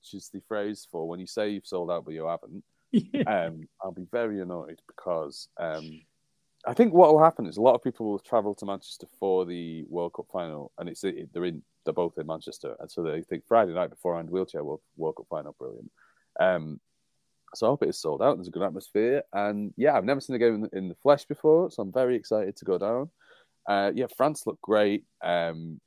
which 0.00 0.14
is 0.14 0.28
the 0.32 0.40
phrase 0.46 0.86
for 0.90 1.08
when 1.08 1.18
you 1.18 1.26
say 1.26 1.48
you've 1.50 1.66
sold 1.66 1.90
out 1.90 2.04
but 2.04 2.14
you 2.14 2.26
haven't, 2.26 2.62
Yeah. 2.92 3.46
um, 3.46 3.66
I'll 3.82 3.90
be 3.90 4.06
very 4.12 4.40
annoyed 4.40 4.80
because 4.86 5.48
um, 5.58 6.00
I 6.64 6.74
think 6.74 6.94
what 6.94 7.12
will 7.12 7.22
happen 7.24 7.46
is 7.46 7.56
a 7.56 7.60
lot 7.62 7.74
of 7.74 7.82
people 7.82 8.06
will 8.06 8.20
travel 8.20 8.54
to 8.54 8.64
Manchester 8.66 9.08
for 9.18 9.44
the 9.44 9.84
World 9.88 10.12
Cup 10.14 10.26
final, 10.32 10.70
and 10.78 10.88
it's 10.88 11.02
it, 11.02 11.28
they're 11.32 11.44
in 11.46 11.62
they're 11.84 11.92
both 11.92 12.16
in 12.16 12.26
Manchester, 12.28 12.76
and 12.78 12.88
so 12.90 13.02
they 13.02 13.20
think 13.22 13.44
Friday 13.48 13.74
night 13.74 13.90
beforehand 13.90 14.30
wheelchair 14.30 14.62
World, 14.64 14.80
World 14.96 15.16
Cup 15.16 15.26
final, 15.28 15.56
brilliant. 15.58 15.90
Um, 16.38 16.80
so 17.54 17.66
I 17.66 17.70
hope 17.70 17.82
it 17.82 17.88
is 17.88 17.98
sold 17.98 18.22
out. 18.22 18.36
There's 18.36 18.48
a 18.48 18.52
good 18.52 18.62
atmosphere, 18.62 19.22
and 19.32 19.72
yeah, 19.76 19.96
I've 19.96 20.04
never 20.04 20.20
seen 20.20 20.36
a 20.36 20.38
game 20.38 20.54
in 20.54 20.60
the, 20.62 20.76
in 20.76 20.88
the 20.88 20.94
flesh 20.96 21.24
before, 21.24 21.70
so 21.70 21.82
I'm 21.82 21.92
very 21.92 22.16
excited 22.16 22.56
to 22.56 22.64
go 22.64 22.78
down. 22.78 23.10
Uh, 23.66 23.92
yeah, 23.94 24.06
France 24.16 24.46
look 24.46 24.60
great. 24.60 25.04
Um, 25.22 25.80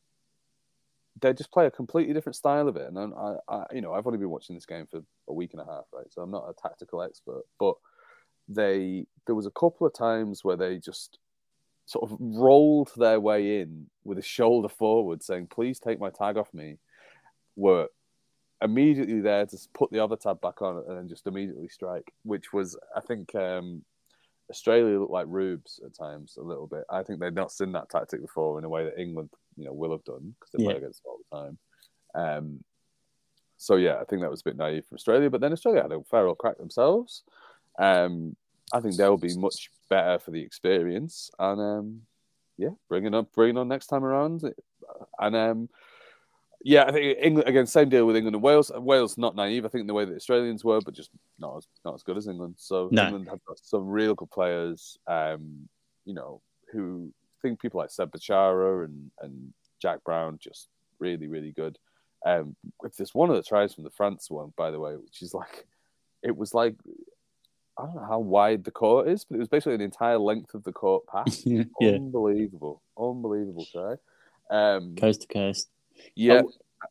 they 1.20 1.34
just 1.34 1.52
play 1.52 1.66
a 1.66 1.72
completely 1.72 2.14
different 2.14 2.36
style 2.36 2.68
of 2.68 2.76
it, 2.76 2.88
and 2.88 2.98
I, 2.98 3.36
I, 3.48 3.66
you 3.74 3.82
know, 3.82 3.94
I've 3.94 4.06
only 4.08 4.20
been 4.20 4.30
watching 4.30 4.56
this 4.56 4.66
game 4.66 4.88
for 4.90 5.02
a 5.28 5.34
week 5.34 5.54
and 5.54 5.62
a 5.62 5.66
half, 5.66 5.86
right? 5.94 6.06
So 6.12 6.22
I'm 6.22 6.32
not 6.32 6.50
a 6.50 6.62
tactical 6.62 7.02
expert, 7.02 7.44
but 7.60 7.76
they 8.48 9.06
there 9.26 9.36
was 9.36 9.46
a 9.46 9.52
couple 9.52 9.86
of 9.86 9.94
times 9.94 10.44
where 10.44 10.56
they 10.56 10.78
just 10.78 11.20
sort 11.86 12.10
of 12.10 12.18
rolled 12.20 12.92
their 12.96 13.20
way 13.20 13.62
in 13.62 13.88
with 14.04 14.18
a 14.18 14.24
shoulder 14.24 14.70
forward, 14.70 15.24
saying, 15.24 15.48
"Please 15.48 15.80
take 15.80 16.00
my 16.00 16.10
tag 16.10 16.38
off 16.38 16.54
me." 16.54 16.78
Were 17.56 17.88
immediately 18.62 19.22
there 19.22 19.46
to 19.46 19.58
put 19.74 19.92
the 19.92 20.04
other 20.04 20.16
tab 20.16 20.42
back 20.42 20.62
on 20.62 20.84
and 20.88 20.98
then 20.98 21.08
just 21.08 21.28
immediately 21.28 21.68
strike, 21.68 22.12
which 22.24 22.54
was, 22.54 22.78
I 22.96 23.02
think, 23.02 23.34
um, 23.36 23.84
Australia 24.50 25.00
looked 25.00 25.12
like 25.12 25.26
rubes 25.28 25.80
at 25.86 25.94
times 25.94 26.38
a 26.38 26.42
little 26.42 26.68
bit. 26.68 26.84
I 26.90 27.04
think 27.04 27.20
they'd 27.20 27.36
not 27.36 27.52
seen 27.52 27.74
that 27.74 27.90
tactic 27.90 28.22
before 28.22 28.58
in 28.58 28.64
a 28.64 28.70
way 28.70 28.86
that 28.86 29.00
England, 29.00 29.30
you 29.58 29.66
know, 29.66 29.74
will 29.74 29.92
have 29.92 30.06
done 30.06 30.36
because 30.40 30.52
they 30.52 30.64
play 30.64 30.74
Yeah. 30.74 30.78
against 30.80 31.04
them 31.04 31.12
all 31.12 31.20
the 31.30 31.38
time. 31.38 31.58
Um, 32.16 32.64
so 33.58 33.76
yeah, 33.76 34.00
I 34.00 34.06
think 34.06 34.22
that 34.22 34.32
was 34.32 34.42
a 34.42 34.46
bit 34.46 34.56
naive 34.56 34.86
from 34.86 34.96
Australia, 34.96 35.30
but 35.30 35.42
then 35.42 35.52
Australia 35.52 35.82
had 35.82 35.92
a 35.92 36.04
fair 36.04 36.28
old 36.28 36.38
crack 36.38 36.58
themselves. 36.58 37.24
Um, 37.78 38.36
I 38.72 38.80
think 38.80 38.96
they'll 38.96 39.18
be 39.18 39.36
much 39.36 39.70
better 39.90 40.20
for 40.20 40.32
the 40.32 40.42
experience, 40.42 41.32
and 41.40 41.60
um, 41.62 42.02
yeah, 42.58 42.72
bringing 42.90 43.14
up, 43.14 43.34
bringing 43.34 43.58
on 43.58 43.68
next 43.68 43.88
time 43.88 44.04
around, 44.04 44.44
and 45.20 45.36
um, 45.36 45.70
yeah, 46.68 46.84
I 46.84 46.92
think 46.92 47.18
England 47.22 47.48
again, 47.48 47.66
same 47.66 47.88
deal 47.88 48.06
with 48.06 48.18
England 48.18 48.36
and 48.36 48.44
Wales. 48.44 48.70
Wales 48.76 49.18
not 49.18 49.38
naive, 49.38 49.64
I 49.64 49.70
think, 49.70 49.82
in 49.82 49.88
the 49.88 49.94
way 49.94 50.04
that 50.04 50.14
Australians 50.14 50.66
were, 50.66 50.82
but 50.82 50.94
just 50.94 51.12
not 51.40 51.56
as 51.56 51.68
not 51.86 51.96
as 51.96 52.04
good 52.04 52.18
as 52.18 52.28
England. 52.28 52.56
So 52.58 52.90
No. 52.92 53.06
England 53.06 53.30
have 53.30 53.40
got 53.46 53.58
some 53.64 53.88
real 53.88 54.14
good 54.16 54.30
players, 54.32 54.98
um, 55.08 55.70
you 56.04 56.14
know, 56.14 56.42
who 56.74 57.10
I 57.10 57.38
think 57.42 57.62
people 57.62 57.80
like 57.80 57.90
Seb 57.90 58.12
Bechara 58.12 58.84
and 58.84 59.10
and 59.22 59.54
Jack 59.82 60.04
Brown 60.04 60.40
just 60.42 60.68
really, 61.00 61.28
really 61.28 61.54
good. 61.54 61.78
Um, 62.26 62.58
if 62.84 62.98
there's 62.98 63.16
one 63.16 63.30
of 63.30 63.38
the 63.38 63.44
tries 63.44 63.74
from 63.74 63.86
the 63.86 63.90
France 63.92 64.30
one, 64.30 64.52
by 64.58 64.70
the 64.70 64.80
way, 64.80 64.98
which 64.98 65.22
is 65.22 65.34
like, 65.34 65.68
it 66.22 66.36
was 66.36 66.54
like, 66.54 66.76
I 67.80 67.86
don't 67.86 67.96
know 67.96 68.08
how 68.10 68.20
wide 68.20 68.66
the 68.66 68.72
court 68.72 69.08
is, 69.08 69.24
but 69.24 69.36
it 69.36 69.40
was 69.40 69.48
basically 69.48 69.78
the 69.78 69.86
entire 69.86 70.18
length 70.18 70.54
of 70.54 70.66
the 70.66 70.74
court 70.74 71.06
pass. 71.08 71.44
yeah, 71.46 71.64
Unbelievable, 71.80 72.82
unbelievable 73.00 73.66
try. 73.72 73.96
Um, 74.50 74.96
coast 74.98 75.22
to 75.22 75.28
coast. 75.28 75.70
Yeah, 76.16 76.42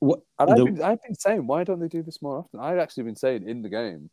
What 0.00 0.20
and 0.38 0.50
I've 0.50 0.56
the- 0.56 0.64
been, 0.64 0.82
I've 0.82 1.02
been 1.02 1.14
saying, 1.14 1.46
why 1.46 1.64
don't 1.64 1.80
they 1.80 1.88
do 1.88 2.02
this 2.02 2.20
more 2.20 2.38
often? 2.38 2.60
I've 2.60 2.78
actually 2.78 3.04
been 3.04 3.16
saying 3.16 3.48
in 3.48 3.62
the 3.62 3.68
game, 3.68 4.10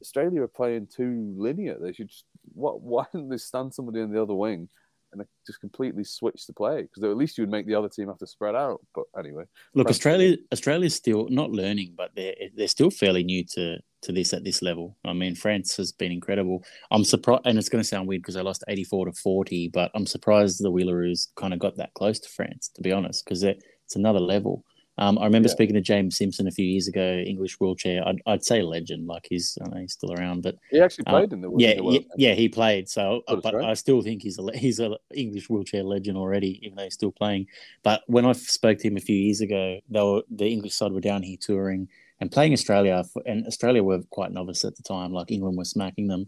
Australia 0.00 0.42
are 0.42 0.48
playing 0.48 0.86
too 0.94 1.34
linear. 1.36 1.76
They 1.80 1.92
should 1.92 2.08
just, 2.08 2.24
what? 2.54 2.80
Why 2.92 3.04
don't 3.12 3.28
they 3.28 3.36
stand 3.36 3.74
somebody 3.74 4.00
in 4.00 4.12
the 4.12 4.22
other 4.22 4.34
wing 4.34 4.68
and 5.12 5.24
just 5.46 5.60
completely 5.60 6.04
switch 6.04 6.46
the 6.46 6.52
play? 6.52 6.82
Because 6.82 7.02
at 7.04 7.16
least 7.16 7.36
you 7.38 7.42
would 7.42 7.50
make 7.50 7.66
the 7.66 7.74
other 7.74 7.88
team 7.88 8.08
have 8.08 8.18
to 8.18 8.26
spread 8.26 8.54
out. 8.54 8.80
But 8.94 9.04
anyway, 9.18 9.44
Look, 9.74 9.88
Australia 9.88 10.36
Australia's 10.52 10.94
still 10.94 11.28
not 11.28 11.50
learning, 11.50 11.94
but 11.96 12.12
they're 12.14 12.34
they're 12.54 12.68
still 12.68 12.90
fairly 12.90 13.24
new 13.24 13.44
to 13.54 13.78
to 14.02 14.12
this 14.12 14.32
at 14.32 14.44
this 14.44 14.62
level. 14.62 14.96
I 15.04 15.12
mean, 15.12 15.34
France 15.34 15.76
has 15.76 15.92
been 15.92 16.12
incredible. 16.12 16.64
I'm 16.90 17.04
surprised, 17.04 17.42
and 17.46 17.58
it's 17.58 17.68
going 17.68 17.82
to 17.82 17.88
sound 17.88 18.08
weird 18.08 18.22
because 18.22 18.34
they 18.34 18.42
lost 18.42 18.64
84 18.68 19.06
to 19.06 19.12
40, 19.12 19.68
but 19.68 19.90
I'm 19.94 20.06
surprised 20.06 20.62
the 20.62 20.70
Wheelaroos 20.70 21.28
kind 21.36 21.52
of 21.52 21.58
got 21.60 21.76
that 21.76 21.94
close 21.94 22.18
to 22.20 22.28
France, 22.28 22.68
to 22.74 22.82
be 22.82 22.92
honest, 22.92 23.24
because 23.24 23.42
it's 23.42 23.96
another 23.96 24.20
level. 24.20 24.64
Um, 24.98 25.18
I 25.18 25.24
remember 25.24 25.48
Yeah. 25.48 25.52
speaking 25.54 25.74
to 25.76 25.80
James 25.80 26.16
Simpson 26.18 26.46
a 26.46 26.50
few 26.50 26.66
years 26.66 26.86
ago, 26.86 27.22
English 27.26 27.58
wheelchair. 27.58 28.06
I'd, 28.06 28.20
I'd 28.26 28.44
say 28.44 28.60
legend, 28.60 29.06
like 29.06 29.26
he's 29.30 29.56
I 29.64 29.68
know 29.68 29.80
he's 29.80 29.94
still 29.94 30.12
around, 30.12 30.42
but 30.42 30.56
he 30.70 30.78
actually 30.80 31.04
Uh, 31.06 31.20
played 31.20 31.32
in 31.32 31.40
the 31.40 31.50
yeah, 31.56 31.74
the 31.76 31.82
World 31.82 32.04
yeah, 32.18 32.28
yeah, 32.30 32.34
he 32.34 32.48
played. 32.50 32.88
So, 32.88 33.22
that's 33.26 33.40
but 33.42 33.54
right. 33.54 33.64
I 33.64 33.74
still 33.74 34.02
think 34.02 34.20
he's 34.22 34.38
a 34.38 34.58
he's 34.58 34.78
a 34.78 34.98
English 35.14 35.48
wheelchair 35.48 35.84
legend 35.84 36.18
already, 36.18 36.58
even 36.66 36.76
though 36.76 36.84
he's 36.84 36.94
still 36.94 37.12
playing. 37.12 37.46
But 37.82 38.02
when 38.08 38.26
I 38.26 38.32
spoke 38.32 38.76
to 38.78 38.88
him 38.88 38.98
a 38.98 39.00
few 39.00 39.16
years 39.16 39.40
ago, 39.40 39.80
they 39.88 40.02
were 40.02 40.22
the 40.30 40.48
English 40.48 40.74
side 40.74 40.92
were 40.92 41.00
down 41.00 41.22
here 41.22 41.38
touring 41.40 41.88
and 42.20 42.30
playing 42.30 42.52
Australia, 42.52 43.04
and 43.26 43.46
Australia 43.46 43.82
were 43.82 44.02
quite 44.10 44.32
novice 44.32 44.64
at 44.64 44.76
the 44.76 44.82
time. 44.82 45.12
Like 45.12 45.30
England 45.30 45.56
was 45.56 45.70
smacking 45.70 46.08
them, 46.08 46.26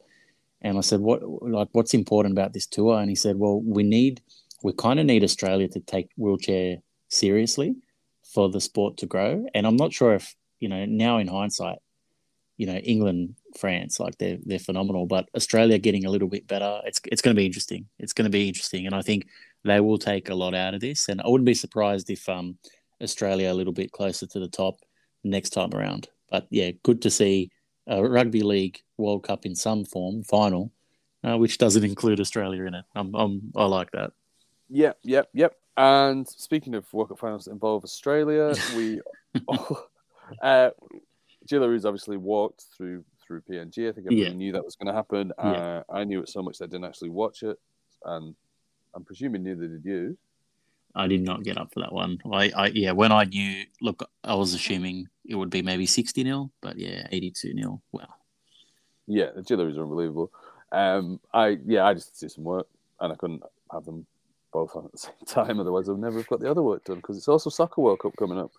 and 0.63 0.79
I 0.79 0.81
said, 0.81 1.01
"What 1.01 1.23
like 1.43 1.69
what's 1.73 1.95
important 1.95 2.33
about 2.33 2.53
this 2.53 2.67
tour?" 2.67 2.99
And 2.99 3.09
he 3.09 3.17
said, 3.17 3.39
"Well, 3.39 3.61
we 3.61 3.83
need 3.83 4.23
we 4.63 4.73
kind 4.73 5.01
of 5.01 5.07
need 5.07 5.25
Australia 5.25 5.69
to 5.69 5.81
take 5.81 6.09
wheelchair 6.17 6.79
seriously 7.09 7.77
for 8.23 8.49
the 8.49 8.61
sport 8.61 8.97
to 8.99 9.07
grow." 9.07 9.45
And 9.55 9.67
I'm 9.67 9.77
not 9.77 9.93
sure 9.93 10.15
if 10.15 10.35
you 10.61 10.69
know 10.69 10.85
now 10.87 11.19
in 11.19 11.29
hindsight 11.29 11.79
you 12.57 12.67
know 12.67 12.77
England, 12.77 13.35
France, 13.59 13.99
like 13.99 14.17
they're 14.19 14.39
they're 14.45 14.59
phenomenal. 14.59 15.07
But 15.07 15.29
Australia 15.35 15.79
getting 15.79 16.05
a 16.05 16.11
little 16.11 16.29
bit 16.29 16.47
better. 16.47 16.81
It's 16.85 17.01
it's 17.11 17.23
going 17.23 17.35
to 17.35 17.41
be 17.41 17.47
interesting. 17.47 17.87
It's 17.99 18.13
going 18.13 18.27
to 18.27 18.31
be 18.31 18.49
interesting, 18.49 18.87
and 18.87 18.95
I 18.95 19.03
think 19.03 19.27
they 19.65 19.81
will 19.81 19.99
take 19.99 20.29
a 20.31 20.35
lot 20.35 20.55
out 20.55 20.75
of 20.75 20.81
this. 20.81 21.09
And 21.09 21.21
I 21.21 21.29
wouldn't 21.29 21.47
be 21.47 21.55
surprised 21.55 22.09
if 22.11 22.29
um 22.29 22.57
Australia 23.03 23.51
a 23.51 23.55
little 23.55 23.73
bit 23.73 23.91
closer 23.93 24.27
to 24.27 24.39
the 24.39 24.49
top 24.49 24.77
next 25.25 25.51
time 25.51 25.73
around. 25.75 26.09
But 26.31 26.47
yeah, 26.51 26.71
good 26.83 27.03
to 27.03 27.11
see 27.11 27.51
a 27.87 28.03
rugby 28.03 28.43
league 28.43 28.81
World 28.97 29.25
Cup 29.25 29.45
in 29.45 29.55
some 29.55 29.85
form 29.85 30.23
final, 30.23 30.71
uh, 31.25 31.37
which 31.37 31.59
doesn't 31.59 31.85
include 31.85 32.21
Australia 32.21 32.65
in 32.65 32.75
it. 32.75 32.85
I'm, 32.95 33.15
I'm 33.15 33.53
I 33.57 33.65
like 33.67 33.91
that. 33.93 34.13
Yep, 34.71 34.99
yep, 35.03 35.29
yep. 35.35 35.57
And 35.77 36.29
speaking 36.29 36.75
of 36.75 36.91
World 36.93 37.09
Cup 37.11 37.19
finals 37.19 37.45
that 37.47 37.53
involve 37.53 37.85
Australia, 37.85 38.55
we 38.77 39.01
uh, 40.43 40.71
Jillaroos 41.47 41.85
obviously 41.85 42.17
walked 42.17 42.65
through 42.77 43.05
through 43.27 43.43
PNG. 43.43 43.89
I 43.89 43.93
think 43.93 44.07
everyone 44.07 44.17
Yeah. 44.17 44.33
knew 44.33 44.53
that 44.53 44.65
was 44.65 44.77
going 44.77 44.89
to 44.89 44.93
happen. 44.95 45.33
Yeah. 45.39 45.45
Uh, 45.53 45.83
I 45.93 46.05
knew 46.05 46.21
it 46.21 46.29
so 46.29 46.43
much 46.43 46.59
that 46.59 46.65
I 46.65 46.69
didn't 46.69 46.85
actually 46.85 47.11
watch 47.11 47.43
it, 47.43 47.59
and 48.05 48.35
I'm 48.95 49.05
presuming 49.05 49.43
neither 49.45 49.69
did 49.69 49.85
you. 49.85 50.19
I 50.95 51.07
did 51.07 51.23
not 51.23 51.43
get 51.43 51.59
up 51.59 51.73
for 51.73 51.81
that 51.81 51.93
one. 51.93 52.19
I, 52.33 52.51
I 52.55 52.67
yeah, 52.69 52.93
when 52.93 53.13
I 53.13 53.25
knew, 53.25 53.65
look, 53.81 54.09
I 54.23 54.35
was 54.35 54.55
assuming 54.55 55.09
it 55.25 55.35
would 55.35 55.51
be 55.51 55.63
maybe 55.63 55.87
sixty 55.87 56.23
0 56.23 56.51
but 56.61 56.79
yeah, 56.79 57.07
eighty 57.13 57.31
two 57.31 57.55
0 57.55 57.81
Wow. 57.93 58.09
Yeah, 59.07 59.31
the 59.35 59.55
are 59.55 59.69
unbelievable. 59.69 60.31
Um, 60.71 61.21
I 61.33 61.59
yeah, 61.67 61.85
I 61.85 61.95
just 61.95 62.19
did 62.19 62.31
some 62.31 62.45
work, 62.45 62.67
and 63.01 63.13
I 63.13 63.17
couldn't 63.17 63.43
have 63.71 63.85
them 63.85 64.07
both 64.53 64.77
on 64.77 64.85
at 64.85 64.93
the 64.93 64.99
same 64.99 65.15
time. 65.27 65.61
Otherwise, 65.61 65.89
I'd 65.89 65.99
never 65.99 66.19
have 66.19 66.29
got 66.29 66.41
the 66.41 66.51
other 66.51 66.63
work 66.63 66.85
done 66.85 66.97
because 66.97 67.17
it's 67.17 67.29
also 67.29 67.51
Soccer 67.51 67.81
World 67.81 68.01
Cup 68.01 68.17
coming 68.17 68.39
up. 68.39 68.53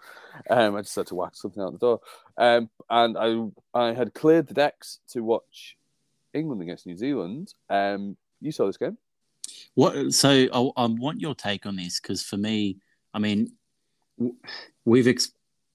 Um, 0.50 0.76
I 0.76 0.82
just 0.82 0.96
had 0.96 1.08
to 1.08 1.15
whack 1.15 1.36
something 1.36 1.62
out 1.62 1.74
the 1.74 1.80
door. 1.80 2.02
Um, 2.38 2.69
and 2.89 3.17
I 3.17 3.80
I 3.80 3.93
had 3.93 4.13
cleared 4.13 4.48
the 4.48 4.54
decks 4.54 5.00
to 5.10 5.24
watch 5.24 5.78
England 6.34 6.62
against 6.62 6.86
New 6.86 6.98
Zealand. 6.98 7.54
Um, 7.69 8.17
you 8.41 8.52
saw 8.52 8.65
this 8.65 8.78
game? 8.78 8.98
What? 9.75 10.13
So 10.13 10.29
I, 10.29 10.84
I 10.84 10.86
want 10.86 11.21
your 11.21 11.36
take 11.36 11.65
on 11.65 11.75
this 11.75 11.99
because 11.99 12.21
for 12.21 12.38
me, 12.38 12.77
I 13.13 13.19
mean, 13.19 13.51
we've 14.86 15.08
ex- 15.08 15.32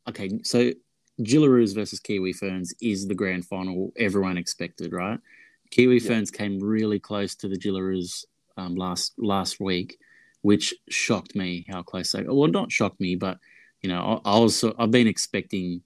okay. 0.08 0.40
So 0.42 0.72
Jillaroos 1.20 1.74
versus 1.74 2.00
Kiwi 2.00 2.32
Ferns 2.32 2.74
is 2.80 3.06
the 3.06 3.14
grand 3.14 3.44
final 3.44 3.92
everyone 3.96 4.38
expected, 4.38 4.92
right? 4.92 5.18
Kiwi 5.70 5.98
Yeah. 5.98 6.08
Ferns 6.08 6.30
came 6.30 6.58
really 6.60 6.98
close 6.98 7.34
to 7.36 7.48
the 7.48 7.58
Jillaroos 7.58 8.24
um, 8.56 8.74
last 8.74 9.14
last 9.18 9.60
week, 9.60 9.98
which 10.42 10.74
shocked 10.88 11.34
me 11.34 11.66
how 11.68 11.82
close 11.82 12.12
they. 12.12 12.22
Well, 12.22 12.48
not 12.48 12.72
shocked 12.72 13.00
me, 13.00 13.16
but 13.16 13.38
you 13.82 13.88
know, 13.88 14.20
I, 14.24 14.36
I 14.36 14.38
was 14.38 14.64
I've 14.78 14.90
been 14.90 15.06
expecting 15.06 15.82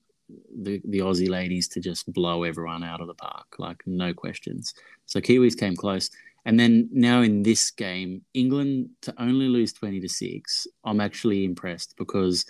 the 0.55 0.81
the 0.85 0.99
Aussie 0.99 1.29
ladies 1.29 1.68
to 1.68 1.81
just 1.81 2.11
blow 2.12 2.45
everyone 2.45 2.85
out 2.85 3.01
of 3.01 3.07
the 3.07 3.14
park, 3.14 3.47
like 3.59 3.83
no 3.87 4.14
questions. 4.14 4.75
So 5.07 5.21
Kiwis 5.21 5.59
came 5.59 5.77
close. 5.77 6.11
And 6.45 6.59
then 6.59 6.89
now 6.93 7.23
in 7.23 7.43
this 7.43 7.71
game, 7.71 8.23
England 8.35 8.91
to 9.03 9.15
only 9.19 9.47
lose 9.47 9.73
20 9.73 10.01
to 10.01 10.09
6, 10.09 10.67
I'm 10.85 11.01
actually 11.01 11.45
impressed 11.45 11.95
because 11.97 12.45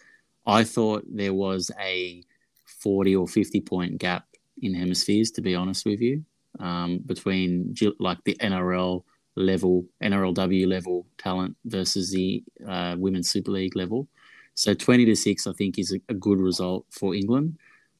I 0.47 0.65
thought 0.65 1.05
there 1.07 1.35
was 1.35 1.71
a 1.79 2.23
40 2.65 3.17
or 3.17 3.29
50 3.29 3.61
point 3.61 3.99
gap 3.99 4.27
in 4.61 4.75
hemispheres, 4.75 5.31
to 5.33 5.43
be 5.43 5.55
honest 5.55 5.85
with 5.85 6.01
you, 6.01 6.25
um, 6.59 7.01
between 7.05 7.75
like 7.99 8.19
the 8.25 8.35
NRL 8.37 9.05
level, 9.37 9.85
NRLW 10.03 10.67
level 10.67 11.07
talent 11.19 11.57
versus 11.65 12.11
the 12.11 12.43
uh, 12.67 12.97
Women's 12.99 13.31
Super 13.31 13.51
League 13.51 13.77
level. 13.77 14.09
So 14.55 14.75
20 14.75 15.07
to 15.07 15.17
6, 15.17 15.47
I 15.47 15.53
think, 15.53 15.79
is 15.79 15.93
a, 15.93 16.01
a 16.11 16.15
good 16.15 16.39
result 16.39 16.87
for 16.91 17.15
England. 17.15 17.59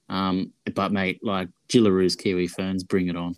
Um, 0.09 0.53
but, 0.75 0.93
mate, 0.93 1.21
like 1.23 1.49
Jillaroos, 1.69 2.19
Kiwi 2.19 2.47
Ferns, 2.47 2.85
bring 2.85 3.09
it 3.09 3.17
on. 3.17 3.37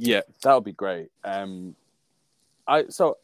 Yeah, 0.00 0.22
that 0.42 0.54
would 0.54 0.64
be 0.64 0.72
great. 0.72 1.10
Um, 1.24 1.76
I 2.66 2.84
so 2.88 3.18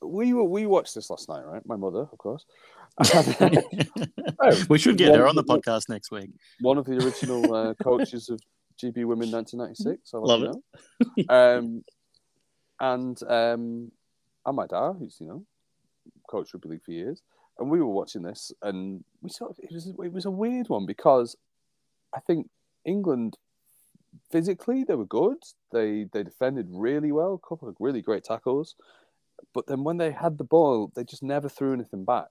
we 0.00 0.32
were 0.34 0.44
we 0.44 0.66
watched 0.66 0.94
this 0.94 1.10
last 1.10 1.28
night, 1.28 1.44
right? 1.44 1.64
My 1.66 1.76
mother, 1.76 2.00
of 2.00 2.16
course. 2.18 2.44
Oh, 3.04 4.64
we 4.68 4.78
should 4.78 4.98
get 4.98 5.16
her 5.16 5.26
on 5.26 5.34
the 5.34 5.42
podcast 5.42 5.88
next 5.88 6.10
week. 6.10 6.30
one 6.60 6.78
of 6.78 6.84
the 6.84 7.02
original 7.04 7.54
uh, 7.54 7.74
coaches 7.82 8.28
of 8.28 8.38
GB 8.80 9.04
Women 9.04 9.30
1996. 9.32 10.12
I'll 10.14 10.26
Love 10.26 10.54
it. 11.16 11.30
Um, 11.30 11.84
and 12.78 13.20
um, 13.24 13.92
and 14.46 14.56
my 14.56 14.66
dad, 14.66 14.94
who's 14.98 15.16
you 15.20 15.26
know 15.26 15.44
coached 16.28 16.54
rugby 16.54 16.68
league 16.68 16.84
for 16.84 16.92
years, 16.92 17.20
and 17.58 17.70
we 17.70 17.80
were 17.80 17.86
watching 17.86 18.22
this, 18.22 18.52
and 18.62 19.02
we 19.22 19.30
sort 19.30 19.50
of 19.50 19.58
it 19.58 19.72
was 19.72 19.86
it 19.86 20.12
was 20.12 20.24
a 20.24 20.30
weird 20.30 20.68
one 20.68 20.86
because 20.86 21.36
I 22.14 22.20
think 22.20 22.48
England 22.84 23.36
physically 24.30 24.84
they 24.84 24.94
were 24.94 25.06
good. 25.06 25.38
They 25.72 26.06
they 26.12 26.22
defended 26.22 26.66
really 26.70 27.12
well, 27.12 27.34
a 27.42 27.48
couple 27.48 27.68
of 27.68 27.76
really 27.80 28.02
great 28.02 28.24
tackles, 28.24 28.74
but 29.54 29.66
then 29.66 29.84
when 29.84 29.96
they 29.96 30.10
had 30.10 30.38
the 30.38 30.44
ball, 30.44 30.92
they 30.94 31.04
just 31.04 31.22
never 31.22 31.48
threw 31.48 31.72
anything 31.72 32.04
back. 32.04 32.28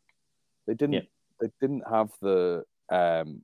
They 0.68 0.74
didn't. 0.74 0.94
Yeah. 0.94 1.02
They 1.40 1.48
didn't 1.60 1.84
have 1.90 2.12
the. 2.22 2.64
Um, 2.90 3.42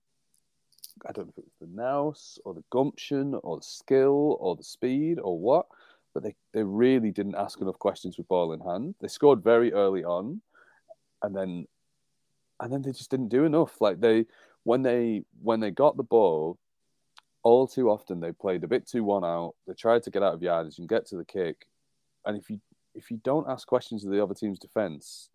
I 1.08 1.12
don't 1.12 1.26
know 1.26 1.34
if 1.36 1.38
it 1.38 1.46
was 1.46 1.58
the 1.62 1.68
nous 1.68 2.40
or 2.44 2.54
the 2.54 2.64
gumption 2.72 3.36
or 3.44 3.58
the 3.58 3.64
skill 3.64 4.38
or 4.40 4.56
the 4.56 4.64
speed 4.64 5.20
or 5.22 5.38
what, 5.38 5.68
but 6.14 6.24
they, 6.24 6.34
they 6.54 6.64
really 6.64 7.12
didn't 7.12 7.36
ask 7.36 7.62
enough 7.62 7.78
questions 7.78 8.18
with 8.18 8.28
ball 8.28 8.54
in 8.54 8.60
hand. 8.62 8.96
They 9.00 9.08
scored 9.08 9.44
very 9.44 9.72
early 9.74 10.04
on, 10.04 10.42
and 11.22 11.36
then 11.36 11.68
and 12.60 12.74
then 12.74 12.82
they 12.82 12.92
just 12.92 13.12
didn't 13.12 13.30
do 13.30 13.46
enough. 13.46 13.80
Like 13.80 14.00
they 14.00 14.26
when 14.64 14.82
they 14.82 15.24
when 15.42 15.60
they 15.60 15.72
got 15.72 15.98
the 15.98 16.04
ball, 16.04 16.58
all 17.48 17.68
too 17.68 17.90
often 17.90 18.20
they 18.20 18.32
played 18.34 18.64
a 18.64 18.68
bit 18.68 18.88
too 18.88 19.04
one 19.04 19.24
out. 19.24 19.56
They 19.66 19.74
tried 19.74 20.04
to 20.04 20.12
get 20.12 20.22
out 20.22 20.34
of 20.34 20.42
yardage 20.42 20.80
and 20.80 20.90
get 20.90 21.06
to 21.08 21.16
the 21.16 21.26
kick, 21.26 21.66
and 22.26 22.38
if 22.38 22.50
you 22.50 22.60
if 22.94 23.10
you 23.10 23.22
don't 23.24 23.50
ask 23.50 23.66
questions 23.68 24.04
of 24.04 24.12
the 24.12 24.22
other 24.22 24.34
team's 24.34 24.60
defense, 24.60 25.30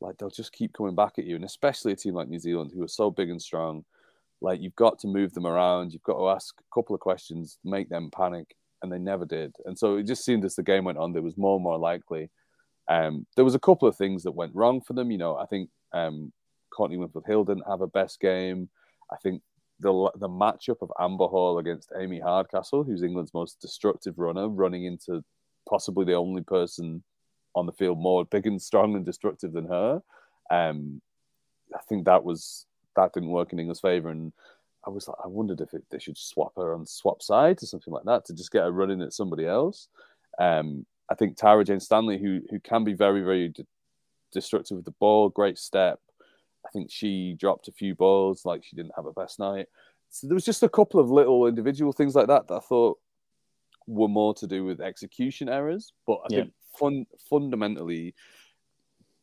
like 0.00 0.18
they'll 0.18 0.28
just 0.28 0.52
keep 0.52 0.72
coming 0.72 0.94
back 0.94 1.14
at 1.18 1.24
you, 1.24 1.34
and 1.34 1.44
especially 1.44 1.92
a 1.92 1.96
team 1.96 2.14
like 2.14 2.28
New 2.28 2.38
Zealand 2.38 2.72
who 2.74 2.82
are 2.82 2.88
so 2.88 3.10
big 3.10 3.30
and 3.30 3.40
strong. 3.40 3.84
Like 4.42 4.60
you've 4.60 4.76
got 4.76 4.98
to 4.98 5.06
move 5.06 5.32
them 5.32 5.46
around. 5.46 5.92
You've 5.92 6.02
got 6.02 6.18
to 6.18 6.28
ask 6.28 6.54
a 6.60 6.74
couple 6.74 6.94
of 6.94 7.00
questions, 7.00 7.58
make 7.64 7.88
them 7.88 8.10
panic, 8.10 8.54
and 8.82 8.92
they 8.92 8.98
never 8.98 9.24
did. 9.24 9.54
And 9.64 9.78
so 9.78 9.96
it 9.96 10.02
just 10.02 10.24
seemed 10.24 10.44
as 10.44 10.56
the 10.56 10.62
game 10.62 10.84
went 10.84 10.98
on, 10.98 11.12
there 11.12 11.22
was 11.22 11.38
more 11.38 11.54
and 11.56 11.64
more 11.64 11.78
likely. 11.78 12.28
Um, 12.88 13.26
there 13.34 13.46
was 13.46 13.54
a 13.54 13.60
couple 13.60 13.88
of 13.88 13.96
things 13.96 14.24
that 14.24 14.32
went 14.32 14.54
wrong 14.54 14.82
for 14.82 14.92
them. 14.92 15.10
You 15.10 15.18
know, 15.18 15.36
I 15.36 15.46
think 15.46 15.70
um, 15.94 16.32
Courtney 16.70 16.98
Winfield 16.98 17.24
Hill 17.26 17.44
didn't 17.44 17.68
have 17.68 17.80
a 17.80 17.86
best 17.86 18.20
game. 18.20 18.68
I 19.10 19.16
think 19.16 19.40
the 19.80 20.10
the 20.16 20.28
matchup 20.28 20.80
of 20.82 20.90
Amber 20.98 21.26
Hall 21.26 21.58
against 21.58 21.92
Amy 21.98 22.20
Hardcastle, 22.20 22.84
who's 22.84 23.02
England's 23.02 23.34
most 23.34 23.60
destructive 23.60 24.18
runner, 24.18 24.48
running 24.48 24.84
into 24.84 25.22
possibly 25.68 26.04
the 26.04 26.14
only 26.14 26.42
person 26.42 27.02
on 27.54 27.66
the 27.66 27.72
field 27.72 27.98
more 27.98 28.24
big 28.24 28.46
and 28.46 28.60
strong 28.60 28.94
and 28.94 29.04
destructive 29.04 29.52
than 29.52 29.66
her. 29.66 30.02
Um, 30.50 31.00
I 31.74 31.80
think 31.88 32.04
that 32.04 32.24
was 32.24 32.66
that 32.94 33.12
didn't 33.12 33.30
work 33.30 33.52
in 33.52 33.58
England's 33.58 33.80
favour, 33.80 34.10
and 34.10 34.32
I 34.86 34.90
was 34.90 35.08
like, 35.08 35.16
I 35.22 35.26
wondered 35.26 35.60
if 35.60 35.74
it, 35.74 35.84
they 35.90 35.98
should 35.98 36.16
swap 36.16 36.52
her 36.56 36.74
on 36.74 36.86
swap 36.86 37.22
sides 37.22 37.62
or 37.62 37.66
something 37.66 37.92
like 37.92 38.04
that 38.04 38.24
to 38.26 38.34
just 38.34 38.52
get 38.52 38.62
her 38.62 38.72
running 38.72 39.02
at 39.02 39.12
somebody 39.12 39.46
else. 39.46 39.88
Um, 40.38 40.86
I 41.10 41.14
think 41.14 41.36
Tara 41.36 41.64
Jane 41.64 41.80
Stanley, 41.80 42.18
who 42.18 42.40
who 42.50 42.60
can 42.60 42.84
be 42.84 42.94
very 42.94 43.22
very 43.22 43.48
de- 43.48 43.66
destructive 44.32 44.76
with 44.76 44.84
the 44.84 44.94
ball, 45.00 45.28
great 45.28 45.58
step. 45.58 46.00
I 46.66 46.70
think 46.72 46.90
she 46.90 47.36
dropped 47.38 47.68
a 47.68 47.72
few 47.72 47.94
balls, 47.94 48.44
like 48.44 48.64
she 48.64 48.76
didn't 48.76 48.96
have 48.96 49.06
a 49.06 49.12
best 49.12 49.38
night. 49.38 49.66
So 50.10 50.26
there 50.26 50.34
was 50.34 50.44
just 50.44 50.62
a 50.62 50.68
couple 50.68 51.00
of 51.00 51.10
little 51.10 51.46
individual 51.46 51.92
things 51.92 52.14
like 52.14 52.28
that 52.28 52.48
that 52.48 52.54
I 52.54 52.60
thought 52.60 52.98
were 53.86 54.08
more 54.08 54.34
to 54.34 54.46
do 54.46 54.64
with 54.64 54.80
execution 54.80 55.48
errors. 55.48 55.92
But 56.06 56.18
I 56.24 56.26
yeah. 56.30 56.38
think 56.38 56.52
fun, 56.78 57.06
fundamentally, 57.28 58.14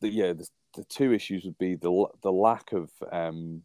the, 0.00 0.08
yeah, 0.08 0.32
the, 0.32 0.48
the 0.76 0.84
two 0.84 1.12
issues 1.12 1.44
would 1.44 1.58
be 1.58 1.76
the 1.76 2.06
the 2.22 2.32
lack 2.32 2.72
of 2.72 2.90
um, 3.12 3.62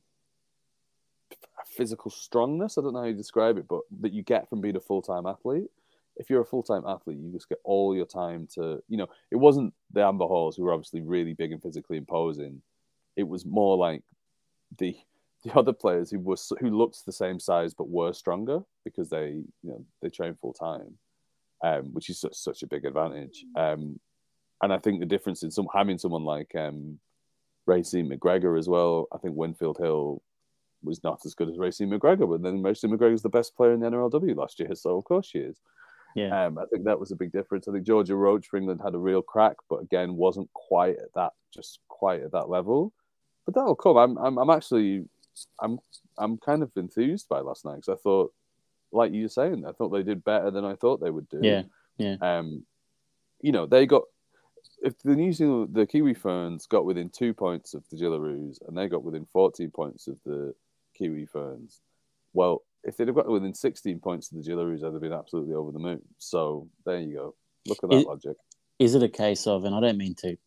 physical 1.66 2.12
strongness. 2.12 2.78
I 2.78 2.82
don't 2.82 2.94
know 2.94 3.02
how 3.02 3.06
you 3.06 3.14
describe 3.14 3.58
it, 3.58 3.68
but 3.68 3.82
that 4.02 4.14
you 4.14 4.24
get 4.24 4.50
from 4.50 4.62
being 4.62 4.76
a 4.76 4.82
full 4.82 5.02
time 5.02 5.26
athlete. 5.26 5.70
If 6.18 6.30
you're 6.30 6.42
a 6.42 6.46
full 6.46 6.64
time 6.64 6.84
athlete, 6.86 7.18
you 7.18 7.32
just 7.32 7.50
get 7.50 7.60
all 7.64 7.96
your 7.96 8.06
time 8.06 8.48
to, 8.56 8.84
you 8.90 8.98
know, 8.98 9.08
it 9.32 9.38
wasn't 9.38 9.74
the 9.92 10.06
Amber 10.06 10.26
Halls 10.26 10.56
who 10.56 10.64
were 10.64 10.74
obviously 10.74 11.02
really 11.02 11.34
big 11.34 11.52
and 11.52 11.62
physically 11.62 11.98
imposing. 11.98 12.62
It 13.16 13.28
was 13.28 13.46
more 13.46 13.78
like 13.78 14.04
the 14.78 14.96
the 15.44 15.58
other 15.58 15.74
players 15.74 16.12
who 16.12 16.20
were 16.20 16.36
who 16.60 16.70
looked 16.70 17.06
the 17.06 17.12
same 17.12 17.40
size 17.40 17.74
but 17.74 17.90
were 17.90 18.14
stronger 18.14 18.60
because 18.84 19.10
they 19.10 19.44
you 19.64 19.70
know 19.70 19.86
they 20.02 20.10
train 20.10 20.36
full 20.36 20.54
time, 20.54 20.98
um, 21.64 21.94
which 21.94 22.10
is 22.10 22.20
such, 22.20 22.36
such 22.36 22.64
a 22.64 22.68
big 22.68 22.86
advantage. 22.86 23.46
Um, 23.56 24.00
and 24.62 24.74
I 24.74 24.78
think 24.78 25.00
the 25.00 25.06
difference 25.06 25.44
in 25.44 25.52
some 25.52 25.68
having 25.74 25.98
someone 25.98 26.26
like 26.26 26.54
um, 26.56 27.00
Raecene 27.68 28.12
McGregor 28.12 28.58
as 28.58 28.68
well. 28.68 29.08
I 29.14 29.18
think 29.18 29.36
Winfield 29.36 29.78
Hill 29.78 30.22
was 30.84 31.04
not 31.04 31.22
as 31.26 31.36
good 31.36 31.50
as 31.50 31.58
Raecene 31.58 31.92
McGregor, 31.92 32.30
but 32.30 32.42
then 32.42 32.62
Raecene 32.64 32.92
McGregor 32.92 33.14
is 33.14 33.22
the 33.22 33.30
best 33.30 33.56
player 33.56 33.74
in 33.74 33.80
the 33.80 33.90
NRLW 33.90 34.36
last 34.36 34.60
year, 34.60 34.74
so 34.76 34.98
of 34.98 35.04
course 35.04 35.28
she 35.28 35.40
is. 35.40 35.60
Yeah, 36.16 36.46
um, 36.46 36.58
I 36.58 36.64
think 36.72 36.86
that 36.86 37.00
was 37.00 37.12
a 37.12 37.16
big 37.16 37.32
difference. 37.32 37.68
I 37.68 37.72
think 37.72 37.86
Georgia 37.86 38.16
Roach 38.16 38.48
for 38.48 38.58
England 38.58 38.82
had 38.84 38.96
a 38.96 39.00
real 39.00 39.22
crack, 39.22 39.58
but 39.70 39.78
again 39.78 40.16
wasn't 40.16 40.52
quite 40.54 40.98
at 40.98 41.14
that, 41.16 41.34
just 41.54 41.80
quite 41.88 42.22
at 42.22 42.32
that 42.32 42.50
level. 42.50 42.94
But 43.50 43.62
that'll 43.62 43.76
come. 43.76 43.98
I'm, 43.98 44.16
I'm, 44.20 44.38
I'm 44.38 44.50
actually 44.52 45.06
I'm 45.60 45.80
I'm 46.20 46.38
kind 46.38 46.62
of 46.62 46.70
enthused 46.76 47.28
by 47.28 47.40
last 47.40 47.66
night 47.66 47.78
because 47.78 47.90
I 47.90 47.96
thought, 47.96 48.32
like 48.92 49.12
you 49.12 49.24
were 49.24 49.30
saying, 49.30 49.66
I 49.68 49.72
thought 49.72 49.90
they 49.90 50.04
did 50.04 50.24
better 50.24 50.52
than 50.52 50.66
I 50.66 50.76
thought 50.76 51.02
they 51.02 51.10
would 51.10 51.28
do. 51.30 51.40
Yeah, 51.42 51.64
yeah. 51.98 52.18
Um, 52.22 52.64
you 53.42 53.52
know, 53.52 53.66
they 53.66 53.88
got 53.88 54.04
if 54.84 55.00
the 55.04 55.16
New 55.16 55.34
Zealand 55.34 55.74
the 55.74 55.88
Kiwi 55.88 56.14
Ferns 56.14 56.68
got 56.68 56.86
within 56.86 57.10
two 57.10 57.34
points 57.34 57.74
of 57.74 57.84
the 57.90 57.98
Jillaroos 57.98 58.60
and 58.68 58.78
they 58.78 58.88
got 58.88 59.04
within 59.04 59.26
fourteen 59.26 59.72
points 59.72 60.08
of 60.08 60.18
the 60.28 60.54
Kiwi 60.96 61.26
Ferns, 61.26 61.82
well, 62.34 62.62
if 62.84 62.98
they'd 62.98 63.08
have 63.08 63.16
got 63.16 63.28
within 63.28 63.56
sixteen 63.56 64.00
points 64.00 64.32
of 64.32 64.38
the 64.38 64.48
Jillaroos, 64.48 64.82
they'd 64.82 64.94
have 64.94 65.02
been 65.02 65.12
absolutely 65.12 65.56
over 65.56 65.72
the 65.72 65.80
moon. 65.80 66.02
So 66.20 66.68
there 66.86 67.00
you 67.00 67.16
go. 67.16 67.36
Look 67.66 67.84
at 67.84 67.90
that 67.90 67.96
is, 67.96 68.06
logic. 68.06 68.38
Is 68.78 68.94
it 68.94 69.02
a 69.02 69.10
case 69.10 69.48
of, 69.48 69.66
and 69.66 69.74
I 69.74 69.80
don't 69.80 69.98
mean 69.98 70.14
to 70.20 70.38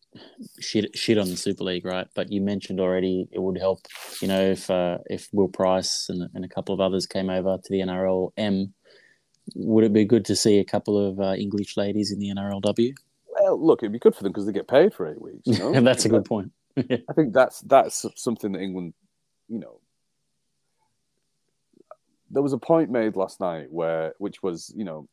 shit 0.60 0.96
shit 0.96 1.18
on 1.18 1.28
the 1.28 1.36
Super 1.36 1.64
League, 1.64 1.84
right? 1.84 2.06
But 2.14 2.30
you 2.32 2.40
mentioned 2.40 2.80
already 2.80 3.28
it 3.32 3.40
would 3.40 3.58
help, 3.58 3.86
you 4.20 4.28
know, 4.28 4.40
if 4.40 4.70
uh, 4.70 4.98
if 5.06 5.28
Will 5.32 5.48
Pryce 5.48 6.08
and, 6.08 6.28
and 6.34 6.44
a 6.44 6.48
couple 6.48 6.74
of 6.74 6.80
others 6.80 7.06
came 7.06 7.30
over 7.30 7.58
to 7.62 7.70
the 7.70 7.80
NRL 7.80 8.32
M, 8.36 8.74
would 9.54 9.84
it 9.84 9.92
be 9.92 10.04
good 10.04 10.24
to 10.26 10.36
see 10.36 10.58
a 10.58 10.64
couple 10.64 10.98
of 10.98 11.20
uh, 11.20 11.34
English 11.34 11.76
ladies 11.76 12.12
in 12.12 12.18
the 12.18 12.30
NRLW? 12.30 12.94
Well, 13.28 13.64
look, 13.64 13.82
it'd 13.82 13.92
be 13.92 13.98
good 13.98 14.14
for 14.14 14.22
them 14.22 14.32
because 14.32 14.46
they 14.46 14.52
get 14.52 14.68
paid 14.68 14.94
for 14.94 15.10
eight 15.10 15.20
weeks. 15.20 15.46
You 15.46 15.58
know? 15.72 15.80
that's 15.80 16.04
a 16.04 16.08
good 16.08 16.24
point. 16.24 16.52
I 16.76 17.12
think 17.14 17.32
that's 17.32 17.60
that's 17.62 18.06
something 18.16 18.52
that 18.52 18.60
England, 18.60 18.94
you 19.48 19.58
know, 19.58 19.80
there 22.32 22.42
was 22.42 22.54
a 22.54 22.58
point 22.58 22.90
made 22.90 23.14
last 23.14 23.40
night 23.40 23.66
where, 23.70 24.14
which 24.18 24.42
was, 24.42 24.72
you 24.74 24.84
know, 24.84 25.06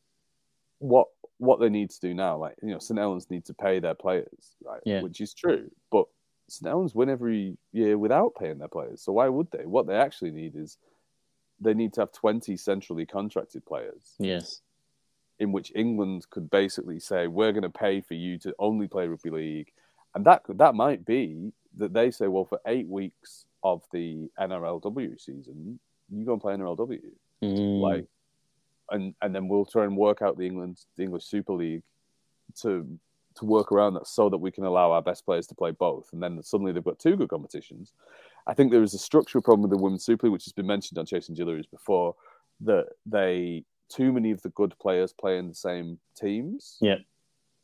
what 0.79 1.07
what 1.37 1.59
they 1.59 1.69
need 1.69 1.89
to 1.89 1.99
do 1.99 2.13
now. 2.13 2.37
Like 2.37 2.55
you 2.61 2.69
know, 2.69 2.79
St 2.79 2.97
Helens 2.97 3.29
need 3.29 3.45
to 3.45 3.53
pay 3.53 3.79
their 3.79 3.93
players, 3.93 4.55
right? 4.63 4.81
Yeah. 4.85 5.01
Which 5.01 5.21
is 5.21 5.33
true, 5.33 5.69
but 5.91 6.05
St 6.47 6.67
Helens 6.67 6.95
win 6.95 7.09
every 7.09 7.57
year 7.71 7.97
without 7.97 8.33
paying 8.37 8.57
their 8.57 8.67
players. 8.67 9.01
So 9.01 9.13
why 9.13 9.29
would 9.29 9.49
they? 9.51 9.65
What 9.65 9.87
they 9.87 9.95
actually 9.95 10.31
need 10.31 10.55
is 10.55 10.77
they 11.59 11.73
need 11.73 11.93
to 11.93 12.01
have 12.01 12.11
twenty 12.11 12.57
centrally 12.57 13.05
contracted 13.05 13.65
players. 13.65 14.15
Yes. 14.19 14.61
In 15.39 15.53
which 15.53 15.71
England 15.73 16.29
could 16.29 16.49
basically 16.49 16.99
say, 16.99 17.27
"We're 17.27 17.53
going 17.53 17.63
to 17.63 17.69
pay 17.69 18.01
for 18.01 18.15
you 18.15 18.37
to 18.39 18.53
only 18.59 18.87
play 18.87 19.07
rugby 19.07 19.29
league," 19.29 19.71
and 20.15 20.25
that 20.25 20.43
that 20.49 20.75
might 20.75 21.05
be 21.05 21.53
that 21.77 21.93
they 21.93 22.11
say, 22.11 22.27
"Well, 22.27 22.45
for 22.45 22.59
eight 22.65 22.87
weeks 22.87 23.45
of 23.63 23.83
the 23.93 24.29
NRLW 24.37 25.19
season, 25.19 25.79
you 26.09 26.25
go 26.25 26.33
and 26.33 26.41
play 26.41 26.55
NRLW." 26.55 26.99
Mm. 27.41 27.79
Like 27.79 28.05
and 28.91 29.13
and 29.21 29.33
then 29.33 29.47
we'll 29.47 29.65
try 29.65 29.83
and 29.83 29.95
work 29.95 30.21
out 30.21 30.37
the 30.37 30.45
England 30.45 30.79
the 30.97 31.03
English 31.03 31.25
Super 31.25 31.53
League 31.53 31.83
to 32.61 32.99
to 33.35 33.45
work 33.45 33.71
around 33.71 33.93
that 33.93 34.07
so 34.07 34.29
that 34.29 34.37
we 34.37 34.51
can 34.51 34.65
allow 34.65 34.91
our 34.91 35.01
best 35.01 35.25
players 35.25 35.47
to 35.47 35.55
play 35.55 35.71
both. 35.71 36.09
And 36.11 36.21
then 36.21 36.41
suddenly 36.43 36.71
they've 36.71 36.83
got 36.83 36.99
two 36.99 37.15
good 37.15 37.29
competitions. 37.29 37.93
I 38.47 38.53
think 38.53 38.71
there 38.71 38.83
is 38.83 38.93
a 38.93 38.99
structural 38.99 39.41
problem 39.41 39.61
with 39.61 39.71
the 39.71 39.81
Women's 39.81 40.03
Super 40.03 40.25
League, 40.27 40.33
which 40.33 40.45
has 40.45 40.53
been 40.53 40.67
mentioned 40.67 40.97
on 40.97 41.05
Chasing 41.05 41.35
Jillaroos 41.35 41.69
before, 41.69 42.15
that 42.61 42.87
they 43.05 43.63
too 43.87 44.11
many 44.11 44.31
of 44.31 44.41
the 44.41 44.49
good 44.49 44.73
players 44.79 45.13
play 45.13 45.37
in 45.37 45.47
the 45.47 45.55
same 45.55 45.99
teams. 46.19 46.77
Yeah. 46.81 46.97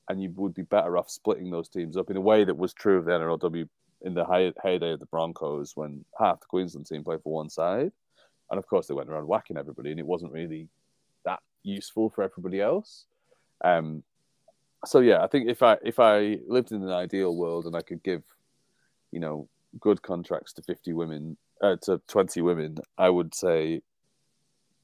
And 0.09 0.21
you 0.21 0.31
would 0.35 0.53
be 0.53 0.61
better 0.61 0.97
off 0.97 1.09
splitting 1.09 1.49
those 1.49 1.67
teams 1.67 1.97
up 1.97 2.09
in 2.09 2.17
a 2.17 2.21
way 2.21 2.43
that 2.43 2.57
was 2.57 2.73
true 2.73 2.97
of 2.97 3.05
the 3.05 3.11
NRLW 3.11 3.67
in 4.01 4.13
the 4.13 4.53
heyday 4.63 4.91
of 4.91 4.99
the 4.99 5.07
Broncos 5.07 5.75
when 5.75 6.05
half 6.19 6.39
the 6.39 6.45
Queensland 6.45 6.85
team 6.85 7.03
played 7.03 7.23
for 7.23 7.33
one 7.33 7.49
side. 7.49 7.91
And 8.51 8.59
of 8.59 8.67
course, 8.67 8.87
they 8.87 8.93
went 8.93 9.09
around 9.09 9.27
whacking 9.27 9.57
everybody, 9.57 9.89
and 9.89 9.99
it 9.99 10.05
wasn't 10.05 10.31
really 10.31 10.67
useful 11.65 12.09
for 12.09 12.23
everybody 12.23 12.61
else. 12.61 13.05
Um, 13.63 14.03
so 14.85 14.99
yeah, 14.99 15.23
I 15.23 15.27
think 15.27 15.49
if 15.49 15.63
I 15.63 15.77
if 15.83 15.99
I 15.99 16.39
lived 16.47 16.71
in 16.71 16.83
an 16.83 16.91
ideal 16.91 17.35
world 17.35 17.65
and 17.65 17.75
I 17.75 17.81
could 17.81 18.03
give, 18.03 18.23
you 19.11 19.19
know, 19.19 19.47
good 19.79 20.01
contracts 20.01 20.53
to 20.53 20.61
fifty 20.61 20.93
women 20.93 21.37
uh, 21.61 21.77
to 21.83 22.01
twenty 22.07 22.41
women, 22.41 22.77
I 22.97 23.09
would 23.09 23.33
say, 23.33 23.81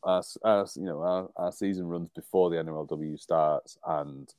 as 0.07 0.37
as 0.43 0.75
you 0.75 0.85
know, 0.85 1.01
our, 1.01 1.29
our 1.35 1.51
season 1.51 1.87
runs 1.87 2.09
before 2.15 2.49
the 2.49 2.57
NRLW 2.57 3.19
starts, 3.19 3.77
and 3.85 4.33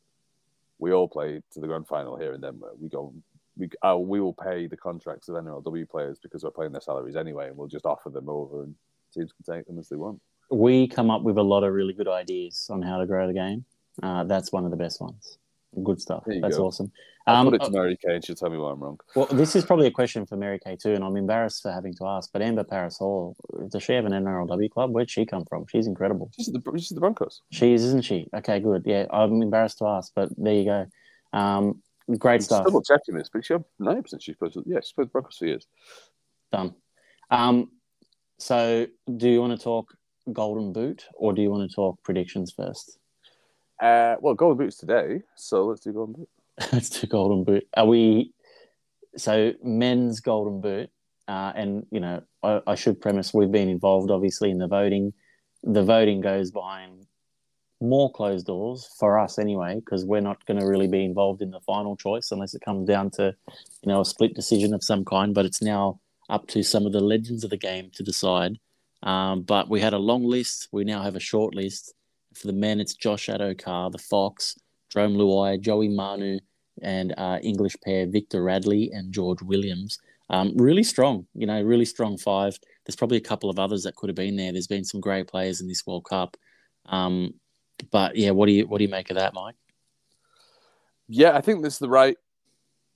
we 0.79 0.93
all 0.93 1.09
play 1.09 1.41
to 1.53 1.61
the 1.61 1.67
grand 1.67 1.87
final 1.87 2.17
here, 2.17 2.33
and 2.33 2.43
then 2.43 2.61
we 2.81 2.89
go. 2.89 3.15
We, 3.55 3.69
uh, 3.83 3.99
we 3.99 4.19
will 4.19 4.33
pay 4.33 4.67
the 4.67 4.79
contracts 4.79 5.29
of 5.29 5.35
NRLW 5.35 5.87
players 5.91 6.19
because 6.19 6.43
we're 6.43 6.53
paying 6.53 6.73
their 6.73 6.81
salaries 6.81 7.17
anyway, 7.17 7.49
and 7.49 7.57
we'll 7.57 7.69
just 7.69 7.85
offer 7.85 8.09
them 8.09 8.31
over, 8.31 8.63
and 8.63 8.75
teams 9.13 9.31
can 9.31 9.55
take 9.55 9.67
them 9.67 9.79
as 9.79 9.91
they 9.91 9.97
want 9.97 10.23
we 10.53 10.87
come 10.87 11.11
up 11.11 11.23
with 11.23 11.39
a 11.39 11.43
lot 11.43 11.65
of 11.65 11.73
really 11.73 11.95
good 11.95 12.09
ideas 12.09 12.69
on 12.71 12.83
how 12.83 12.99
to 12.99 13.07
grow 13.07 13.27
the 13.27 13.33
game. 13.33 13.65
Uh, 14.03 14.25
that's 14.25 14.53
one 14.53 14.65
of 14.65 14.71
the 14.71 14.77
best 14.77 15.01
ones. 15.01 15.39
Good 15.83 16.01
stuff. 16.01 16.25
That's 16.27 16.59
go. 16.59 16.67
awesome. 16.67 16.93
I'll 17.27 17.37
um, 17.37 17.51
put 17.51 17.63
it 17.63 17.65
to 17.65 17.71
Mary 17.71 17.97
Kay 18.05 18.17
and 18.17 18.25
she'll 18.25 18.37
tell 18.37 18.51
me 18.51 18.59
why 18.59 18.73
I'm 18.73 18.81
wrong. 18.81 18.99
Well, 19.15 19.27
this 19.27 19.55
is 19.55 19.65
probably 19.65 19.87
a 19.87 19.91
question 19.91 20.27
for 20.27 20.37
Mary 20.37 20.59
Kay 20.59 20.77
too, 20.77 20.93
and 20.93 21.05
I'm 21.05 21.17
embarrassed 21.17 21.63
for 21.63 21.73
having 21.73 21.95
to 21.95 22.07
ask. 22.07 22.31
But 22.33 22.43
Amber 22.43 22.65
Paris 22.65 22.99
Hall, 22.99 23.37
does 23.71 23.83
she 23.83 23.93
have 23.93 24.05
an 24.05 24.13
NRLW 24.13 24.71
club? 24.71 24.91
Where'd 24.91 25.11
she 25.11 25.25
come 25.25 25.45
from? 25.47 25.65
She's 25.71 25.87
incredible. 25.87 26.31
She's 26.37 26.49
the 26.49 26.61
she's 26.77 26.89
the 26.89 27.01
Broncos. 27.01 27.43
She 27.51 27.73
is, 27.73 27.85
isn't 27.85 28.05
she? 28.05 28.29
Okay, 28.35 28.61
good. 28.61 28.83
Yeah, 28.85 29.07
I'm 29.11 29.41
embarrassed 29.41 29.79
to 29.79 29.87
ask, 29.87 30.13
but 30.15 30.31
there 30.37 30.55
you 30.55 30.65
go. 30.65 30.87
Um, 31.33 31.83
great 32.19 32.35
I'm 32.35 32.41
stuff. 32.41 32.65
Double 32.65 32.83
checking 32.83 33.15
this, 33.15 33.31
but 33.33 33.45
she 33.45 33.55
had 33.55 33.65
percent. 33.79 34.23
She's 34.23 34.35
supposed 34.35 34.55
to, 34.55 34.65
yeah, 34.67 34.81
she's 34.81 34.93
played 34.93 35.13
Broncos 35.13 35.39
for 35.39 35.47
years. 35.47 35.67
Done. 36.51 36.75
Um, 37.31 37.71
so, 38.39 38.89
do 39.17 39.29
you 39.29 39.41
want 39.41 39.57
to 39.57 39.63
talk 39.63 39.95
Golden 40.33 40.73
Boot, 40.73 41.07
or 41.15 41.33
do 41.33 41.43
you 41.43 41.51
want 41.51 41.69
to 41.69 41.75
talk 41.75 42.03
predictions 42.03 42.53
first? 42.53 42.99
Uh, 43.81 44.17
well, 44.21 44.35
Golden 44.35 44.59
Boot's 44.59 44.77
today, 44.77 45.23
so 45.35 45.67
let's 45.67 45.81
do 45.81 45.93
Golden 45.93 46.15
Boot. 46.15 46.29
let's 46.73 46.89
do 46.91 47.07
Golden 47.07 47.45
Boot. 47.45 47.67
Are 47.77 47.87
we? 47.87 48.33
So 49.17 49.53
men's 49.63 50.21
Golden 50.21 50.61
Boot, 50.61 50.91
uh, 51.29 51.53
and 51.55 51.87
you 51.91 52.01
know, 52.01 52.23
I, 52.43 52.61
I, 52.67 52.75
should 52.77 53.01
premise 53.01 53.35
we've 53.35 53.51
been 53.51 53.69
involved, 53.69 54.11
obviously, 54.11 54.51
in 54.51 54.59
the 54.59 54.69
voting. 54.69 55.13
The 55.65 55.83
voting 55.83 56.21
goes 56.21 56.51
behind 56.51 57.07
more 57.81 58.13
closed 58.13 58.47
doors 58.47 58.89
for 58.99 59.19
us 59.19 59.39
anyway, 59.39 59.75
because 59.77 60.05
we're 60.05 60.21
not 60.21 60.45
going 60.47 60.61
to 60.61 60.67
really 60.67 60.87
be 60.87 61.05
involved 61.05 61.43
in 61.43 61.51
the 61.51 61.61
final 61.61 61.97
choice 61.97 62.31
unless 62.31 62.55
it 62.55 62.63
comes 62.63 62.87
down 62.87 63.11
to, 63.11 63.35
you 63.83 63.89
know, 63.89 64.01
a 64.01 64.05
split 64.05 64.35
decision 64.35 64.73
of 64.73 64.85
some 64.85 65.05
kind. 65.05 65.35
But 65.35 65.45
it's 65.45 65.61
now 65.61 66.01
up 66.31 66.47
to 66.49 66.63
some 66.63 66.87
of 66.87 66.93
the 66.93 67.01
legends 67.01 67.45
of 67.45 67.51
the 67.51 67.57
game 67.57 67.91
to 67.95 68.03
decide. 68.03 68.59
Um, 69.03 69.43
but 69.43 69.69
we 69.69 69.81
had 69.81 69.95
a 69.95 69.99
long 69.99 70.25
list. 70.25 70.69
We 70.73 70.85
now 70.85 71.03
have 71.03 71.17
a 71.17 71.21
short 71.21 71.55
list. 71.55 71.95
For 72.35 72.47
the 72.47 72.53
men, 72.53 72.81
it's 72.81 72.95
Josh 72.95 73.27
Addo-Carr, 73.27 73.91
the 73.91 73.99
Fox, 73.99 74.59
Jarome 74.95 75.17
Luai, 75.17 75.61
Joey 75.61 75.89
Manu, 75.89 76.39
and 76.81 77.15
uh, 77.19 77.39
English 77.43 77.77
pair 77.85 78.07
Victor 78.07 78.43
Radley 78.43 78.91
and 78.93 79.13
George 79.13 79.43
Williams. 79.43 79.99
Um, 80.31 80.57
really 80.57 80.83
strong, 80.83 81.27
you 81.35 81.47
know, 81.47 81.61
really 81.63 81.85
strong 81.85 82.17
five. 82.17 82.59
There's 82.87 82.97
probably 82.97 83.19
a 83.19 83.23
couple 83.23 83.51
of 83.51 83.59
others 83.59 83.83
that 83.83 83.97
could 83.97 84.09
have 84.09 84.17
been 84.17 84.37
there. 84.37 84.53
There's 84.53 84.67
been 84.67 84.85
some 84.85 85.01
great 85.01 85.29
players 85.29 85.61
in 85.61 85.69
this 85.69 85.87
World 85.87 86.05
Cup. 86.05 86.37
Um, 86.87 87.35
but 87.91 88.17
yeah, 88.17 88.31
what 88.31 88.47
do 88.47 88.53
you 88.53 88.67
what 88.67 88.79
do 88.79 88.85
you 88.85 88.91
make 88.91 89.11
of 89.11 89.17
that, 89.17 89.35
Mike? 89.35 89.57
Yeah, 91.09 91.37
I 91.37 91.43
think 91.43 91.63
this 91.63 91.75
is 91.75 91.79
the 91.81 91.89
right 91.89 92.17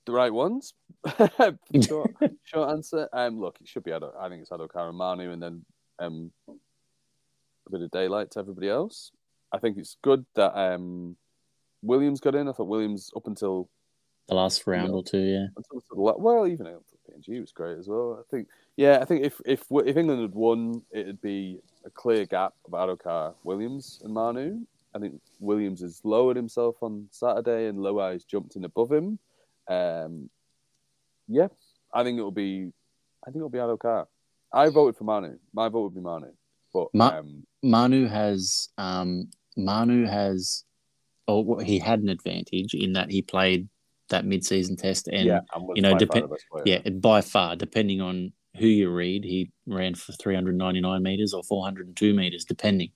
the 0.06 0.12
right 0.12 0.32
ones. 0.32 0.72
short, 1.82 2.14
short 2.44 2.70
answer. 2.70 3.08
Um, 3.12 3.38
look, 3.40 3.58
it 3.60 3.68
should 3.68 3.84
be 3.84 3.90
Ado, 3.90 4.12
I 4.18 4.28
think 4.28 4.40
it's 4.40 4.50
Addo-Carr 4.50 4.88
and 4.88 4.96
Manu, 4.96 5.32
and 5.32 5.42
then 5.42 5.64
um, 5.98 6.30
a 6.48 7.70
bit 7.70 7.82
of 7.82 7.90
daylight 7.90 8.30
to 8.32 8.40
everybody 8.40 8.68
else. 8.68 9.12
I 9.52 9.58
think 9.58 9.78
it's 9.78 9.96
good 10.02 10.24
that 10.34 10.56
um, 10.58 11.16
Williams 11.82 12.20
got 12.20 12.34
in. 12.34 12.48
I 12.48 12.52
thought 12.52 12.66
Williams 12.66 13.10
up 13.16 13.26
until 13.26 13.68
the 14.28 14.34
last 14.34 14.66
round 14.66 14.88
you 14.88 14.92
know, 14.92 14.98
or 14.98 15.04
two, 15.04 15.18
yeah. 15.18 15.46
Until, 15.56 15.82
well, 15.94 16.46
even 16.46 16.66
PNG 17.08 17.40
was 17.40 17.52
great 17.52 17.78
as 17.78 17.88
well. 17.88 18.18
I 18.20 18.24
think, 18.30 18.48
yeah, 18.76 18.98
I 19.00 19.04
think 19.04 19.24
if 19.24 19.40
if 19.44 19.64
if 19.70 19.96
England 19.96 20.22
had 20.22 20.34
won, 20.34 20.82
it'd 20.90 21.20
be 21.20 21.60
a 21.84 21.90
clear 21.90 22.26
gap 22.26 22.54
of 22.64 22.72
Addo-Carr, 22.72 23.34
Williams, 23.44 24.00
and 24.04 24.12
Manu. 24.12 24.60
I 24.94 24.98
think 24.98 25.20
Williams 25.40 25.80
has 25.82 26.00
lowered 26.04 26.36
himself 26.36 26.76
on 26.80 27.08
Saturday, 27.10 27.66
and 27.66 27.78
Luai's 27.78 28.24
jumped 28.24 28.56
in 28.56 28.64
above 28.64 28.90
him. 28.90 29.18
Um, 29.68 30.30
yeah, 31.28 31.48
I 31.92 32.02
think 32.02 32.18
it'll 32.18 32.30
be, 32.30 32.72
I 33.22 33.26
think 33.26 33.36
it'll 33.36 33.48
be 33.50 33.58
Addo-Carr. 33.58 34.08
I 34.56 34.70
voted 34.70 34.96
for 34.96 35.04
Manu. 35.04 35.36
My 35.52 35.68
vote 35.68 35.82
would 35.82 35.94
be 35.94 36.00
Manu, 36.00 36.32
but 36.72 36.88
Ma- 36.94 37.18
um, 37.18 37.44
Manu 37.62 38.06
has 38.06 38.70
um, 38.78 39.28
Manu 39.56 40.06
has, 40.06 40.64
oh, 41.28 41.58
he 41.58 41.78
had 41.78 42.00
an 42.00 42.08
advantage 42.08 42.72
in 42.72 42.94
that 42.94 43.10
he 43.10 43.20
played 43.20 43.68
that 44.08 44.24
mid-season 44.24 44.76
test, 44.76 45.08
and 45.08 45.26
yeah, 45.26 45.40
you 45.74 45.82
know, 45.82 45.94
depend, 45.94 46.30
yeah, 46.64 46.78
by 46.88 47.20
far, 47.20 47.54
depending 47.54 48.00
on 48.00 48.32
who 48.56 48.66
you 48.66 48.90
read, 48.90 49.24
he 49.24 49.50
ran 49.66 49.94
for 49.94 50.12
399 50.12 51.02
meters 51.02 51.34
or 51.34 51.42
402 51.42 52.14
meters, 52.14 52.46
depending 52.46 52.92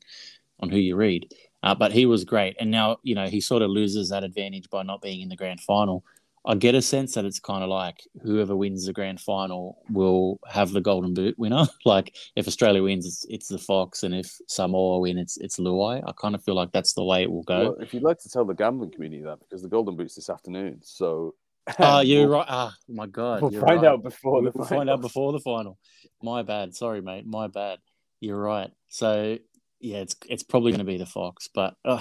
on 0.61 0.71
who 0.71 0.79
you 0.79 0.97
read. 0.97 1.31
Uh, 1.63 1.75
but 1.75 1.93
he 1.93 2.07
was 2.07 2.25
great, 2.25 2.57
and 2.59 2.71
now 2.71 2.97
you 3.03 3.15
know 3.15 3.27
he 3.27 3.41
sort 3.41 3.61
of 3.61 3.71
loses 3.71 4.09
that 4.09 4.25
advantage 4.25 4.71
by 4.71 4.83
not 4.83 5.03
being 5.03 5.21
in 5.21 5.29
the 5.29 5.37
grand 5.37 5.61
final. 5.61 6.05
I 6.47 6.55
get 6.55 6.75
a 6.75 6.81
sense 6.81 7.15
that 7.15 7.27
it's 7.27 7.39
kind 7.39 7.63
of 7.63 7.69
like 7.69 8.03
whoever 8.23 8.57
wins 8.57 8.87
the 8.87 8.93
grand 8.95 9.21
final 9.21 9.83
will 9.91 10.41
have 10.49 10.73
the 10.73 10.81
golden 10.81 11.13
boot 11.13 11.39
winner. 11.39 11.67
like 11.85 12.17
if 12.35 12.49
Australia 12.49 12.83
wins, 12.83 13.07
it's, 13.07 13.27
it's 13.29 13.49
the 13.49 13.59
Fox, 13.59 14.03
and 14.03 14.15
if 14.15 14.39
Samoa 14.49 15.01
win, 15.01 15.19
it's 15.19 15.37
it's 15.37 15.59
Luai. 15.59 16.03
I 16.07 16.13
kind 16.13 16.35
of 16.35 16.43
feel 16.43 16.55
like 16.55 16.73
that's 16.73 16.95
the 16.95 17.05
way 17.05 17.23
it 17.23 17.31
will 17.31 17.43
go. 17.43 17.63
Well, 17.63 17.77
if 17.81 17.93
you'd 17.93 18.03
like 18.03 18.19
to 18.21 18.31
tell 18.31 18.45
the 18.45 18.55
gambling 18.55 18.93
community 18.93 19.23
that, 19.25 19.41
because 19.41 19.63
the 19.63 19.69
golden 19.69 19.97
boot's 19.97 20.15
this 20.15 20.31
afternoon, 20.31 20.81
so. 20.83 21.35
Ah, 21.79 21.99
uh, 21.99 22.01
you're 22.01 22.27
we'll, 22.27 22.39
right. 22.39 22.47
Ah, 22.49 22.75
oh, 22.75 22.95
my 22.95 23.07
God. 23.07 23.43
We'll 23.43 23.51
find 23.61 23.83
right. 23.83 23.93
out 23.93 24.03
before. 24.03 24.43
We'll 24.43 24.65
find 24.65 24.89
out 24.89 25.03
before 25.03 25.33
the 25.33 25.41
final. 25.41 25.79
My 26.23 26.43
bad. 26.43 26.75
Sorry, 26.75 27.03
mate. 27.03 27.27
My 27.27 27.49
bad. 27.49 27.79
You're 28.21 28.41
right. 28.41 28.71
So 28.89 29.39
yeah, 29.81 29.99
it's 29.99 30.15
it's 30.29 30.43
probably 30.43 30.73
going 30.73 30.81
to 30.81 30.85
be 30.85 30.99
the 30.99 31.07
Fox. 31.07 31.49
But 31.53 31.75
uh, 31.85 32.01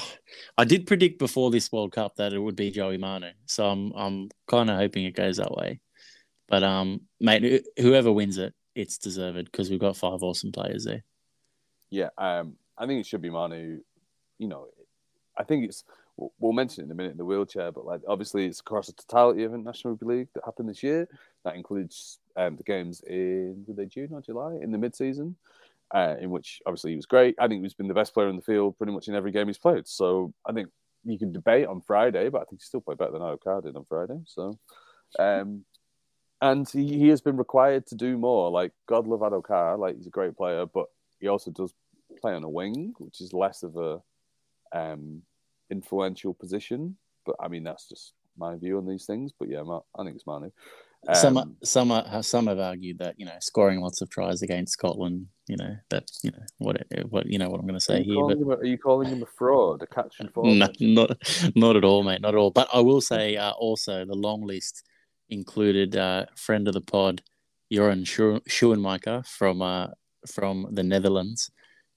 I 0.57 0.65
did 0.65 0.85
predict 0.85 1.17
before 1.17 1.49
this 1.49 1.71
World 1.71 1.93
Cup 1.93 2.15
that 2.17 2.33
it 2.33 2.39
would 2.39 2.55
be 2.55 2.71
Joey 2.71 2.97
Manu, 2.97 3.31
so 3.45 3.67
I'm 3.67 3.91
I'm 3.95 4.29
kind 4.47 4.69
of 4.69 4.77
hoping 4.77 5.05
it 5.05 5.15
goes 5.15 5.37
that 5.37 5.51
way. 5.51 5.79
But 6.47 6.63
um, 6.63 7.01
mate, 7.19 7.65
whoever 7.77 8.11
wins 8.11 8.37
it, 8.37 8.53
it's 8.75 8.97
deserved 8.97 9.45
because 9.45 9.69
we've 9.69 9.79
got 9.79 9.97
five 9.97 10.21
awesome 10.23 10.51
players 10.51 10.85
there. 10.85 11.03
Yeah, 11.89 12.09
um, 12.17 12.55
I 12.77 12.85
think 12.85 12.99
it 12.99 13.07
should 13.07 13.21
be 13.21 13.29
Manu. 13.29 13.79
You 14.37 14.47
know, 14.47 14.67
I 15.37 15.43
think 15.43 15.65
it's 15.65 15.83
we'll 16.39 16.51
mention 16.51 16.83
it 16.83 16.85
in 16.85 16.91
a 16.91 16.95
minute 16.95 17.13
in 17.13 17.17
the 17.17 17.25
wheelchair, 17.25 17.71
but 17.71 17.85
like 17.85 18.01
obviously 18.07 18.45
it's 18.45 18.59
across 18.59 18.87
the 18.87 18.93
totality 18.93 19.43
of 19.43 19.53
the 19.53 19.57
National 19.57 19.93
Rugby 19.93 20.05
League 20.05 20.27
that 20.35 20.43
happened 20.43 20.67
this 20.67 20.83
year. 20.83 21.07
That 21.45 21.55
includes 21.55 22.19
um, 22.35 22.57
the 22.57 22.63
games 22.63 23.01
in 23.07 23.63
were 23.65 23.73
they 23.73 23.85
June 23.85 24.09
or 24.11 24.21
July 24.21 24.57
in 24.61 24.71
the 24.71 24.77
mid 24.77 24.95
season 24.95 25.37
uh, 25.93 26.15
in 26.19 26.29
which 26.29 26.61
obviously 26.65 26.91
he 26.91 26.95
was 26.95 27.05
great. 27.05 27.35
I 27.39 27.47
think 27.47 27.63
he's 27.63 27.73
been 27.73 27.87
the 27.87 27.93
best 27.93 28.13
player 28.13 28.29
in 28.29 28.35
the 28.35 28.41
field 28.41 28.77
pretty 28.77 28.93
much 28.93 29.07
in 29.07 29.15
every 29.15 29.31
game 29.31 29.47
he's 29.47 29.57
played. 29.57 29.87
So 29.87 30.33
I 30.45 30.53
think 30.53 30.69
you 31.03 31.17
can 31.17 31.31
debate 31.31 31.67
on 31.67 31.81
Friday, 31.81 32.29
but 32.29 32.41
I 32.41 32.45
think 32.45 32.61
he 32.61 32.65
still 32.65 32.81
played 32.81 32.97
better 32.97 33.11
than 33.11 33.21
Addo-Carr 33.21 33.61
did 33.61 33.75
on 33.75 33.85
Friday. 33.85 34.19
So, 34.25 34.59
um, 35.17 35.65
and 36.41 36.69
he, 36.69 36.87
he 36.97 37.07
has 37.09 37.21
been 37.21 37.37
required 37.37 37.87
to 37.87 37.95
do 37.95 38.17
more. 38.17 38.51
Like 38.51 38.71
God 38.87 39.07
love 39.07 39.21
Addo-Carr, 39.21 39.77
like 39.77 39.97
he's 39.97 40.07
a 40.07 40.11
great 40.11 40.35
player, 40.35 40.65
but 40.65 40.87
he 41.19 41.27
also 41.27 41.51
does 41.51 41.73
play 42.21 42.33
on 42.33 42.43
a 42.43 42.49
wing, 42.49 42.93
which 42.97 43.21
is 43.21 43.33
less 43.33 43.63
of 43.63 43.75
a 43.77 44.01
um, 44.77 45.21
influential 45.69 46.33
position. 46.33 46.97
But 47.25 47.35
I 47.39 47.47
mean, 47.47 47.63
that's 47.63 47.87
just 47.87 48.13
my 48.37 48.55
view 48.55 48.77
on 48.77 48.87
these 48.87 49.05
things. 49.05 49.31
But 49.37 49.49
yeah, 49.49 49.61
I 49.61 50.03
think 50.03 50.15
it's 50.15 50.27
Manu. 50.27 50.51
Um, 51.07 51.15
some 51.15 51.57
some 51.63 52.21
some 52.21 52.47
have 52.47 52.59
argued 52.59 52.99
that 52.99 53.15
you 53.17 53.25
know 53.25 53.37
scoring 53.39 53.79
lots 53.79 54.01
of 54.01 54.09
tries 54.09 54.41
against 54.41 54.73
Scotland, 54.73 55.27
you 55.49 55.57
know 55.57 55.75
that 55.89 56.09
you 56.21 56.29
know 56.29 56.43
what 56.59 56.77
what 57.09 57.25
you 57.25 57.39
know 57.39 57.49
what 57.49 57.59
I'm 57.59 57.65
going 57.65 57.79
to 57.79 57.83
say 57.83 58.03
here. 58.03 58.15
But, 58.27 58.37
him, 58.37 58.51
are 58.51 58.63
you 58.63 58.77
calling 58.77 59.09
him 59.09 59.23
a 59.23 59.25
fraud, 59.25 59.81
a 59.81 59.87
catch 59.87 60.19
and 60.19 60.29
No, 60.35 60.67
not 60.79 61.11
not 61.55 61.75
at 61.75 61.83
all, 61.83 62.03
mate, 62.03 62.21
not 62.21 62.35
at 62.35 62.37
all. 62.37 62.51
But 62.51 62.69
I 62.71 62.79
will 62.81 63.01
say 63.01 63.35
uh, 63.35 63.51
also 63.53 64.05
the 64.05 64.15
long 64.15 64.45
list 64.45 64.83
included 65.29 65.97
uh, 65.97 66.27
friend 66.35 66.67
of 66.67 66.75
the 66.75 66.81
pod, 66.81 67.23
Joran 67.73 68.03
Schoenmaker 68.03 69.25
from 69.25 69.63
uh, 69.63 69.87
from 70.27 70.67
the 70.71 70.83
Netherlands, 70.83 71.49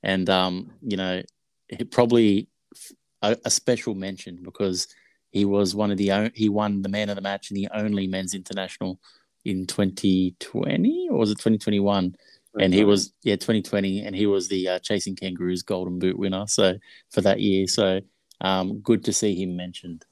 and 0.02 0.28
um, 0.30 0.72
you 0.80 0.96
know 0.96 1.22
he 1.68 1.84
probably 1.84 2.48
a, 3.20 3.36
a 3.44 3.50
special 3.50 3.94
mention 3.94 4.38
because 4.42 4.88
he 5.30 5.44
was 5.44 5.74
one 5.74 5.90
of 5.90 5.98
the 5.98 6.32
he 6.34 6.48
won 6.48 6.80
the 6.80 6.88
man 6.88 7.10
of 7.10 7.16
the 7.16 7.22
match 7.22 7.50
in 7.50 7.54
the 7.54 7.68
only 7.74 8.06
men's 8.06 8.34
international 8.34 8.98
in 9.44 9.66
2020 9.66 11.08
or 11.10 11.18
was 11.18 11.30
it 11.30 11.34
2021? 11.34 12.14
And 12.60 12.74
he 12.74 12.84
was 12.84 13.12
yeah 13.22 13.36
2020, 13.36 14.04
and 14.04 14.14
he 14.14 14.26
was 14.26 14.48
the 14.48 14.68
uh, 14.68 14.78
Chasing 14.80 15.16
Kangaroos 15.16 15.62
Golden 15.62 15.98
Boot 15.98 16.18
winner. 16.18 16.44
So 16.46 16.74
for 17.10 17.22
that 17.22 17.40
year, 17.40 17.66
so 17.66 18.00
um, 18.42 18.80
good 18.80 19.04
to 19.04 19.12
see 19.12 19.34
him 19.34 19.56
mentioned. 19.56 20.04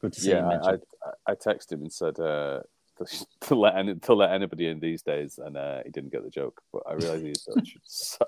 Good 0.00 0.12
to 0.14 0.20
see 0.20 0.30
yeah, 0.30 0.40
him 0.40 0.48
mentioned. 0.48 0.82
I, 1.04 1.30
I, 1.30 1.32
I 1.32 1.34
texted 1.34 1.72
him 1.72 1.82
and 1.82 1.92
said 1.92 2.18
uh, 2.18 2.60
to, 2.98 3.26
to, 3.42 3.54
let 3.54 3.76
any, 3.76 3.94
to 3.94 4.14
let 4.14 4.32
anybody 4.32 4.68
in 4.68 4.80
these 4.80 5.02
days, 5.02 5.38
and 5.38 5.56
uh, 5.56 5.80
he 5.84 5.90
didn't 5.90 6.12
get 6.12 6.24
the 6.24 6.30
joke. 6.30 6.60
But 6.72 6.82
I 6.88 6.94
realize 6.94 7.22
he's 7.22 7.42
Dutch, 7.54 7.76
so 7.84 8.26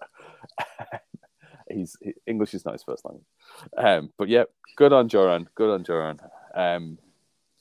he's 1.71 1.97
he, 2.01 2.14
English 2.27 2.55
is 2.55 2.64
not 2.64 2.75
his 2.75 2.83
first 2.83 3.05
language. 3.05 3.27
Um, 3.77 4.11
but 4.19 4.29
yeah, 4.29 4.45
good 4.77 4.93
on 4.93 5.09
Joran. 5.09 5.49
Good 5.55 5.71
on 5.71 5.85
Joran. 5.85 6.21
Um, 6.55 6.99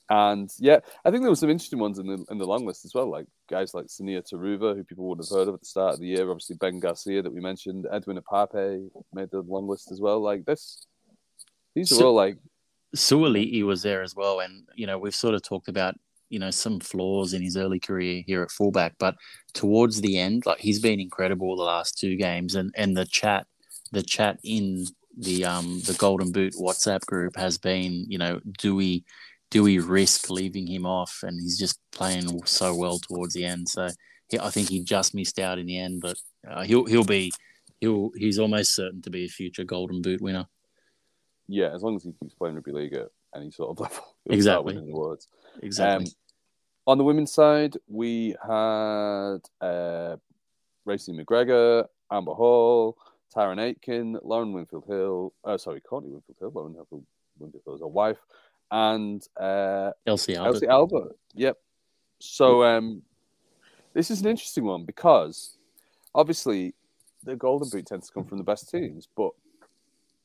and 0.08 0.50
yeah, 0.58 0.80
I 1.04 1.10
think 1.10 1.22
there 1.22 1.30
were 1.30 1.36
some 1.36 1.50
interesting 1.50 1.78
ones 1.78 1.98
in 1.98 2.06
the 2.06 2.24
in 2.30 2.38
the 2.38 2.46
long 2.46 2.64
list 2.64 2.84
as 2.84 2.94
well, 2.94 3.10
like 3.10 3.26
guys 3.50 3.74
like 3.74 3.86
Sunia 3.86 4.22
Turuva, 4.22 4.76
who 4.76 4.84
people 4.84 5.08
wouldn't 5.08 5.28
have 5.28 5.36
heard 5.36 5.48
of 5.48 5.54
at 5.54 5.60
the 5.60 5.66
start 5.66 5.94
of 5.94 6.00
the 6.00 6.06
year. 6.06 6.30
Obviously, 6.30 6.56
Ben 6.56 6.78
Garcia 6.78 7.22
that 7.22 7.32
we 7.32 7.40
mentioned, 7.40 7.86
Edwin 7.90 8.18
Ipape 8.18 8.88
made 9.12 9.30
the 9.30 9.40
long 9.40 9.68
list 9.68 9.90
as 9.90 10.00
well. 10.00 10.20
Like 10.20 10.44
this, 10.44 10.86
these 11.74 11.90
are 11.92 11.96
so, 11.96 12.06
all 12.08 12.14
like. 12.14 12.38
Suaalii 12.94 13.64
was 13.64 13.82
there 13.82 14.02
as 14.02 14.14
well, 14.14 14.40
and 14.40 14.66
you 14.76 14.86
know 14.86 14.98
we've 14.98 15.14
sort 15.14 15.34
of 15.34 15.42
talked 15.42 15.68
about 15.68 15.96
you 16.28 16.38
know 16.38 16.50
some 16.50 16.78
flaws 16.78 17.34
in 17.34 17.42
his 17.42 17.56
early 17.56 17.80
career 17.80 18.22
here 18.26 18.42
at 18.42 18.52
fullback, 18.52 18.94
but 18.98 19.16
towards 19.54 20.00
the 20.00 20.18
end, 20.18 20.46
like 20.46 20.60
he's 20.60 20.78
been 20.78 21.00
incredible 21.00 21.56
the 21.56 21.64
last 21.64 21.98
two 21.98 22.16
games, 22.16 22.54
and 22.54 22.72
and 22.76 22.96
the 22.96 23.06
chat, 23.06 23.46
the 23.90 24.02
chat 24.02 24.38
in 24.44 24.86
the 25.16 25.44
um 25.44 25.80
the 25.80 25.94
Golden 25.94 26.30
Boot 26.30 26.54
WhatsApp 26.54 27.04
group 27.06 27.36
has 27.36 27.58
been, 27.58 28.06
you 28.08 28.18
know, 28.18 28.40
do 28.58 28.74
we 28.74 29.04
do 29.50 29.62
we 29.62 29.78
risk 29.78 30.30
leaving 30.30 30.66
him 30.66 30.86
off? 30.86 31.20
And 31.22 31.40
he's 31.40 31.58
just 31.58 31.78
playing 31.92 32.44
so 32.46 32.74
well 32.74 32.98
towards 32.98 33.34
the 33.34 33.44
end. 33.44 33.68
So 33.68 33.88
he, 34.28 34.38
I 34.38 34.50
think 34.50 34.68
he 34.68 34.82
just 34.82 35.14
missed 35.14 35.38
out 35.38 35.58
in 35.58 35.66
the 35.66 35.78
end, 35.78 36.00
but 36.00 36.18
uh, 36.48 36.62
he'll 36.62 36.84
he'll 36.84 37.04
be 37.04 37.32
he'll 37.80 38.10
he's 38.16 38.38
almost 38.38 38.74
certain 38.74 39.02
to 39.02 39.10
be 39.10 39.24
a 39.24 39.28
future 39.28 39.64
Golden 39.64 40.02
Boot 40.02 40.20
winner. 40.20 40.46
Yeah, 41.48 41.72
as 41.72 41.82
long 41.82 41.96
as 41.96 42.02
he 42.02 42.12
keeps 42.12 42.34
playing 42.34 42.56
rugby 42.56 42.72
league 42.72 42.94
at 42.94 43.08
any 43.34 43.50
sort 43.50 43.70
of 43.70 43.80
level, 43.80 44.16
exactly. 44.28 44.76
awards. 44.76 45.28
Exactly. 45.62 46.06
Um, 46.06 46.12
on 46.88 46.98
the 46.98 47.04
women's 47.04 47.32
side, 47.32 47.76
we 47.88 48.36
had 48.42 49.38
uh, 49.60 50.16
Raecene 50.86 51.20
McGregor, 51.20 51.86
Amber 52.10 52.34
Hall, 52.34 52.96
Tarryn 53.34 53.60
Aitken, 53.60 54.18
Lauren 54.22 54.52
Winfield 54.52 54.84
Hill, 54.86 55.32
uh, 55.44 55.58
sorry, 55.58 55.80
Courtney 55.80 56.10
Winfield 56.10 56.36
Hill, 56.38 56.52
Lauren 56.54 56.74
Winfield, 56.74 57.04
Winfield 57.38 57.62
Hill 57.64 57.74
is 57.74 57.80
her 57.80 57.88
wife, 57.88 58.18
and 58.70 59.26
uh, 59.38 59.90
Elsie 60.06 60.36
Albert. 60.36 60.54
Elsie 60.54 60.66
Albert. 60.66 61.16
Yep. 61.34 61.58
So 62.18 62.64
um, 62.64 63.02
this 63.94 64.10
is 64.10 64.20
an 64.20 64.28
interesting 64.28 64.64
one 64.64 64.84
because 64.84 65.58
obviously 66.14 66.74
the 67.24 67.36
Golden 67.36 67.68
Boot 67.68 67.86
tends 67.86 68.08
to 68.08 68.12
come 68.12 68.24
from 68.24 68.38
the 68.38 68.44
best 68.44 68.70
teams, 68.70 69.08
but 69.16 69.30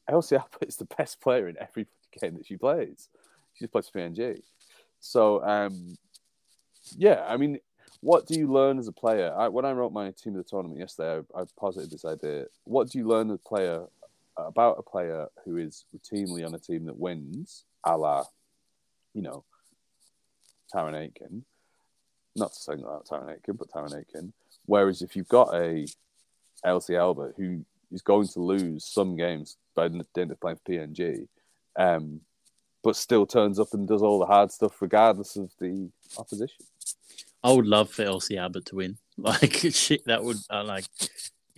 Elsie 0.07 0.35
Albert 0.35 0.63
is 0.67 0.77
the 0.77 0.87
best 0.97 1.21
player 1.21 1.47
in 1.47 1.55
every 1.59 1.87
game 2.19 2.35
that 2.35 2.45
she 2.45 2.57
plays. 2.57 3.09
She 3.53 3.65
just 3.65 3.71
plays 3.71 3.89
for 3.89 3.99
PNG. 3.99 4.41
So, 4.99 5.43
um, 5.43 5.97
yeah, 6.95 7.25
I 7.27 7.37
mean, 7.37 7.59
what 8.01 8.27
do 8.27 8.35
you 8.35 8.51
learn 8.51 8.79
as 8.79 8.87
a 8.87 8.91
player? 8.91 9.33
I, 9.35 9.47
when 9.47 9.65
I 9.65 9.71
wrote 9.71 9.91
my 9.91 10.11
team 10.11 10.35
of 10.35 10.43
the 10.43 10.49
tournament 10.49 10.79
yesterday, 10.79 11.23
I, 11.35 11.41
I 11.41 11.43
posited 11.57 11.91
this 11.91 12.05
idea. 12.05 12.45
What 12.63 12.89
do 12.89 12.97
you 12.97 13.07
learn 13.07 13.29
as 13.29 13.35
a 13.35 13.47
player 13.47 13.85
about 14.37 14.77
a 14.79 14.83
player 14.83 15.27
who 15.43 15.57
is 15.57 15.85
routinely 15.95 16.45
on 16.45 16.53
a 16.53 16.59
team 16.59 16.85
that 16.85 16.97
wins, 16.97 17.65
a 17.86 17.97
la, 17.97 18.23
you 19.13 19.21
know, 19.21 19.43
Tarryn 20.73 20.95
Aitken? 20.95 21.43
Not 22.36 22.53
to 22.53 22.59
say 22.59 22.75
that 22.75 23.05
Tarryn 23.09 23.36
Aitken, 23.36 23.55
but 23.57 23.69
Tarryn 23.69 23.99
Aitken. 23.99 24.34
Whereas 24.65 25.01
if 25.01 25.15
you've 25.15 25.27
got 25.27 25.53
a 25.53 25.88
Elsie 26.63 26.95
Albert 26.95 27.36
who 27.38 27.65
is 27.91 28.01
going 28.01 28.27
to 28.27 28.39
lose 28.39 28.86
some 28.86 29.15
games 29.15 29.57
by 29.75 29.88
the 29.88 30.05
end 30.17 30.32
of 30.32 30.39
playing 30.39 30.57
for 30.63 30.71
PNG, 30.71 31.27
um, 31.77 32.21
but 32.84 32.95
still 32.95 33.25
turns 33.25 33.59
up 33.59 33.73
and 33.73 33.88
does 33.88 34.01
all 34.01 34.19
the 34.19 34.25
hard 34.25 34.51
stuff 34.51 34.82
regardless 34.82 35.36
of 35.36 35.51
the 35.59 35.89
opposition. 36.17 36.65
I 37.43 37.51
would 37.51 37.65
love 37.65 37.89
for 37.89 38.03
Elsie 38.03 38.38
Albert 38.38 38.65
to 38.67 38.75
win. 38.75 38.97
Like 39.17 39.53
shit, 39.71 40.05
that 40.05 40.23
would 40.23 40.38
uh, 40.49 40.63
like 40.63 40.86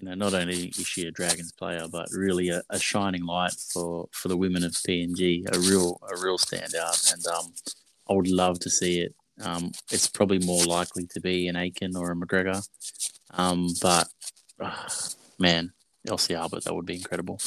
you 0.03 0.09
know 0.09 0.15
not 0.15 0.33
only 0.33 0.65
is 0.67 0.85
she 0.85 1.07
a 1.07 1.11
Dragons 1.11 1.53
player, 1.53 1.87
but 1.89 2.09
really 2.11 2.49
a, 2.49 2.61
a, 2.69 2.77
shining 2.77 3.25
light 3.25 3.53
for 3.71 4.09
for 4.11 4.27
the 4.27 4.35
women 4.35 4.65
of 4.65 4.71
PNG. 4.71 5.45
A 5.55 5.59
real 5.59 5.97
a 6.11 6.21
real 6.21 6.37
standout, 6.37 7.13
and 7.13 7.25
um, 7.27 7.53
I 8.09 8.13
would 8.13 8.27
love 8.27 8.59
to 8.59 8.69
see 8.69 8.99
it. 8.99 9.15
Um, 9.41 9.71
it's 9.91 10.07
probably 10.07 10.39
more 10.39 10.65
likely 10.65 11.07
to 11.07 11.21
be 11.21 11.47
an 11.47 11.55
Aitken 11.55 11.95
or 11.95 12.11
a 12.11 12.15
McGregor, 12.15 12.67
um, 13.31 13.69
but 13.81 14.09
uh, 14.59 14.89
man, 15.39 15.71
Elsie 16.05 16.35
Albert, 16.35 16.65
that 16.65 16.75
would 16.75 16.85
be 16.85 16.95
incredible. 16.95 17.39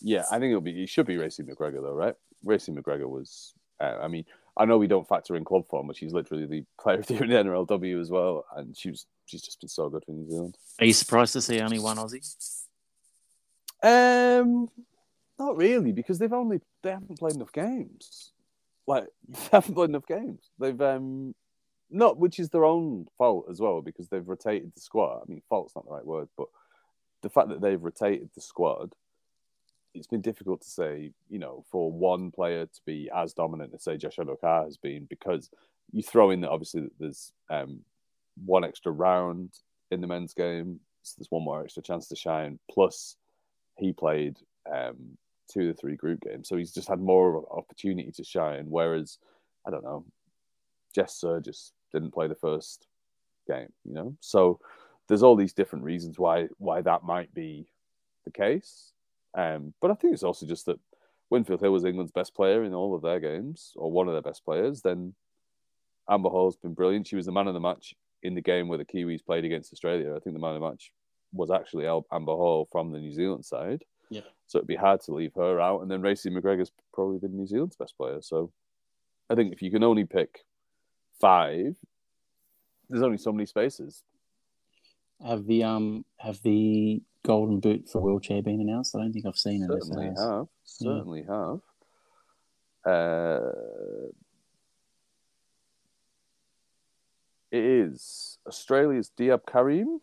Yeah, 0.00 0.24
I 0.30 0.40
think 0.40 0.50
it'll 0.50 0.60
be. 0.60 0.82
It 0.82 0.88
should 0.88 1.06
be 1.06 1.16
Raecene 1.16 1.48
McGregor 1.48 1.82
though, 1.82 1.94
right? 1.94 2.14
Raecene 2.44 2.76
McGregor 2.76 3.08
was. 3.08 3.54
Uh, 3.80 3.98
I 4.02 4.08
mean, 4.08 4.24
I 4.56 4.64
know 4.64 4.78
we 4.78 4.88
don't 4.88 5.06
factor 5.06 5.36
in 5.36 5.44
club 5.44 5.68
form, 5.68 5.86
but 5.86 5.96
she's 5.96 6.12
literally 6.12 6.46
the 6.46 6.64
player 6.80 6.98
of 6.98 7.06
the 7.06 7.14
year 7.14 7.24
in 7.24 7.30
NRLW 7.30 8.00
as 8.00 8.10
well, 8.10 8.44
and 8.56 8.76
she 8.76 8.90
was. 8.90 9.06
She's 9.26 9.42
just 9.42 9.60
been 9.60 9.68
so 9.68 9.88
good 9.88 10.04
for 10.04 10.12
New 10.12 10.28
Zealand. 10.28 10.56
Are 10.78 10.86
you 10.86 10.92
surprised 10.92 11.32
to 11.34 11.42
see 11.42 11.60
only 11.60 11.78
one 11.78 11.96
Aussie? 11.96 12.24
Um, 13.82 14.68
not 15.38 15.56
really, 15.56 15.92
because 15.92 16.18
they've 16.18 16.32
only 16.32 16.60
they 16.82 16.90
haven't 16.90 17.18
played 17.18 17.34
enough 17.34 17.52
games. 17.52 18.32
Like 18.86 19.06
they 19.28 19.38
haven't 19.52 19.74
played 19.74 19.90
enough 19.90 20.06
games. 20.06 20.50
They've 20.58 20.80
um, 20.80 21.34
not 21.90 22.18
which 22.18 22.38
is 22.38 22.50
their 22.50 22.64
own 22.64 23.06
fault 23.18 23.46
as 23.50 23.60
well 23.60 23.80
because 23.82 24.08
they've 24.08 24.26
rotated 24.26 24.72
the 24.74 24.80
squad. 24.80 25.22
I 25.22 25.30
mean, 25.30 25.42
fault's 25.48 25.74
not 25.74 25.86
the 25.86 25.92
right 25.92 26.06
word, 26.06 26.28
but 26.36 26.48
the 27.22 27.30
fact 27.30 27.48
that 27.48 27.60
they've 27.60 27.82
rotated 27.82 28.30
the 28.34 28.40
squad 28.40 28.94
it's 29.94 30.06
been 30.08 30.20
difficult 30.20 30.60
to 30.62 30.68
say, 30.68 31.12
you 31.30 31.38
know, 31.38 31.64
for 31.70 31.90
one 31.90 32.30
player 32.30 32.66
to 32.66 32.80
be 32.84 33.08
as 33.14 33.32
dominant 33.32 33.72
as 33.74 33.84
say 33.84 33.96
Josh 33.96 34.16
Addo-Carr 34.16 34.64
has 34.64 34.76
been 34.76 35.06
because 35.08 35.50
you 35.92 36.02
throw 36.02 36.30
in 36.30 36.40
that 36.40 36.50
obviously 36.50 36.88
there's 36.98 37.32
um, 37.48 37.80
one 38.44 38.64
extra 38.64 38.92
round 38.92 39.50
in 39.90 40.00
the 40.00 40.06
men's 40.06 40.34
game, 40.34 40.80
so 41.02 41.14
there's 41.18 41.30
one 41.30 41.44
more 41.44 41.62
extra 41.62 41.82
chance 41.82 42.08
to 42.08 42.16
shine. 42.16 42.58
Plus, 42.70 43.16
he 43.76 43.92
played 43.92 44.38
um, 44.72 45.16
two 45.50 45.68
the 45.68 45.74
three 45.74 45.96
group 45.96 46.20
games, 46.20 46.48
so 46.48 46.56
he's 46.56 46.72
just 46.72 46.88
had 46.88 47.00
more 47.00 47.46
opportunity 47.50 48.10
to 48.12 48.24
shine. 48.24 48.66
Whereas, 48.68 49.18
I 49.66 49.70
don't 49.70 49.84
know, 49.84 50.04
Jess 50.94 51.20
Sergis 51.22 51.72
didn't 51.92 52.12
play 52.12 52.28
the 52.28 52.34
first 52.34 52.86
game, 53.46 53.72
you 53.84 53.94
know. 53.94 54.16
So 54.20 54.60
there's 55.08 55.22
all 55.22 55.36
these 55.36 55.52
different 55.52 55.84
reasons 55.84 56.18
why 56.18 56.48
why 56.58 56.80
that 56.82 57.04
might 57.04 57.32
be 57.34 57.66
the 58.24 58.30
case. 58.30 58.92
Um, 59.36 59.74
but 59.80 59.90
I 59.90 59.94
think 59.94 60.14
it's 60.14 60.22
also 60.22 60.46
just 60.46 60.66
that 60.66 60.78
Winfield 61.30 61.60
Hill 61.60 61.72
was 61.72 61.84
England's 61.84 62.12
best 62.12 62.34
player 62.34 62.64
in 62.64 62.74
all 62.74 62.94
of 62.94 63.02
their 63.02 63.20
games, 63.20 63.72
or 63.76 63.90
one 63.90 64.08
of 64.08 64.14
their 64.14 64.22
best 64.22 64.44
players. 64.44 64.80
Then 64.80 65.14
Amber 66.08 66.28
Hall's 66.28 66.56
been 66.56 66.74
brilliant. 66.74 67.06
She 67.06 67.16
was 67.16 67.26
the 67.26 67.32
man 67.32 67.48
of 67.48 67.54
the 67.54 67.60
match 67.60 67.94
in 68.24 68.34
the 68.34 68.40
game 68.40 68.68
where 68.68 68.78
the 68.78 68.84
Kiwis 68.84 69.24
played 69.24 69.44
against 69.44 69.72
Australia. 69.72 70.16
I 70.16 70.18
think 70.18 70.34
the 70.34 70.40
man 70.40 70.54
of 70.54 70.60
the 70.60 70.68
match 70.68 70.90
was 71.32 71.50
actually 71.50 71.86
Amber 71.86 72.32
Hall 72.32 72.66
from 72.72 72.90
the 72.90 72.98
New 72.98 73.12
Zealand 73.12 73.44
side. 73.44 73.84
Yeah. 74.10 74.22
So 74.46 74.58
it'd 74.58 74.68
be 74.68 74.76
hard 74.76 75.00
to 75.02 75.14
leave 75.14 75.34
her 75.36 75.60
out. 75.60 75.82
And 75.82 75.90
then 75.90 76.02
Raecene 76.02 76.36
McGregor's 76.36 76.72
probably 76.92 77.18
been 77.18 77.36
New 77.36 77.46
Zealand's 77.46 77.76
best 77.76 77.96
player. 77.96 78.20
So 78.22 78.50
I 79.30 79.34
think 79.34 79.52
if 79.52 79.62
you 79.62 79.70
can 79.70 79.82
only 79.82 80.04
pick 80.04 80.44
five, 81.20 81.76
there's 82.88 83.02
only 83.02 83.18
so 83.18 83.32
many 83.32 83.46
spaces. 83.46 84.02
Have 85.24 85.46
the 85.46 85.64
um 85.64 86.04
have 86.18 86.42
the 86.42 87.00
golden 87.24 87.60
boot 87.60 87.88
for 87.88 88.00
wheelchair 88.00 88.42
been 88.42 88.60
announced? 88.60 88.94
I 88.94 89.00
don't 89.00 89.12
think 89.12 89.26
I've 89.26 89.36
seen 89.36 89.62
it. 89.62 89.70
Certainly 89.70 90.12
have. 90.18 90.46
Certainly 90.64 91.24
yeah. 91.28 91.46
have. 91.46 91.60
Uh, 92.86 93.50
it 97.54 97.64
is 97.64 98.38
Australia's 98.48 99.12
Diab 99.16 99.46
Karim. 99.46 100.00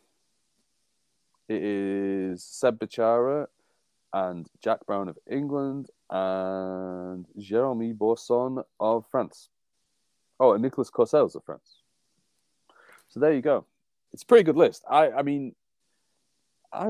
It 1.50 1.62
is 1.62 2.46
Seb 2.46 2.80
Bechara 2.80 3.48
and 4.14 4.48
Jack 4.64 4.86
Brown 4.86 5.10
of 5.10 5.18
England 5.30 5.90
and 6.10 7.26
Jeremy 7.38 7.92
Bourson 7.92 8.64
of 8.80 9.04
France. 9.12 9.50
Oh, 10.40 10.54
and 10.54 10.62
Nicolas 10.64 10.90
of 10.96 11.44
France. 11.46 11.82
So 13.10 13.20
there 13.20 13.34
you 13.34 13.42
go. 13.42 13.66
It's 14.14 14.24
a 14.24 14.26
pretty 14.26 14.44
good 14.44 14.56
list. 14.56 14.86
I, 14.90 15.12
I 15.12 15.22
mean, 15.22 15.54
I 16.72 16.88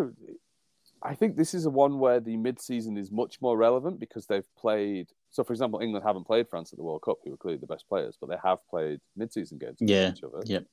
I 1.04 1.16
think 1.16 1.36
this 1.36 1.54
is 1.54 1.66
a 1.66 1.70
one 1.70 2.00
where 2.00 2.20
the 2.20 2.38
mid-season 2.38 2.98
is 2.98 3.12
much 3.12 3.42
more 3.42 3.58
relevant 3.58 4.00
because 4.00 4.28
they've 4.28 4.48
played. 4.58 5.08
So, 5.32 5.44
for 5.44 5.54
example, 5.54 5.80
England 5.80 6.06
haven't 6.06 6.26
played 6.26 6.50
France 6.50 6.72
at 6.72 6.78
the 6.78 6.84
World 6.84 7.02
Cup, 7.02 7.18
who 7.24 7.32
were 7.32 7.38
clearly 7.38 7.60
the 7.60 7.68
best 7.68 7.88
players, 7.88 8.18
but 8.20 8.30
they 8.30 8.38
have 8.44 8.60
played 8.70 9.00
mid-season 9.16 9.58
games 9.58 9.78
yeah. 9.80 10.12
each 10.12 10.24
other. 10.24 10.42
Yep. 10.46 10.66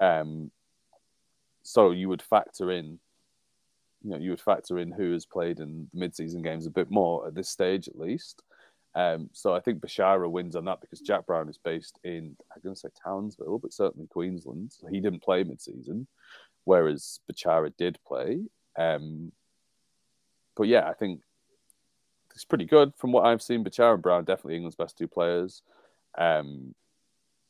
Um, 0.00 0.50
so 1.62 1.90
you 1.92 2.08
would 2.08 2.22
factor 2.22 2.70
in, 2.70 2.98
you 4.02 4.10
know, 4.10 4.18
you 4.18 4.30
would 4.30 4.40
factor 4.40 4.78
in 4.78 4.90
who 4.90 5.12
has 5.12 5.24
played 5.24 5.60
in 5.60 5.88
the 5.92 6.00
mid-season 6.00 6.42
games 6.42 6.66
a 6.66 6.70
bit 6.70 6.90
more 6.90 7.26
at 7.26 7.34
this 7.34 7.48
stage, 7.48 7.88
at 7.88 7.98
least. 7.98 8.42
Um, 8.94 9.30
so 9.32 9.54
I 9.54 9.60
think 9.60 9.80
Bechara 9.80 10.30
wins 10.30 10.54
on 10.54 10.66
that 10.66 10.80
because 10.82 11.00
Jack 11.00 11.26
Brown 11.26 11.48
is 11.48 11.58
based 11.58 11.98
in, 12.04 12.36
I'm 12.54 12.60
going 12.62 12.74
to 12.74 12.80
say 12.80 12.88
Townsville, 13.02 13.58
but 13.58 13.72
certainly 13.72 14.06
Queensland. 14.08 14.72
So 14.72 14.88
he 14.88 15.00
didn't 15.00 15.22
play 15.22 15.44
mid-season 15.44 16.06
whereas 16.64 17.20
Bechara 17.30 17.72
did 17.76 17.98
play. 18.06 18.40
Um, 18.78 19.32
but 20.56 20.64
yeah, 20.64 20.88
I 20.88 20.94
think 20.94 21.20
it's 22.34 22.44
pretty 22.44 22.64
good 22.64 22.92
from 22.96 23.12
what 23.12 23.26
I've 23.26 23.42
seen. 23.42 23.64
Bechara 23.64 23.94
and 23.94 24.02
Brown 24.02 24.24
definitely 24.24 24.56
England's 24.56 24.76
best 24.76 24.96
two 24.96 25.08
players. 25.08 25.62
Um, 26.16 26.74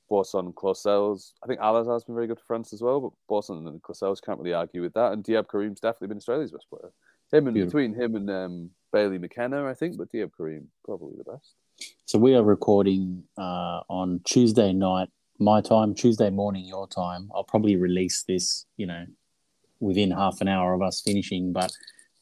Bourson 0.09 0.41
and 0.41 0.55
Courcelles. 0.55 1.33
I 1.43 1.47
think 1.47 1.61
Alazard 1.61 1.95
has 1.95 2.05
been 2.05 2.15
very 2.15 2.27
good 2.27 2.39
for 2.39 2.45
France 2.45 2.75
as 2.75 2.83
well, 2.83 3.01
but 3.01 3.13
Bourson 3.29 3.67
and 3.67 3.83
Courcelles 3.83 4.23
can't 4.23 4.39
really 4.39 4.53
argue 4.53 4.83
with 4.83 4.93
that. 4.93 5.13
And 5.13 5.25
Diab 5.25 5.47
Karim's 5.47 5.81
definitely 5.81 6.09
been 6.09 6.19
Australia's 6.19 6.53
best 6.53 6.69
player. 6.69 6.93
Him 7.33 7.47
and 7.47 7.55
Beautiful. 7.55 7.81
between 7.81 7.95
him 7.95 8.15
and 8.17 8.31
um, 8.31 8.71
Bailey 8.93 9.17
McKenna, 9.17 9.67
I 9.67 9.73
think, 9.73 9.97
but 9.97 10.13
Diab 10.13 10.33
Karim 10.37 10.69
probably 10.85 11.17
the 11.17 11.25
best. 11.25 11.55
So 12.05 12.19
we 12.19 12.35
are 12.35 12.43
recording 12.43 13.25
uh, 13.39 13.81
on 13.89 14.21
Tuesday 14.25 14.75
night, 14.75 15.09
my 15.39 15.63
time, 15.63 15.95
Tuesday 15.95 16.29
morning, 16.29 16.67
your 16.67 16.87
time. 16.87 17.31
I'll 17.35 17.43
probably 17.43 17.77
release 17.77 18.23
this, 18.23 18.67
you 18.77 18.87
know, 18.87 19.07
within 19.81 20.11
half 20.11 20.43
an 20.43 20.49
hour 20.49 20.75
of 20.75 20.83
us 20.83 21.01
finishing. 21.01 21.55
But 21.55 21.73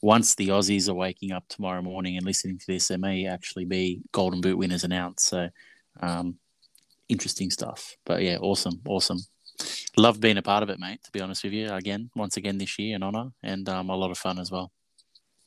once 0.03 0.34
the 0.34 0.48
Aussies 0.48 0.88
are 0.88 0.94
waking 0.94 1.32
up 1.32 1.44
tomorrow 1.48 1.82
morning 1.82 2.16
and 2.16 2.24
listening 2.24 2.59
to 2.59 2.66
this, 2.66 2.88
there 2.88 2.98
may 2.98 3.26
actually 3.26 3.64
be 3.64 4.01
Golden 4.12 4.40
Boot 4.40 4.57
winners 4.57 4.84
announced. 4.84 5.28
So, 5.28 5.48
um, 6.01 6.36
interesting 7.09 7.51
stuff. 7.51 7.96
But 8.07 8.22
yeah, 8.22 8.38
awesome, 8.38 8.80
awesome. 8.86 9.18
Love 9.96 10.20
being 10.20 10.38
a 10.38 10.42
part 10.42 10.62
of 10.62 10.70
it, 10.70 10.78
mate. 10.78 11.03
To 11.05 11.11
be 11.12 11.20
honest 11.20 11.44
with 11.44 11.53
you, 11.53 11.70
again, 11.70 12.11
once 12.16 12.36
again 12.36 12.57
this 12.57 12.78
year, 12.78 12.96
an 12.96 13.03
honour 13.03 13.32
and 13.42 13.68
um, 13.68 13.90
a 13.90 13.96
lot 13.96 14.11
of 14.11 14.18
fun 14.18 14.38
as 14.38 14.51
well. 14.51 14.72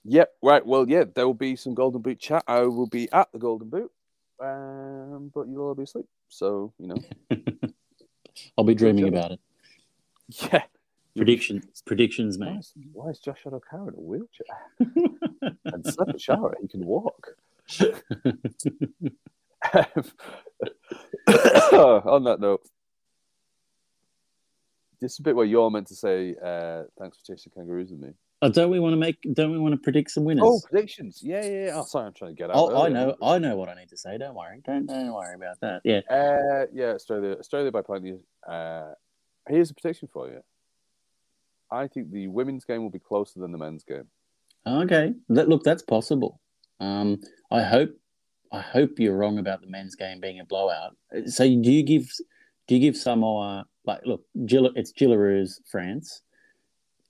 Yep, 0.05 0.29
right. 0.41 0.65
Well, 0.65 0.87
yeah, 0.87 1.05
there 1.15 1.25
will 1.25 1.33
be 1.33 1.55
some 1.55 1.73
Golden 1.73 2.01
Boot 2.01 2.19
chat. 2.19 2.43
I 2.47 2.61
will 2.61 2.87
be 2.87 3.11
at 3.11 3.31
the 3.31 3.39
Golden 3.39 3.69
Boot, 3.69 3.91
um, 4.39 5.31
but 5.33 5.47
you'll 5.47 5.67
all 5.67 5.75
be 5.75 5.83
asleep. 5.83 6.05
So, 6.27 6.73
you 6.77 6.87
know. 6.87 6.97
I'll 8.57 8.65
be 8.65 8.75
dreaming 8.75 9.07
about 9.07 9.31
it. 9.31 9.39
Yeah. 10.29 10.63
Predictions, 11.15 11.83
predictions, 11.85 12.39
mate. 12.39 12.49
Why 12.49 12.57
is, 12.57 12.73
why 12.91 13.09
is 13.09 13.19
Josh 13.19 13.43
Addo-Carr 13.45 13.89
in 13.89 13.93
a 13.93 14.01
wheelchair? 14.01 14.47
and 15.65 15.85
Seb 15.85 16.07
Bechara, 16.07 16.53
he 16.59 16.67
can 16.67 16.85
walk. 16.85 17.35
On 22.07 22.23
that 22.23 22.39
note, 22.39 22.61
this 24.99 25.13
is 25.13 25.19
a 25.19 25.21
bit 25.21 25.35
where 25.35 25.45
you're 25.45 25.69
meant 25.69 25.87
to 25.87 25.95
say 25.95 26.35
uh, 26.43 26.83
thanks 26.99 27.17
for 27.17 27.25
chasing 27.33 27.51
kangaroos 27.55 27.91
with 27.91 27.99
me. 27.99 28.09
Oh, 28.41 28.49
don't 28.49 28.71
we 28.71 28.79
want 28.79 28.93
to 28.93 28.97
make? 28.97 29.21
Don't 29.33 29.51
we 29.51 29.59
want 29.59 29.73
to 29.73 29.79
predict 29.79 30.11
some 30.11 30.25
winners? 30.25 30.43
Oh, 30.45 30.59
predictions! 30.69 31.21
Yeah, 31.23 31.45
yeah. 31.45 31.65
yeah. 31.65 31.71
Oh, 31.75 31.83
sorry, 31.83 32.07
I'm 32.07 32.13
trying 32.13 32.35
to 32.35 32.41
get 32.41 32.49
out. 32.49 32.57
Oh, 32.57 32.83
I 32.83 32.89
know, 32.89 33.15
I 33.21 33.37
know 33.37 33.55
what 33.55 33.69
I 33.69 33.75
need 33.75 33.89
to 33.89 33.97
say. 33.97 34.17
Don't 34.17 34.35
worry. 34.35 34.61
Don't 34.65 34.85
don't 34.87 35.13
worry 35.13 35.35
about 35.35 35.59
that. 35.61 35.81
Yeah. 35.85 36.01
Uh, 36.09 36.65
yeah. 36.73 36.93
Australia, 36.93 37.37
Australia 37.39 37.71
by 37.71 37.83
plenty. 37.83 38.17
Uh, 38.45 38.93
here's 39.47 39.71
a 39.71 39.73
prediction 39.73 40.09
for 40.11 40.27
you. 40.27 40.41
I 41.73 41.87
think 41.87 42.11
the 42.11 42.27
women's 42.27 42.65
game 42.65 42.81
will 42.83 42.89
be 42.89 42.99
closer 42.99 43.39
than 43.39 43.51
the 43.51 43.57
men's 43.57 43.83
game. 43.83 44.07
Okay, 44.65 45.13
look, 45.27 45.63
that's 45.63 45.83
possible. 45.83 46.39
Um, 46.79 47.19
I 47.51 47.63
hope, 47.63 47.91
I 48.51 48.61
hope 48.61 48.99
you're 48.99 49.17
wrong 49.17 49.39
about 49.39 49.61
the 49.61 49.67
men's 49.67 49.95
game 49.95 50.19
being 50.21 50.39
a 50.39 50.45
blowout. 50.45 50.95
So, 51.25 51.43
do 51.43 51.71
you 51.71 51.83
give, 51.83 52.09
do 52.67 52.75
you 52.75 52.81
give 52.81 52.95
Samoa 52.95 53.65
like, 53.85 54.01
look, 54.05 54.23
Gill, 54.45 54.71
it's 54.75 54.93
Jillaroos, 54.93 55.59
France, 55.69 56.21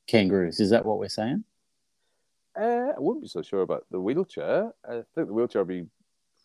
Kangaroos. 0.08 0.60
Is 0.60 0.72
that 0.72 0.86
what 0.86 1.00
we're 1.00 1.10
saying? 1.10 1.44
Uh, 2.60 2.94
I 2.96 3.00
wouldn't 3.00 3.24
be 3.24 3.28
so 3.28 3.42
sure 3.42 3.62
about 3.62 3.86
the 3.92 4.00
wheelchair. 4.00 4.72
I 4.88 5.04
think 5.16 5.28
the 5.28 5.34
wheelchair 5.34 5.64
would 5.64 5.68
be 5.68 5.88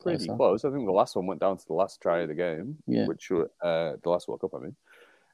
pretty 0.01 0.27
Closer. 0.27 0.37
close. 0.37 0.64
I 0.64 0.71
think 0.71 0.87
the 0.87 0.93
last 0.93 1.16
one 1.16 1.27
went 1.27 1.41
down 1.41 1.59
to 1.59 1.66
the 1.66 1.75
last 1.75 2.01
try 2.01 2.21
of 2.21 2.29
the 2.29 2.35
game, 2.35 2.77
yeah. 2.87 3.07
which 3.07 3.31
uh, 3.31 3.45
the 3.62 4.01
last 4.11 4.29
World 4.29 4.41
Cup, 4.41 4.55
I 4.55 4.59
mean. 4.59 4.77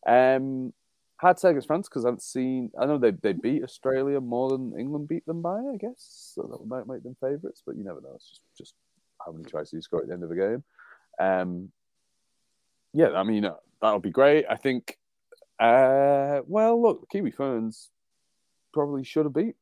Um, 0.06 0.72
hard 1.16 1.36
to 1.38 1.48
against 1.48 1.66
France 1.66 1.88
because 1.88 2.04
I 2.04 2.08
haven't 2.08 2.22
seen. 2.22 2.70
I 2.78 2.86
know 2.86 2.98
they 2.98 3.12
they 3.12 3.32
beat 3.32 3.62
Australia 3.62 4.20
more 4.20 4.50
than 4.50 4.78
England 4.78 5.08
beat 5.08 5.26
them 5.26 5.42
by. 5.42 5.58
I 5.58 5.76
guess 5.78 6.32
so 6.34 6.42
that 6.42 6.66
might 6.66 6.92
make 6.92 7.02
them 7.02 7.16
favourites, 7.20 7.62
but 7.64 7.76
you 7.76 7.84
never 7.84 8.00
know. 8.00 8.12
It's 8.14 8.28
just 8.28 8.42
just 8.56 8.74
how 9.24 9.32
many 9.32 9.44
tries 9.44 9.70
do 9.70 9.76
you 9.76 9.82
score 9.82 10.00
at 10.00 10.08
the 10.08 10.14
end 10.14 10.22
of 10.22 10.28
the 10.28 10.36
game. 10.36 10.64
Um, 11.18 11.70
yeah, 12.92 13.10
I 13.10 13.22
mean 13.22 13.44
uh, 13.44 13.56
that'll 13.80 14.00
be 14.00 14.10
great. 14.10 14.46
I 14.48 14.56
think. 14.56 14.98
Uh, 15.58 16.40
well, 16.46 16.82
look, 16.82 17.08
Kiwi 17.10 17.30
Ferns 17.30 17.88
probably 18.72 19.04
should 19.04 19.24
have 19.24 19.32
beat 19.32 19.54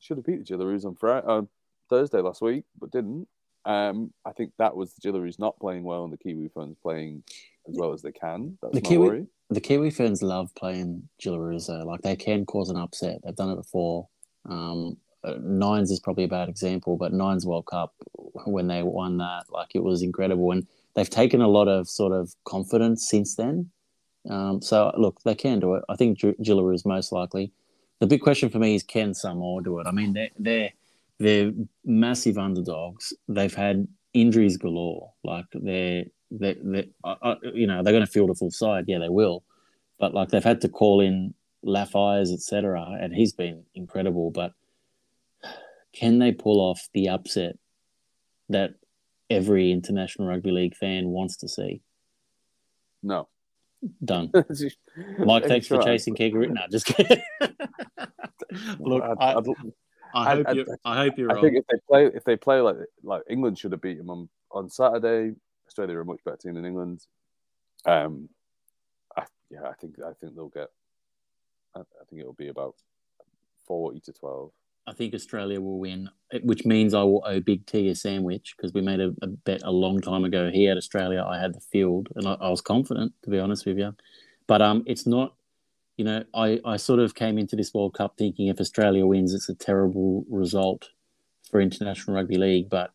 should 0.00 0.16
have 0.16 0.26
beat 0.26 0.46
the 0.46 0.54
Jillaroos 0.54 0.84
on 0.84 0.94
Friday, 0.94 1.26
on 1.26 1.48
Thursday 1.88 2.20
last 2.20 2.42
week, 2.42 2.64
but 2.78 2.90
didn't. 2.90 3.28
Um, 3.64 4.12
I 4.24 4.32
think 4.32 4.52
that 4.58 4.76
was 4.76 4.94
the 4.94 5.08
Jillaroos 5.08 5.38
not 5.38 5.58
playing 5.58 5.84
well 5.84 6.04
and 6.04 6.12
the 6.12 6.16
Kiwi 6.16 6.48
Ferns 6.48 6.76
playing 6.82 7.22
as 7.68 7.76
well 7.76 7.92
as 7.92 8.02
they 8.02 8.12
can. 8.12 8.58
That's 8.62 8.74
the 8.74 8.80
Kiwi, 8.80 9.08
worry. 9.08 9.26
the 9.50 9.60
Kiwi 9.60 9.90
Ferns 9.90 10.22
love 10.22 10.54
playing 10.54 11.08
Jillaroos. 11.22 11.68
Like 11.84 12.02
they 12.02 12.16
can 12.16 12.46
cause 12.46 12.70
an 12.70 12.76
upset. 12.76 13.20
They've 13.24 13.36
done 13.36 13.50
it 13.50 13.56
before. 13.56 14.08
Um, 14.48 14.96
uh, 15.24 15.34
Nines 15.40 15.90
is 15.90 16.00
probably 16.00 16.24
a 16.24 16.28
bad 16.28 16.48
example, 16.48 16.96
but 16.96 17.12
Nines 17.12 17.44
World 17.44 17.66
Cup 17.66 17.94
when 18.44 18.68
they 18.68 18.82
won 18.82 19.18
that, 19.18 19.44
like 19.50 19.74
it 19.74 19.82
was 19.82 20.02
incredible, 20.02 20.52
and 20.52 20.66
they've 20.94 21.10
taken 21.10 21.40
a 21.42 21.48
lot 21.48 21.68
of 21.68 21.88
sort 21.88 22.12
of 22.12 22.34
confidence 22.44 23.08
since 23.08 23.34
then. 23.34 23.70
Um, 24.28 24.62
so 24.62 24.92
look, 24.96 25.20
they 25.24 25.34
can 25.34 25.58
do 25.60 25.74
it. 25.74 25.84
I 25.88 25.96
think 25.96 26.18
Jillaroos 26.18 26.86
most 26.86 27.12
likely. 27.12 27.52
The 28.00 28.06
big 28.06 28.20
question 28.20 28.48
for 28.48 28.58
me 28.58 28.76
is 28.76 28.82
can 28.84 29.12
Samoa 29.12 29.62
do 29.62 29.80
it? 29.80 29.86
I 29.86 29.90
mean, 29.90 30.12
they're 30.12 30.30
they're 30.38 30.70
they're 31.18 31.52
massive 31.84 32.38
underdogs. 32.38 33.12
They've 33.26 33.54
had 33.54 33.88
injuries 34.14 34.56
galore. 34.56 35.12
Like 35.24 35.46
they're 35.52 36.04
they 36.30 36.54
they 36.54 36.88
uh, 37.04 37.14
uh, 37.22 37.34
you 37.42 37.66
know 37.66 37.82
they're 37.82 37.92
going 37.92 38.04
to 38.04 38.10
field 38.10 38.30
a 38.30 38.34
full 38.34 38.50
side. 38.50 38.84
Yeah, 38.86 38.98
they 38.98 39.08
will. 39.08 39.44
But 39.98 40.14
like 40.14 40.28
they've 40.28 40.44
had 40.44 40.60
to 40.62 40.68
call 40.68 41.00
in 41.00 41.34
Lafayette, 41.62 42.28
etc., 42.28 42.98
and 43.00 43.12
he's 43.12 43.32
been 43.32 43.64
incredible. 43.74 44.30
But 44.30 44.52
can 45.92 46.18
they 46.18 46.32
pull 46.32 46.60
off 46.60 46.88
the 46.92 47.08
upset 47.08 47.58
that 48.48 48.74
every 49.30 49.72
international 49.72 50.28
rugby 50.28 50.50
league 50.50 50.76
fan 50.76 51.08
wants 51.08 51.38
to 51.38 51.48
see? 51.48 51.82
No. 53.02 53.28
Done. 54.04 54.32
Mike, 55.18 55.44
thanks 55.44 55.68
for 55.68 55.80
chasing 55.80 56.14
Kangaroo. 56.14 56.48
No, 56.48 56.62
just 56.70 56.86
kidding. 56.96 57.22
Look, 58.80 59.02
I, 59.02 59.34
I, 59.34 59.42
I 60.14 60.34
hope 60.34 60.46
you're. 60.54 60.66
I, 60.84 60.96
hope 60.96 61.18
you're. 61.18 61.30
I 61.30 61.40
think 61.40 61.56
if 61.56 61.66
they 61.66 61.78
play, 61.86 62.06
if 62.06 62.24
they 62.24 62.36
play 62.36 62.60
like 62.60 62.76
like 63.04 63.22
England 63.30 63.58
should 63.58 63.72
have 63.72 63.80
beat 63.80 63.98
them 63.98 64.10
on 64.10 64.28
on 64.50 64.68
Saturday. 64.68 65.36
Australia 65.78 65.98
are 65.98 66.02
a 66.02 66.04
much 66.04 66.24
better 66.24 66.36
team 66.36 66.54
than 66.54 66.64
England. 66.64 67.06
Um, 67.86 68.28
I, 69.16 69.24
yeah, 69.48 69.62
I 69.62 69.74
think 69.74 69.94
I 70.04 70.12
think 70.20 70.34
they'll 70.34 70.48
get. 70.48 70.70
I, 71.76 71.80
I 71.80 72.04
think 72.08 72.20
it'll 72.20 72.32
be 72.32 72.48
about 72.48 72.74
forty 73.66 74.00
to 74.00 74.12
twelve. 74.12 74.50
I 74.88 74.92
think 74.92 75.14
Australia 75.14 75.60
will 75.60 75.78
win, 75.78 76.08
which 76.42 76.64
means 76.64 76.94
I 76.94 77.02
will 77.02 77.22
owe 77.24 77.40
Big 77.40 77.66
T 77.66 77.90
a 77.90 77.94
sandwich 77.94 78.54
because 78.56 78.72
we 78.72 78.80
made 78.80 79.00
a, 79.00 79.14
a, 79.22 79.26
bet 79.28 79.60
a 79.62 79.70
long 79.70 80.00
time 80.00 80.24
ago. 80.24 80.50
He 80.50 80.64
had 80.64 80.78
Australia, 80.78 81.24
I 81.24 81.38
had 81.38 81.54
the 81.54 81.60
field, 81.60 82.08
and 82.16 82.26
I, 82.26 82.32
I, 82.40 82.48
was 82.48 82.62
confident, 82.62 83.12
to 83.22 83.30
be 83.30 83.38
honest 83.38 83.66
with 83.66 83.78
you. 83.78 83.94
But 84.46 84.62
um, 84.62 84.82
it's 84.86 85.06
not, 85.06 85.34
you 85.98 86.06
know, 86.06 86.24
I, 86.32 86.58
I 86.64 86.78
sort 86.78 87.00
of 87.00 87.14
came 87.14 87.36
into 87.36 87.54
this 87.54 87.74
World 87.74 87.92
Cup 87.94 88.16
thinking 88.16 88.46
if 88.46 88.60
Australia 88.60 89.04
wins, 89.04 89.34
it's 89.34 89.50
a 89.50 89.54
terrible 89.54 90.24
result 90.30 90.88
for 91.50 91.60
International 91.60 92.16
Rugby 92.16 92.38
League. 92.38 92.70
But 92.70 92.94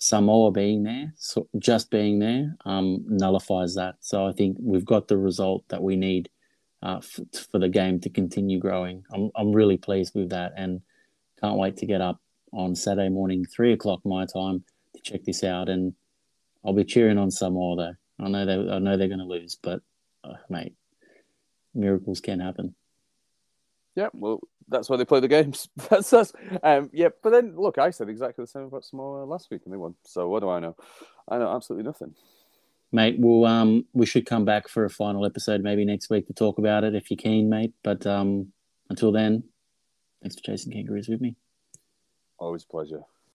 Samoa 0.00 0.50
being 0.50 0.82
there, 0.82 1.12
so 1.16 1.46
just 1.58 1.90
being 1.90 2.18
there, 2.18 2.56
um, 2.64 3.04
nullifies 3.06 3.74
that. 3.74 3.96
So 4.00 4.26
I 4.26 4.32
think 4.32 4.56
we've 4.58 4.84
got 4.84 5.08
the 5.08 5.18
result 5.18 5.64
that 5.68 5.82
we 5.82 5.94
need 5.94 6.30
uh, 6.82 6.98
f- 6.98 7.20
for 7.52 7.58
the 7.58 7.68
game 7.68 8.00
to 8.00 8.08
continue 8.08 8.58
growing. 8.58 9.04
I'm, 9.12 9.30
I'm 9.36 9.52
really 9.52 9.76
pleased 9.76 10.14
with 10.14 10.30
that. 10.30 10.54
And 10.56 10.80
can't 11.38 11.58
wait 11.58 11.76
to 11.78 11.86
get 11.86 12.00
up 12.00 12.18
on 12.52 12.74
Saturday 12.74 13.10
morning, 13.10 13.44
three 13.44 13.74
o'clock 13.74 14.00
my 14.04 14.24
time, 14.24 14.64
to 14.94 15.02
check 15.02 15.22
this 15.24 15.44
out. 15.44 15.68
And 15.68 15.92
I'll 16.64 16.72
be 16.72 16.84
cheering 16.84 17.18
on 17.18 17.30
Samoa 17.30 17.76
though. 17.76 18.24
I 18.24 18.28
know 18.28 18.46
they, 18.46 18.72
I 18.72 18.78
know 18.78 18.96
they're 18.96 19.08
going 19.08 19.20
to 19.20 19.26
lose, 19.26 19.58
but 19.62 19.82
uh, 20.24 20.34
mate, 20.48 20.74
miracles 21.74 22.20
can 22.20 22.40
happen. 22.40 22.74
Yeah, 24.00 24.08
well, 24.14 24.40
that's 24.68 24.88
why 24.88 24.96
they 24.96 25.04
play 25.04 25.20
the 25.20 25.28
games. 25.28 25.68
that's 25.90 26.12
us. 26.12 26.32
Um, 26.62 26.90
yeah, 26.92 27.08
but 27.22 27.30
then 27.30 27.54
look, 27.56 27.78
I 27.78 27.90
said 27.90 28.08
exactly 28.08 28.42
the 28.42 28.48
same 28.48 28.62
about 28.62 28.84
Samoa 28.84 29.24
last 29.24 29.50
week, 29.50 29.62
and 29.64 29.72
they 29.72 29.78
won. 29.78 29.94
So 30.04 30.28
what 30.28 30.40
do 30.40 30.48
I 30.48 30.60
know? 30.60 30.76
I 31.28 31.38
know 31.38 31.54
absolutely 31.54 31.86
nothing. 31.86 32.14
Mate, 32.92 33.16
well, 33.18 33.44
um, 33.44 33.84
we 33.92 34.06
should 34.06 34.26
come 34.26 34.44
back 34.44 34.68
for 34.68 34.84
a 34.84 34.90
final 34.90 35.24
episode 35.24 35.62
maybe 35.62 35.84
next 35.84 36.10
week 36.10 36.26
to 36.26 36.32
talk 36.32 36.58
about 36.58 36.82
it 36.82 36.94
if 36.94 37.10
you're 37.10 37.18
keen, 37.18 37.48
mate. 37.48 37.72
But 37.84 38.04
um, 38.04 38.52
until 38.88 39.12
then, 39.12 39.44
Thanks 40.22 40.36
for 40.36 40.42
chasing 40.42 40.72
kangaroos 40.72 41.08
with 41.08 41.20
me. 41.20 41.34
Always 42.38 42.64
a 42.64 42.66
pleasure. 42.66 43.02